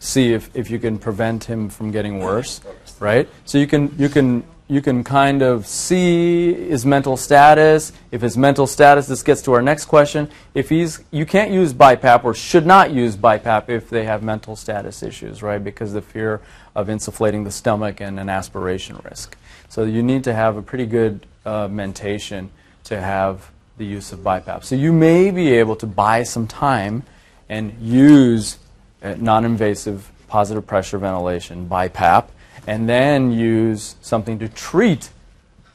see 0.00 0.32
if, 0.32 0.50
if 0.56 0.68
you 0.68 0.80
can 0.80 0.98
prevent 0.98 1.44
him 1.44 1.68
from 1.68 1.92
getting 1.92 2.18
worse, 2.18 2.60
right? 2.98 3.28
So 3.44 3.58
you 3.58 3.68
can 3.68 3.94
you 3.96 4.08
can 4.08 4.42
you 4.68 4.82
can 4.82 5.04
kind 5.04 5.42
of 5.42 5.64
see 5.64 6.52
his 6.52 6.84
mental 6.84 7.16
status. 7.16 7.92
If 8.10 8.20
his 8.20 8.36
mental 8.36 8.66
status, 8.66 9.06
this 9.06 9.22
gets 9.22 9.42
to 9.42 9.52
our 9.52 9.62
next 9.62 9.84
question. 9.84 10.28
If 10.54 10.68
he's 10.68 11.04
you 11.12 11.24
can't 11.24 11.52
use 11.52 11.72
BiPAP 11.72 12.24
or 12.24 12.34
should 12.34 12.66
not 12.66 12.90
use 12.90 13.16
BiPAP 13.16 13.68
if 13.68 13.88
they 13.88 14.04
have 14.04 14.24
mental 14.24 14.56
status 14.56 15.04
issues, 15.04 15.42
right? 15.42 15.62
Because 15.62 15.92
the 15.92 16.02
fear 16.02 16.40
of 16.76 16.88
insufflating 16.88 17.44
the 17.44 17.50
stomach 17.50 18.00
and 18.00 18.20
an 18.20 18.28
aspiration 18.28 19.00
risk. 19.02 19.36
So 19.68 19.84
you 19.84 20.02
need 20.02 20.22
to 20.24 20.34
have 20.34 20.56
a 20.56 20.62
pretty 20.62 20.86
good 20.86 21.26
uh, 21.44 21.68
mentation 21.68 22.50
to 22.84 23.00
have 23.00 23.50
the 23.78 23.86
use 23.86 24.12
of 24.12 24.20
BiPAP. 24.20 24.62
So 24.62 24.76
you 24.76 24.92
may 24.92 25.30
be 25.30 25.52
able 25.54 25.74
to 25.76 25.86
buy 25.86 26.22
some 26.22 26.46
time 26.46 27.02
and 27.48 27.74
use 27.80 28.58
uh, 29.02 29.14
non-invasive 29.18 30.12
positive 30.28 30.66
pressure 30.66 30.98
ventilation, 30.98 31.68
BiPAP, 31.68 32.26
and 32.66 32.88
then 32.88 33.32
use 33.32 33.96
something 34.02 34.38
to 34.40 34.48
treat 34.48 35.08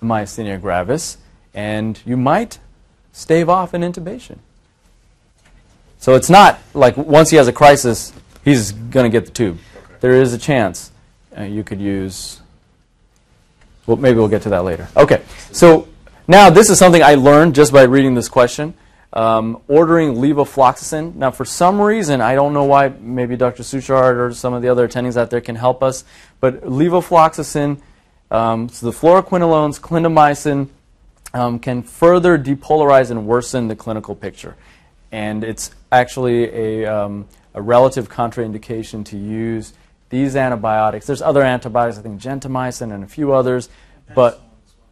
myasthenia 0.04 0.62
gravis, 0.62 1.18
and 1.54 2.00
you 2.06 2.18
might 2.18 2.60
stave 3.12 3.50
off 3.50 3.74
an 3.74 3.82
intubation. 3.82 4.38
So 6.00 6.16
it's 6.16 6.30
not 6.30 6.60
like 6.74 6.98
once 6.98 7.30
he 7.30 7.38
has 7.38 7.48
a 7.48 7.54
crisis, 7.54 8.14
he's 8.44 8.72
going 8.72 9.10
to 9.10 9.10
get 9.10 9.26
the 9.26 9.32
tube. 9.32 9.58
There 10.02 10.22
is 10.22 10.34
a 10.34 10.38
chance 10.38 10.91
uh, 11.38 11.44
you 11.44 11.64
could 11.64 11.80
use. 11.80 12.42
Well, 13.86 13.98
maybe 13.98 14.20
we'll 14.20 14.28
get 14.28 14.44
to 14.44 14.50
that 14.50 14.64
later. 14.64 14.88
Okay, 14.96 15.22
so 15.52 15.88
now 16.28 16.50
this 16.50 16.70
is 16.70 16.78
something 16.78 17.02
I 17.02 17.16
learned 17.16 17.56
just 17.56 17.74
by 17.74 17.84
reading 17.84 18.14
this 18.14 18.30
question. 18.30 18.74
Um, 19.14 19.62
ordering 19.68 20.16
levofloxacin. 20.16 21.16
Now, 21.16 21.32
for 21.32 21.44
some 21.44 21.82
reason, 21.82 22.22
I 22.22 22.34
don't 22.36 22.54
know 22.54 22.64
why. 22.64 22.90
Maybe 22.90 23.36
Dr. 23.36 23.64
Suchard 23.64 24.16
or 24.16 24.34
some 24.34 24.54
of 24.54 24.62
the 24.62 24.70
other 24.70 24.88
attendings 24.88 25.18
out 25.18 25.30
there 25.30 25.42
can 25.42 25.58
help 25.58 25.84
us. 25.84 26.06
But 26.40 26.62
levofloxacin, 26.62 27.82
um, 28.30 28.70
so 28.70 28.90
the 28.90 28.98
fluoroquinolones, 28.98 29.82
clindamycin, 29.82 30.70
um, 31.34 31.60
can 31.60 31.84
further 31.84 32.38
depolarize 32.38 33.12
and 33.12 33.28
worsen 33.28 33.68
the 33.68 33.76
clinical 33.76 34.16
picture. 34.16 34.56
And 35.12 35.44
it's 35.44 35.72
actually 35.92 36.46
a, 36.46 36.86
um, 36.86 37.28
a 37.54 37.62
relative 37.62 38.10
contraindication 38.10 39.04
to 39.06 39.18
use 39.18 39.74
these 40.12 40.36
antibiotics. 40.36 41.08
There's 41.08 41.22
other 41.22 41.42
antibiotics, 41.42 41.98
I 41.98 42.04
think 42.04 42.22
gentamicin 42.22 42.94
and 42.94 43.04
a 43.04 43.08
few 43.08 43.34
others, 43.34 43.70
but 44.14 44.42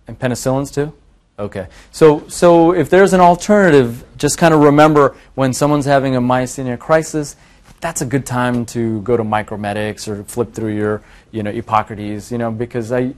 and 0.07 0.17
penicillins 0.17 0.73
too. 0.73 0.93
Okay. 1.37 1.67
So 1.91 2.27
so 2.27 2.73
if 2.73 2.89
there's 2.89 3.13
an 3.13 3.21
alternative, 3.21 4.03
just 4.17 4.37
kind 4.37 4.53
of 4.53 4.61
remember 4.61 5.15
when 5.35 5.53
someone's 5.53 5.85
having 5.85 6.15
a 6.15 6.21
myasthenia 6.21 6.79
crisis, 6.79 7.35
that's 7.79 8.01
a 8.01 8.05
good 8.05 8.25
time 8.25 8.65
to 8.67 9.01
go 9.01 9.15
to 9.15 9.23
Micromedex 9.23 10.07
or 10.07 10.23
flip 10.23 10.53
through 10.53 10.75
your 10.75 11.01
you 11.31 11.43
know 11.43 11.51
Hippocrates, 11.51 12.31
you 12.31 12.37
know, 12.37 12.51
because 12.51 12.91
I 12.91 13.13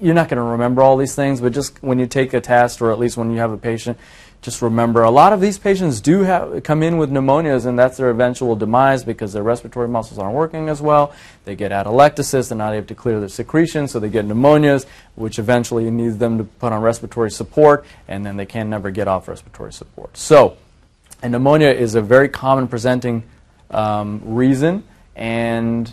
you're 0.00 0.14
not 0.14 0.28
going 0.28 0.36
to 0.36 0.42
remember 0.42 0.82
all 0.82 0.96
these 0.96 1.14
things, 1.14 1.40
but 1.40 1.52
just 1.52 1.82
when 1.82 1.98
you 1.98 2.06
take 2.06 2.32
a 2.32 2.40
test 2.40 2.80
or 2.80 2.92
at 2.92 2.98
least 2.98 3.16
when 3.16 3.30
you 3.32 3.38
have 3.38 3.50
a 3.50 3.56
patient, 3.56 3.98
just 4.40 4.62
remember 4.62 5.02
a 5.02 5.10
lot 5.10 5.32
of 5.32 5.40
these 5.40 5.58
patients 5.58 6.00
do 6.00 6.22
have, 6.22 6.62
come 6.62 6.82
in 6.82 6.96
with 6.96 7.10
pneumonias, 7.10 7.66
and 7.66 7.78
that's 7.78 7.96
their 7.96 8.10
eventual 8.10 8.54
demise 8.54 9.02
because 9.02 9.32
their 9.32 9.42
respiratory 9.42 9.88
muscles 9.88 10.18
aren't 10.18 10.34
working 10.34 10.68
as 10.68 10.80
well. 10.80 11.12
They 11.44 11.56
get 11.56 11.72
atelectasis, 11.72 12.48
they're 12.48 12.58
not 12.58 12.72
able 12.72 12.86
to 12.86 12.94
clear 12.94 13.18
their 13.18 13.28
secretions, 13.28 13.90
so 13.90 13.98
they 13.98 14.08
get 14.08 14.26
pneumonias, 14.26 14.86
which 15.16 15.38
eventually 15.38 15.90
needs 15.90 16.18
them 16.18 16.38
to 16.38 16.44
put 16.44 16.72
on 16.72 16.82
respiratory 16.82 17.30
support, 17.30 17.84
and 18.06 18.24
then 18.24 18.36
they 18.36 18.46
can 18.46 18.70
never 18.70 18.90
get 18.90 19.08
off 19.08 19.26
respiratory 19.26 19.72
support. 19.72 20.16
So, 20.16 20.56
and 21.20 21.32
pneumonia 21.32 21.70
is 21.70 21.96
a 21.96 22.02
very 22.02 22.28
common 22.28 22.68
presenting 22.68 23.24
um, 23.70 24.22
reason, 24.24 24.84
and 25.16 25.92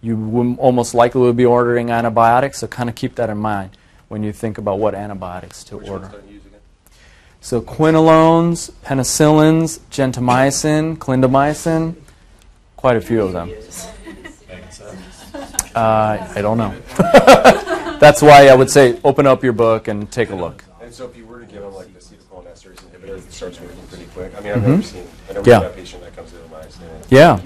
you 0.00 0.16
will 0.16 0.56
almost 0.56 0.94
likely 0.94 1.20
will 1.20 1.32
be 1.32 1.44
ordering 1.44 1.90
antibiotics, 1.90 2.58
so 2.58 2.66
kind 2.66 2.88
of 2.88 2.96
keep 2.96 3.14
that 3.16 3.30
in 3.30 3.38
mind 3.38 3.70
when 4.08 4.22
you 4.22 4.32
think 4.32 4.58
about 4.58 4.78
what 4.78 4.94
antibiotics 4.94 5.64
to 5.64 5.76
Which 5.76 5.88
order. 5.88 6.02
ones 6.06 6.14
don't 6.14 6.28
you 6.28 6.34
use 6.34 6.46
again? 6.46 6.60
So 7.40 7.60
quinolones, 7.60 8.70
penicillins, 8.84 9.78
gentamicin, 9.90 10.96
clindamycin, 10.98 11.94
quite 12.76 12.96
a 12.96 13.00
few 13.00 13.22
of 13.22 13.32
them. 13.32 13.50
Uh, 15.74 16.26
I 16.34 16.42
don't 16.42 16.58
know. 16.58 16.74
That's 18.00 18.22
why 18.22 18.48
I 18.48 18.54
would 18.54 18.70
say 18.70 18.98
open 19.04 19.26
up 19.26 19.42
your 19.44 19.52
book 19.52 19.88
and 19.88 20.10
take 20.10 20.30
a 20.30 20.34
look. 20.34 20.64
And 20.80 20.92
so 20.92 21.06
if 21.06 21.16
you 21.16 21.26
were 21.26 21.40
to 21.40 21.46
give 21.46 21.62
him 21.62 21.72
like 21.74 21.92
the 21.92 22.00
acetylcholinesterase 22.00 22.76
inhibitor, 22.90 23.18
it 23.18 23.32
starts 23.32 23.60
working 23.60 23.78
pretty 23.88 24.04
quick. 24.06 24.32
I 24.36 24.40
mean, 24.40 24.52
I've 24.54 24.62
never 24.62 24.76
Mhm. 24.78 24.84
seen. 24.84 25.06
I 25.30 25.32
never 25.34 25.48
Yeah. 25.50 25.58
seen 25.60 25.66
a 25.66 25.70
patient 25.70 26.02
that 26.02 26.16
comes 26.16 26.32
in 26.32 26.38
with 26.40 26.50
myasthenia. 26.52 27.04
Yeah, 27.10 27.38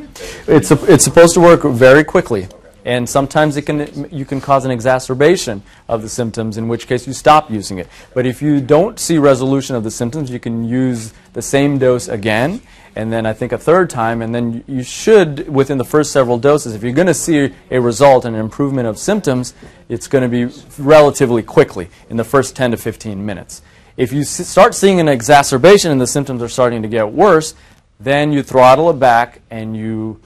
it's 0.47 0.71
it's 0.71 1.05
supposed 1.05 1.35
to 1.35 1.41
work 1.41 1.63
very 1.65 2.05
quickly, 2.05 2.49
and 2.85 3.09
sometimes 3.09 3.57
it 3.57 3.63
can 3.63 4.09
you 4.11 4.25
can 4.25 4.41
cause 4.41 4.65
an 4.65 4.71
exacerbation 4.71 5.63
of 5.89 6.03
the 6.03 6.09
symptoms, 6.09 6.57
in 6.57 6.69
which 6.69 6.87
case 6.87 7.07
you 7.07 7.13
stop 7.13 7.51
using 7.51 7.79
it. 7.79 7.89
But 8.15 8.27
if 8.27 8.43
you 8.43 8.61
don't 8.61 8.99
see 8.99 9.19
resolution 9.19 9.77
of 9.77 9.85
the 9.85 9.91
symptoms, 9.91 10.31
you 10.31 10.41
can 10.41 10.65
use 10.65 11.13
the 11.33 11.43
same 11.43 11.79
dose 11.79 12.09
again, 12.09 12.61
and 12.95 13.13
then 13.13 13.25
I 13.25 13.33
think 13.33 13.53
a 13.53 13.59
third 13.59 13.89
time, 13.89 14.21
and 14.21 14.35
then 14.35 14.65
you 14.67 14.83
should 14.83 15.49
within 15.49 15.79
the 15.79 15.85
first 15.85 16.13
several 16.13 16.39
doses, 16.39 16.75
if 16.75 16.83
you're 16.83 16.93
going 16.93 17.07
to 17.07 17.15
see 17.15 17.53
a 17.71 17.81
result 17.81 18.25
and 18.25 18.35
an 18.35 18.41
improvement 18.41 18.87
of 18.89 18.99
symptoms, 18.99 19.55
it's 19.89 20.09
going 20.09 20.23
to 20.23 20.29
be 20.29 20.53
relatively 20.79 21.43
quickly 21.43 21.89
in 22.11 22.17
the 22.17 22.25
first 22.25 22.55
10 22.57 22.73
to 22.73 22.77
15 22.77 23.25
minutes. 23.25 23.63
If 23.97 24.13
you 24.13 24.25
start 24.25 24.75
seeing 24.75 25.01
an 25.01 25.09
exacerbation 25.09 25.91
and 25.91 26.01
the 26.01 26.07
symptoms 26.07 26.43
are 26.43 26.49
starting 26.49 26.83
to 26.83 26.89
get 26.89 27.13
worse, 27.13 27.55
then 28.01 28.33
you 28.33 28.43
throttle 28.43 28.91
it 28.91 28.99
back 28.99 29.41
and 29.51 29.77
you 29.77 30.21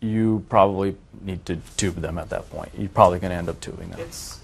you 0.00 0.44
probably 0.48 0.96
need 1.28 1.46
to 1.46 1.58
tube 1.76 1.96
them 1.96 2.18
at 2.18 2.30
that 2.30 2.50
point. 2.50 2.70
You're 2.76 2.88
probably 2.88 3.18
going 3.20 3.30
to 3.30 3.36
end 3.36 3.48
up 3.48 3.60
tubing 3.60 3.90
them. 3.90 4.00
It's 4.00 4.40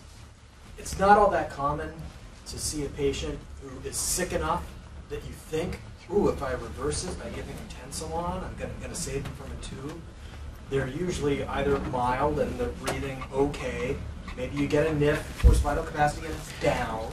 it's 0.78 0.98
not 0.98 1.16
all 1.18 1.30
that 1.30 1.50
common 1.50 1.90
to 2.46 2.58
see 2.58 2.84
a 2.84 2.88
patient 2.90 3.38
who 3.62 3.88
is 3.88 3.96
sick 3.96 4.32
enough 4.32 4.62
that 5.08 5.24
you 5.24 5.32
think, 5.32 5.80
ooh, 6.12 6.28
if 6.28 6.42
I 6.42 6.52
reverse 6.52 7.04
it 7.04 7.18
by 7.18 7.30
giving 7.30 7.56
them 7.56 7.68
tensilon, 7.80 8.44
I'm 8.44 8.54
going 8.58 8.70
to 8.82 8.94
save 8.94 9.24
them 9.24 9.32
from 9.32 9.50
a 9.50 9.62
tube. 9.62 9.98
They're 10.68 10.88
usually 10.88 11.44
either 11.44 11.78
mild 11.78 12.38
and 12.38 12.58
they're 12.58 12.68
breathing 12.68 13.22
okay. 13.32 13.96
Maybe 14.36 14.56
you 14.56 14.66
get 14.66 14.86
a 14.86 14.90
NIF, 14.90 15.16
forced 15.16 15.62
vital 15.62 15.84
capacity 15.84 16.26
and 16.26 16.34
it's 16.34 16.60
down, 16.60 17.10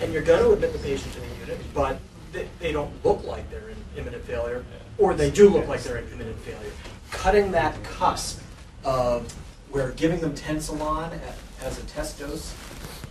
and 0.00 0.12
you're 0.12 0.22
going 0.22 0.44
to 0.44 0.52
admit 0.52 0.72
the 0.72 0.78
patient 0.78 1.12
to 1.14 1.20
the 1.20 1.26
unit, 1.40 1.58
but 1.74 1.98
they, 2.32 2.48
they 2.60 2.70
don't 2.70 2.92
look 3.04 3.24
like 3.24 3.50
they're 3.50 3.70
in 3.70 3.76
imminent 3.96 4.22
failure, 4.24 4.64
or 4.98 5.14
they 5.14 5.30
do 5.30 5.48
look 5.48 5.66
like 5.66 5.82
they're 5.82 5.96
in 5.96 6.06
imminent 6.12 6.38
failure. 6.40 6.72
Cutting 7.10 7.50
that 7.52 7.82
cusp 7.82 8.40
of 8.84 9.32
where 9.70 9.90
giving 9.92 10.20
them 10.20 10.34
tensilon 10.34 11.18
as 11.62 11.78
a 11.78 11.82
test 11.82 12.18
dose, 12.18 12.54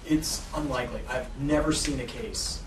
it's 0.05 0.45
unlikely. 0.55 1.01
I've 1.07 1.27
never 1.39 1.71
seen 1.71 1.99
a 1.99 2.05
case 2.05 2.61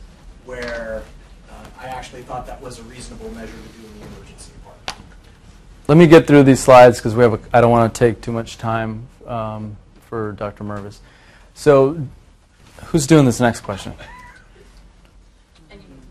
where 0.45 1.03
uh, 1.51 1.67
I 1.81 1.87
actually 1.87 2.23
thought 2.23 2.47
that 2.47 2.61
was 2.61 2.79
a 2.79 2.83
reasonable 2.85 3.31
measure 3.31 3.53
to 3.53 3.81
do 3.81 3.87
in 3.87 4.01
the 4.01 4.07
emergency 4.07 4.53
department. 4.53 5.07
let 5.89 5.99
me 5.99 6.07
get 6.07 6.27
through 6.27 6.45
these 6.45 6.61
slides 6.61 6.99
because 6.99 7.15
we 7.15 7.23
have. 7.23 7.35
A, 7.35 7.41
I 7.53 7.61
don't 7.61 7.71
want 7.71 7.93
to 7.93 7.99
take 7.99 8.21
too 8.21 8.33
much 8.33 8.59
time 8.59 9.07
um, 9.27 9.77
for 10.09 10.33
Dr. 10.33 10.65
Mervis. 10.65 10.99
So, 11.55 12.01
who's 12.87 13.07
doing 13.07 13.25
this 13.25 13.41
next 13.41 13.61
question? 13.61 13.93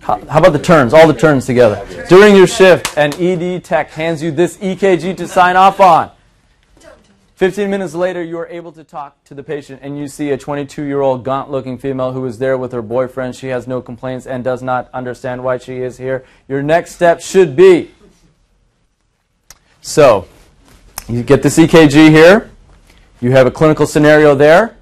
How, 0.01 0.19
how 0.25 0.39
about 0.39 0.53
the 0.53 0.59
turns? 0.59 0.93
All 0.93 1.07
the 1.07 1.13
turns 1.13 1.45
together. 1.45 1.85
During 2.09 2.35
your 2.35 2.47
shift, 2.47 2.97
an 2.97 3.13
ED 3.13 3.63
tech 3.63 3.91
hands 3.91 4.21
you 4.21 4.31
this 4.31 4.57
EKG 4.57 5.15
to 5.17 5.27
sign 5.27 5.55
off 5.55 5.79
on. 5.79 6.11
15 7.41 7.71
minutes 7.71 7.95
later, 7.95 8.21
you 8.21 8.37
are 8.37 8.47
able 8.49 8.71
to 8.71 8.83
talk 8.83 9.23
to 9.23 9.33
the 9.33 9.41
patient, 9.41 9.79
and 9.81 9.97
you 9.97 10.07
see 10.07 10.29
a 10.29 10.37
22 10.37 10.83
year 10.83 11.01
old 11.01 11.23
gaunt 11.23 11.49
looking 11.49 11.75
female 11.75 12.11
who 12.11 12.23
is 12.27 12.37
there 12.37 12.55
with 12.55 12.71
her 12.71 12.83
boyfriend. 12.83 13.35
She 13.35 13.47
has 13.47 13.67
no 13.67 13.81
complaints 13.81 14.27
and 14.27 14.43
does 14.43 14.61
not 14.61 14.91
understand 14.93 15.43
why 15.43 15.57
she 15.57 15.77
is 15.77 15.97
here. 15.97 16.23
Your 16.47 16.61
next 16.61 16.93
step 16.93 17.19
should 17.19 17.55
be 17.55 17.89
so, 19.81 20.27
you 21.09 21.23
get 21.23 21.41
this 21.41 21.57
EKG 21.57 22.11
here, 22.11 22.51
you 23.21 23.31
have 23.31 23.47
a 23.47 23.51
clinical 23.51 23.87
scenario 23.87 24.35
there. 24.35 24.77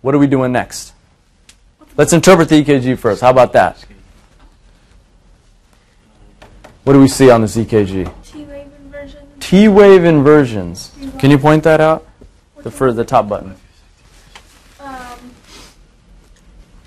What 0.00 0.12
are 0.12 0.18
we 0.18 0.26
doing 0.26 0.50
next? 0.50 0.92
Let's 1.96 2.12
interpret 2.12 2.48
the 2.48 2.64
EKG 2.64 2.98
first. 2.98 3.20
How 3.20 3.30
about 3.30 3.52
that? 3.52 3.86
What 6.82 6.94
do 6.94 7.00
we 7.00 7.06
see 7.06 7.30
on 7.30 7.42
this 7.42 7.56
EKG? 7.56 8.12
T-wave 9.50 10.04
inversions. 10.04 10.92
Can 11.18 11.32
you 11.32 11.36
point 11.38 11.64
that 11.64 11.80
out? 11.80 12.06
The 12.62 12.70
for 12.70 12.92
the 12.92 13.04
top 13.04 13.28
button. 13.28 13.56
Um, 14.78 15.18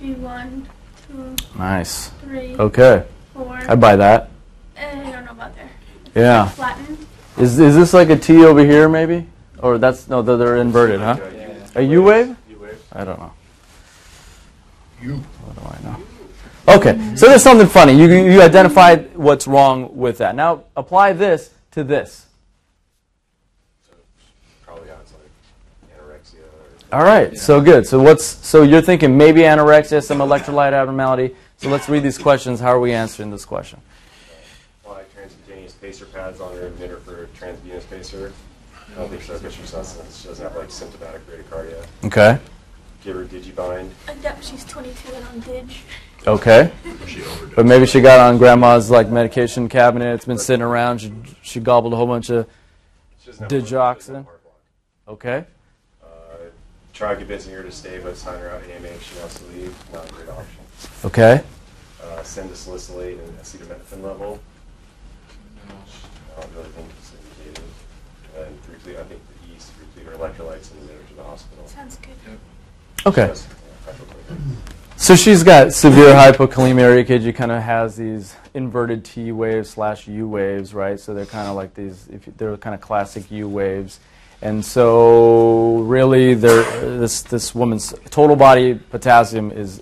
V1, 0.01 0.65
2, 1.11 1.35
Nice. 1.59 2.07
3, 2.21 2.55
Okay. 2.55 3.03
4. 3.33 3.59
I 3.67 3.75
buy 3.75 3.97
that. 3.97 4.29
Eh, 4.77 5.09
I 5.09 5.11
don't 5.11 5.25
know 5.25 5.31
about 5.31 5.53
there. 5.55 5.69
Yeah. 6.15 6.47
Flatten. 6.47 7.05
Is 7.37 7.59
is 7.59 7.75
this 7.75 7.93
like 7.93 8.09
a 8.09 8.15
T 8.15 8.45
over 8.45 8.63
here 8.63 8.87
maybe? 8.87 9.27
Or 9.59 9.77
that's 9.77 10.07
no, 10.07 10.21
they're, 10.21 10.37
they're 10.37 10.55
inverted, 10.55 11.01
huh? 11.01 11.17
A 11.75 11.81
U 11.81 12.03
wave? 12.03 12.33
I 12.93 13.03
don't 13.03 13.19
know. 13.19 13.33
You. 15.01 15.15
What 15.15 15.83
do 15.83 15.89
I 15.89 15.91
know? 15.91 16.77
Okay, 16.77 17.15
so 17.17 17.27
there's 17.27 17.43
something 17.43 17.67
funny. 17.67 17.91
You 17.93 18.07
you 18.07 18.41
identified 18.41 19.17
what's 19.17 19.47
wrong 19.47 19.97
with 19.97 20.19
that. 20.19 20.33
Now 20.33 20.63
apply 20.77 21.11
this 21.11 21.49
to 21.71 21.83
this. 21.83 22.27
Probably 24.65 24.89
has 24.89 25.13
like 25.13 25.99
anorexia. 25.99 26.39
Or 26.39 26.82
All 26.93 27.01
right, 27.01 27.35
so 27.35 27.59
good. 27.59 27.87
So 27.87 27.99
what's 27.99 28.23
so 28.23 28.61
you're 28.61 28.79
thinking 28.79 29.17
maybe 29.17 29.41
anorexia, 29.41 30.03
some 30.03 30.19
electrolyte 30.19 30.73
abnormality. 30.73 31.35
So 31.57 31.69
let's 31.69 31.89
read 31.89 32.03
these 32.03 32.19
questions. 32.19 32.59
How 32.59 32.67
are 32.67 32.79
we 32.79 32.93
answering 32.93 33.31
this 33.31 33.45
question? 33.45 33.81
Apply 34.83 35.01
transcutaneous 35.17 35.81
pacer 35.81 36.05
pads 36.05 36.39
on 36.39 36.53
her 36.53 36.69
emitter 36.69 37.01
for 37.01 37.25
transvenous 37.33 37.83
pacer. 37.85 38.31
I 38.91 38.99
don't 38.99 39.09
think 39.09 39.23
so 39.23 39.33
because 39.39 39.55
she's 39.55 39.73
not, 39.73 39.87
she 39.87 40.27
doesn't 40.27 40.43
have 40.43 40.55
like 40.55 40.69
symptomatic 40.69 41.23
bradycardia. 41.27 41.83
Okay. 42.03 42.37
Give 43.03 43.15
her 43.15 43.25
digibind. 43.25 43.89
Uh, 44.07 44.11
Adapt, 44.11 44.43
she's 44.43 44.63
22 44.65 45.15
and 45.15 45.25
on 45.25 45.39
Dig. 45.39 45.71
Okay. 46.27 46.71
But 47.55 47.65
maybe 47.65 47.87
she 47.87 48.01
got 48.01 48.19
on 48.19 48.37
grandma's 48.37 48.91
like 48.91 49.09
medication 49.09 49.67
cabinet. 49.67 50.13
It's 50.13 50.25
been 50.25 50.37
sitting 50.37 50.61
around. 50.61 51.01
She, 51.01 51.11
she 51.41 51.59
gobbled 51.59 51.93
a 51.93 51.95
whole 51.95 52.05
bunch 52.05 52.29
of 52.29 52.47
She 53.19 53.31
doesn't 53.31 53.41
have 53.41 53.49
blood 53.49 53.61
pressure, 53.63 54.13
digoxin. 54.13 54.27
Okay. 55.07 55.45
Uh, 56.93 56.97
try 56.97 57.15
convincing 57.15 57.53
her 57.53 57.63
to 57.63 57.71
stay, 57.71 57.99
but 57.99 58.15
sign 58.15 58.39
her 58.39 58.49
out 58.49 58.61
AMA 58.63 58.87
if 58.87 59.03
she 59.03 59.19
wants 59.19 59.39
to 59.39 59.45
leave. 59.47 59.75
Not 59.93 60.09
a 60.09 60.13
great 60.13 60.29
option. 60.29 60.63
Okay. 61.05 61.41
Uh, 62.03 62.23
send 62.23 62.49
to 62.49 62.55
salicylate 62.55 63.19
and 63.19 63.37
acetaminophen 63.39 64.03
level. 64.03 64.39
I 65.67 66.41
don't 66.41 66.53
really 66.55 66.69
think 66.69 66.87
it's 66.99 67.11
indicated. 67.45 67.69
And 68.37 68.63
three 68.63 68.93
cle- 68.93 69.01
I 69.01 69.05
think 69.05 69.21
the 69.27 69.55
E's 69.55 69.65
three 69.65 69.85
cleaner 70.03 70.17
electrolytes 70.17 70.71
and 70.71 70.81
admit 70.81 70.97
her 71.01 71.07
to 71.09 71.13
the 71.15 71.23
hospital. 71.23 71.67
Sounds 71.67 71.97
good. 71.97 72.37
Okay. 73.05 73.27
Yes, 73.27 73.47
yeah. 73.87 73.93
So 74.95 75.15
she's 75.15 75.43
got 75.43 75.73
severe 75.73 76.13
hypokalemia. 76.13 77.03
EKG 77.03 77.35
kind 77.35 77.51
of 77.51 77.61
has 77.61 77.95
these 77.95 78.35
inverted 78.53 79.03
T 79.03 79.31
waves 79.31 79.69
slash 79.69 80.07
U 80.07 80.27
waves, 80.27 80.73
right? 80.73 80.99
So 80.99 81.13
they're 81.13 81.25
kind 81.25 81.47
of 81.47 81.55
like 81.55 81.73
these. 81.73 82.07
If 82.09 82.25
they're 82.37 82.55
kind 82.57 82.73
of 82.73 82.81
classic 82.81 83.29
U 83.31 83.49
waves, 83.49 83.99
and 84.43 84.63
so 84.65 85.77
really, 85.83 86.33
this 86.33 87.21
this 87.21 87.55
woman's 87.55 87.93
total 88.09 88.35
body 88.35 88.73
potassium 88.75 89.51
is 89.51 89.81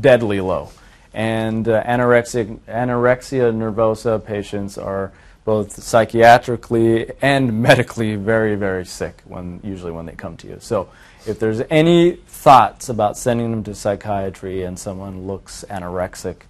deadly 0.00 0.40
low, 0.40 0.70
and 1.12 1.68
uh, 1.68 1.82
anorexic 1.82 2.60
anorexia 2.68 3.52
nervosa 3.52 4.24
patients 4.24 4.78
are 4.78 5.10
both 5.44 5.82
psychiatrically 5.82 7.10
and 7.20 7.60
medically 7.60 8.14
very 8.14 8.54
very 8.54 8.86
sick 8.86 9.20
when 9.24 9.58
usually 9.64 9.90
when 9.90 10.06
they 10.06 10.14
come 10.14 10.36
to 10.36 10.46
you. 10.46 10.58
So 10.60 10.88
if 11.26 11.40
there's 11.40 11.62
any 11.68 12.12
thoughts 12.12 12.88
about 12.88 13.18
sending 13.18 13.50
them 13.50 13.64
to 13.64 13.74
psychiatry 13.74 14.62
and 14.62 14.78
someone 14.78 15.26
looks 15.26 15.64
anorexic, 15.68 16.42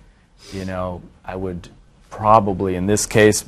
you 0.53 0.66
know, 0.66 1.01
I 1.24 1.36
would 1.36 1.70
probably 2.11 2.74
in 2.74 2.84
this 2.84 3.07
case 3.07 3.46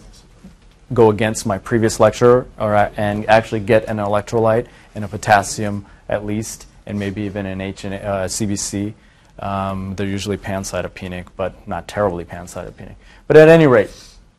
go 0.92 1.10
against 1.10 1.46
my 1.46 1.58
previous 1.58 2.00
lecture 2.00 2.46
or, 2.58 2.74
and 2.74 3.28
actually 3.28 3.60
get 3.60 3.84
an 3.88 3.98
electrolyte 3.98 4.66
and 4.94 5.04
a 5.04 5.08
potassium 5.08 5.86
at 6.08 6.24
least, 6.24 6.66
and 6.86 6.98
maybe 6.98 7.22
even 7.22 7.46
an 7.46 7.60
H 7.60 7.84
and 7.84 7.94
uh, 7.94 8.24
CBC. 8.24 8.94
Um, 9.38 9.94
they're 9.94 10.06
usually 10.06 10.36
pancytopenic, 10.36 11.26
but 11.36 11.66
not 11.66 11.88
terribly 11.88 12.24
pancytopenic. 12.24 12.96
But 13.26 13.36
at 13.36 13.48
any 13.48 13.66
rate, 13.66 13.90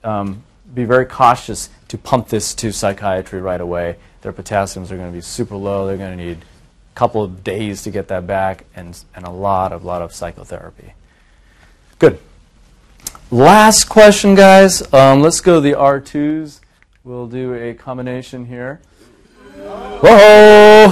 um, 0.03 0.43
be 0.73 0.83
very 0.83 1.05
cautious 1.05 1.69
to 1.87 1.97
pump 1.97 2.27
this 2.27 2.53
to 2.55 2.71
psychiatry 2.71 3.41
right 3.41 3.61
away. 3.61 3.95
Their 4.21 4.33
potassiums 4.33 4.91
are 4.91 4.97
going 4.97 5.09
to 5.09 5.15
be 5.15 5.21
super 5.21 5.55
low. 5.55 5.87
They're 5.87 5.97
going 5.97 6.17
to 6.17 6.23
need 6.23 6.37
a 6.37 6.95
couple 6.95 7.23
of 7.23 7.43
days 7.43 7.83
to 7.83 7.91
get 7.91 8.09
that 8.09 8.27
back, 8.27 8.65
and 8.75 9.01
and 9.15 9.25
a 9.25 9.31
lot 9.31 9.71
of 9.71 9.83
lot 9.83 10.01
of 10.01 10.13
psychotherapy. 10.13 10.93
Good. 11.97 12.19
Last 13.33 13.85
question, 13.85 14.35
guys. 14.35 14.93
Um, 14.93 15.21
let's 15.21 15.39
go 15.39 15.55
to 15.55 15.61
the 15.61 15.71
R2s. 15.71 16.59
We'll 17.05 17.27
do 17.27 17.53
a 17.53 17.73
combination 17.73 18.45
here. 18.45 18.81
Whoa! 19.55 20.87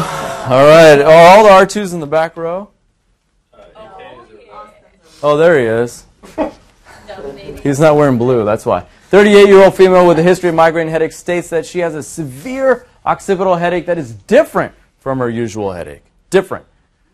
All 0.47 0.65
right. 0.65 1.01
Are 1.01 1.37
all 1.37 1.43
the 1.43 1.49
R2s 1.49 1.93
in 1.93 1.99
the 1.99 2.07
back 2.07 2.37
row? 2.37 2.69
Oh, 5.21 5.35
there 5.35 5.59
he 5.59 5.65
is. 5.65 6.05
He's 7.61 7.77
not 7.77 7.97
wearing 7.97 8.17
blue, 8.17 8.45
that's 8.45 8.65
why. 8.65 8.85
38 9.09 9.47
year 9.49 9.61
old 9.61 9.75
female 9.75 10.07
with 10.07 10.17
a 10.17 10.23
history 10.23 10.47
of 10.47 10.55
migraine 10.55 10.87
headache 10.87 11.11
states 11.11 11.49
that 11.49 11.65
she 11.65 11.79
has 11.79 11.93
a 11.93 12.01
severe 12.01 12.87
occipital 13.05 13.57
headache 13.57 13.85
that 13.87 13.97
is 13.97 14.13
different 14.13 14.73
from 14.99 15.19
her 15.19 15.29
usual 15.29 15.73
headache. 15.73 16.03
Different. 16.29 16.65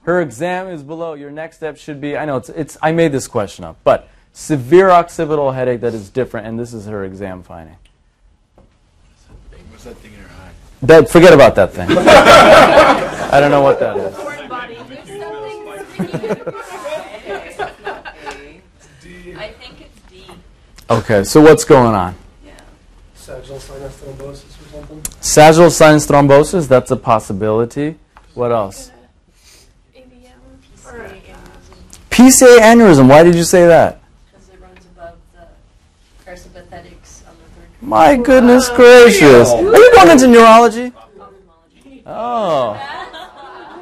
Her 0.04 0.22
exam 0.22 0.68
is 0.68 0.84
below. 0.84 1.16
Your 1.16 1.32
next 1.32 1.58
step 1.58 1.78
should 1.78 2.00
be 2.00 2.16
I 2.16 2.26
know 2.26 2.38
it's, 2.38 2.50
it's 2.50 2.78
I 2.80 2.92
made 2.92 3.12
this 3.12 3.28
question 3.28 3.66
up, 3.66 3.78
but 3.84 4.08
severe 4.36 4.92
occipital 4.92 5.52
headache 5.52 5.82
that 5.82 5.96
is 5.96 6.10
different, 6.10 6.46
and 6.46 6.60
this 6.60 6.74
is 6.74 6.86
her 6.86 7.04
exam 7.04 7.42
finding. 7.42 7.78
What's 9.70 9.86
that 9.86 9.98
thing 9.98 10.14
in 10.14 10.20
her 10.20 10.30
eye? 10.44 10.52
That, 10.84 11.10
forget 11.10 11.34
about 11.34 11.56
that 11.56 11.74
thing. 11.74 11.88
I 11.98 13.40
don't 13.40 13.50
know 13.50 13.62
what 13.62 13.80
that 13.80 13.98
is. 13.98 14.16
Foreign 14.16 14.48
body. 14.48 14.76
There's 14.76 15.20
something, 17.56 17.92
something 18.22 18.54
you 19.04 19.24
can 19.24 19.38
I 19.38 19.50
think 19.54 19.82
it's 19.82 20.00
D. 20.12 20.26
Okay, 20.90 21.24
so 21.24 21.42
what's 21.42 21.64
going 21.64 21.96
on? 21.96 22.16
Sagittal 23.16 23.60
sinus 23.60 24.00
thrombosis 24.00 24.62
or 24.62 24.70
something. 24.70 25.02
Sagittal 25.20 25.72
sinus 25.72 26.06
thrombosis, 26.06 26.68
that's 26.68 26.92
a 26.92 26.96
possibility. 26.96 27.98
What 28.36 28.52
else? 28.52 28.92
PCA 32.16 32.60
aneurysm, 32.60 33.10
why 33.10 33.24
did 33.24 33.36
you 33.36 33.44
say 33.44 33.68
that? 33.68 34.00
Because 34.32 34.48
it 34.48 34.62
runs 34.62 34.86
above 34.86 35.18
the 35.34 35.48
parasympathetics 36.24 37.28
on 37.28 37.36
the 37.36 37.50
third. 37.60 37.68
My 37.86 38.18
goodness 38.18 38.68
gracious. 38.70 39.52
Are 39.52 39.62
you 39.62 39.92
going 39.94 40.10
into 40.10 40.28
neurology? 40.28 40.92
Oh. 42.04 42.74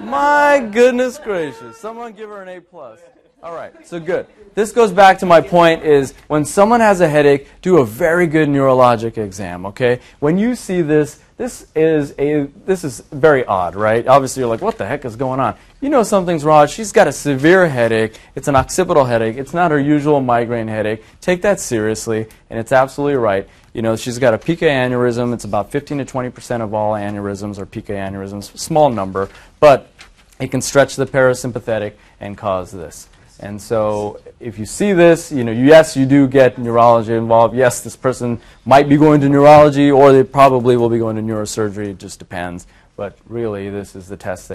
My 0.02 0.60
goodness 0.60 1.18
gracious. 1.18 1.78
Someone 1.78 2.12
give 2.12 2.30
her 2.30 2.42
an 2.42 2.50
A 2.50 2.60
plus. 2.60 3.00
All 3.42 3.56
right, 3.56 3.74
so 3.88 4.00
good. 4.00 4.28
This 4.56 4.72
goes 4.72 4.92
back 4.92 5.20
to 5.20 5.26
my 5.26 5.40
point 5.42 5.84
is 5.84 6.14
when 6.28 6.46
someone 6.46 6.80
has 6.82 7.02
a 7.02 7.08
headache, 7.08 7.48
do 7.62 7.80
a 7.80 7.86
very 7.86 8.28
good 8.28 8.48
neurologic 8.50 9.18
exam, 9.18 9.66
okay? 9.66 10.00
When 10.20 10.38
you 10.38 10.56
see 10.56 10.82
this, 10.82 11.20
this 11.36 11.68
is 11.76 12.14
a 12.20 12.48
this 12.66 12.84
is 12.86 13.02
very 13.12 13.44
odd, 13.46 13.76
right? 13.76 14.08
Obviously 14.08 14.42
you're 14.42 14.50
like, 14.50 14.62
what 14.62 14.78
the 14.78 14.86
heck 14.86 15.04
is 15.04 15.18
going 15.18 15.40
on? 15.40 15.56
You 15.82 15.90
know 15.90 16.04
something's 16.04 16.46
wrong. 16.46 16.68
She's 16.68 16.92
got 16.92 17.08
a 17.08 17.12
severe 17.12 17.68
headache. 17.68 18.18
It's 18.36 18.48
an 18.48 18.56
occipital 18.56 19.04
headache. 19.04 19.36
It's 19.36 19.54
not 19.54 19.72
her 19.72 19.80
usual 19.80 20.22
migraine 20.22 20.68
headache. 20.68 21.04
Take 21.20 21.42
that 21.42 21.60
seriously, 21.60 22.28
and 22.50 22.60
it's 22.60 22.72
absolutely 22.72 23.18
right. 23.18 23.50
You 23.74 23.82
know, 23.82 23.96
she's 23.96 24.20
got 24.20 24.34
a 24.36 24.38
PK 24.38 24.68
aneurysm. 24.70 25.34
It's 25.34 25.46
about 25.46 25.72
15 25.72 25.98
to 25.98 26.06
20% 26.06 26.62
of 26.62 26.74
all 26.74 26.94
aneurysms 26.94 27.58
are 27.58 27.66
PK 27.66 27.88
aneurysms, 27.88 28.56
small 28.58 28.90
number, 28.90 29.30
but 29.60 29.92
it 30.40 30.52
can 30.52 30.62
stretch 30.62 30.96
the 30.96 31.08
parasympathetic 31.08 31.94
and 32.20 32.38
cause 32.38 32.72
this. 32.72 33.08
And 33.40 33.60
so 33.60 34.22
if 34.40 34.60
you 34.60 34.66
see 34.66 34.94
this, 34.94 35.32
you 35.32 35.44
know, 35.44 35.52
yes, 35.52 35.98
you 35.98 36.06
do 36.06 36.28
get 36.28 36.58
neurology 36.60 37.14
involved. 37.14 37.56
Yes, 37.56 37.82
this 37.82 37.96
person 37.96 38.40
might 38.64 38.88
be 38.88 38.96
going 38.96 39.22
to 39.22 39.30
neurology 39.30 39.90
or 39.90 40.12
they 40.12 40.24
probably 40.24 40.78
will 40.78 40.90
be 40.90 41.00
going 41.00 41.16
to 41.16 41.22
neurosurgery. 41.22 41.88
It 41.88 41.98
just 41.98 42.20
depends. 42.20 42.68
But 42.96 43.18
really, 43.28 43.70
this 43.72 43.96
is 43.96 44.08
the 44.08 44.18
test 44.18 44.50
that 44.50 44.52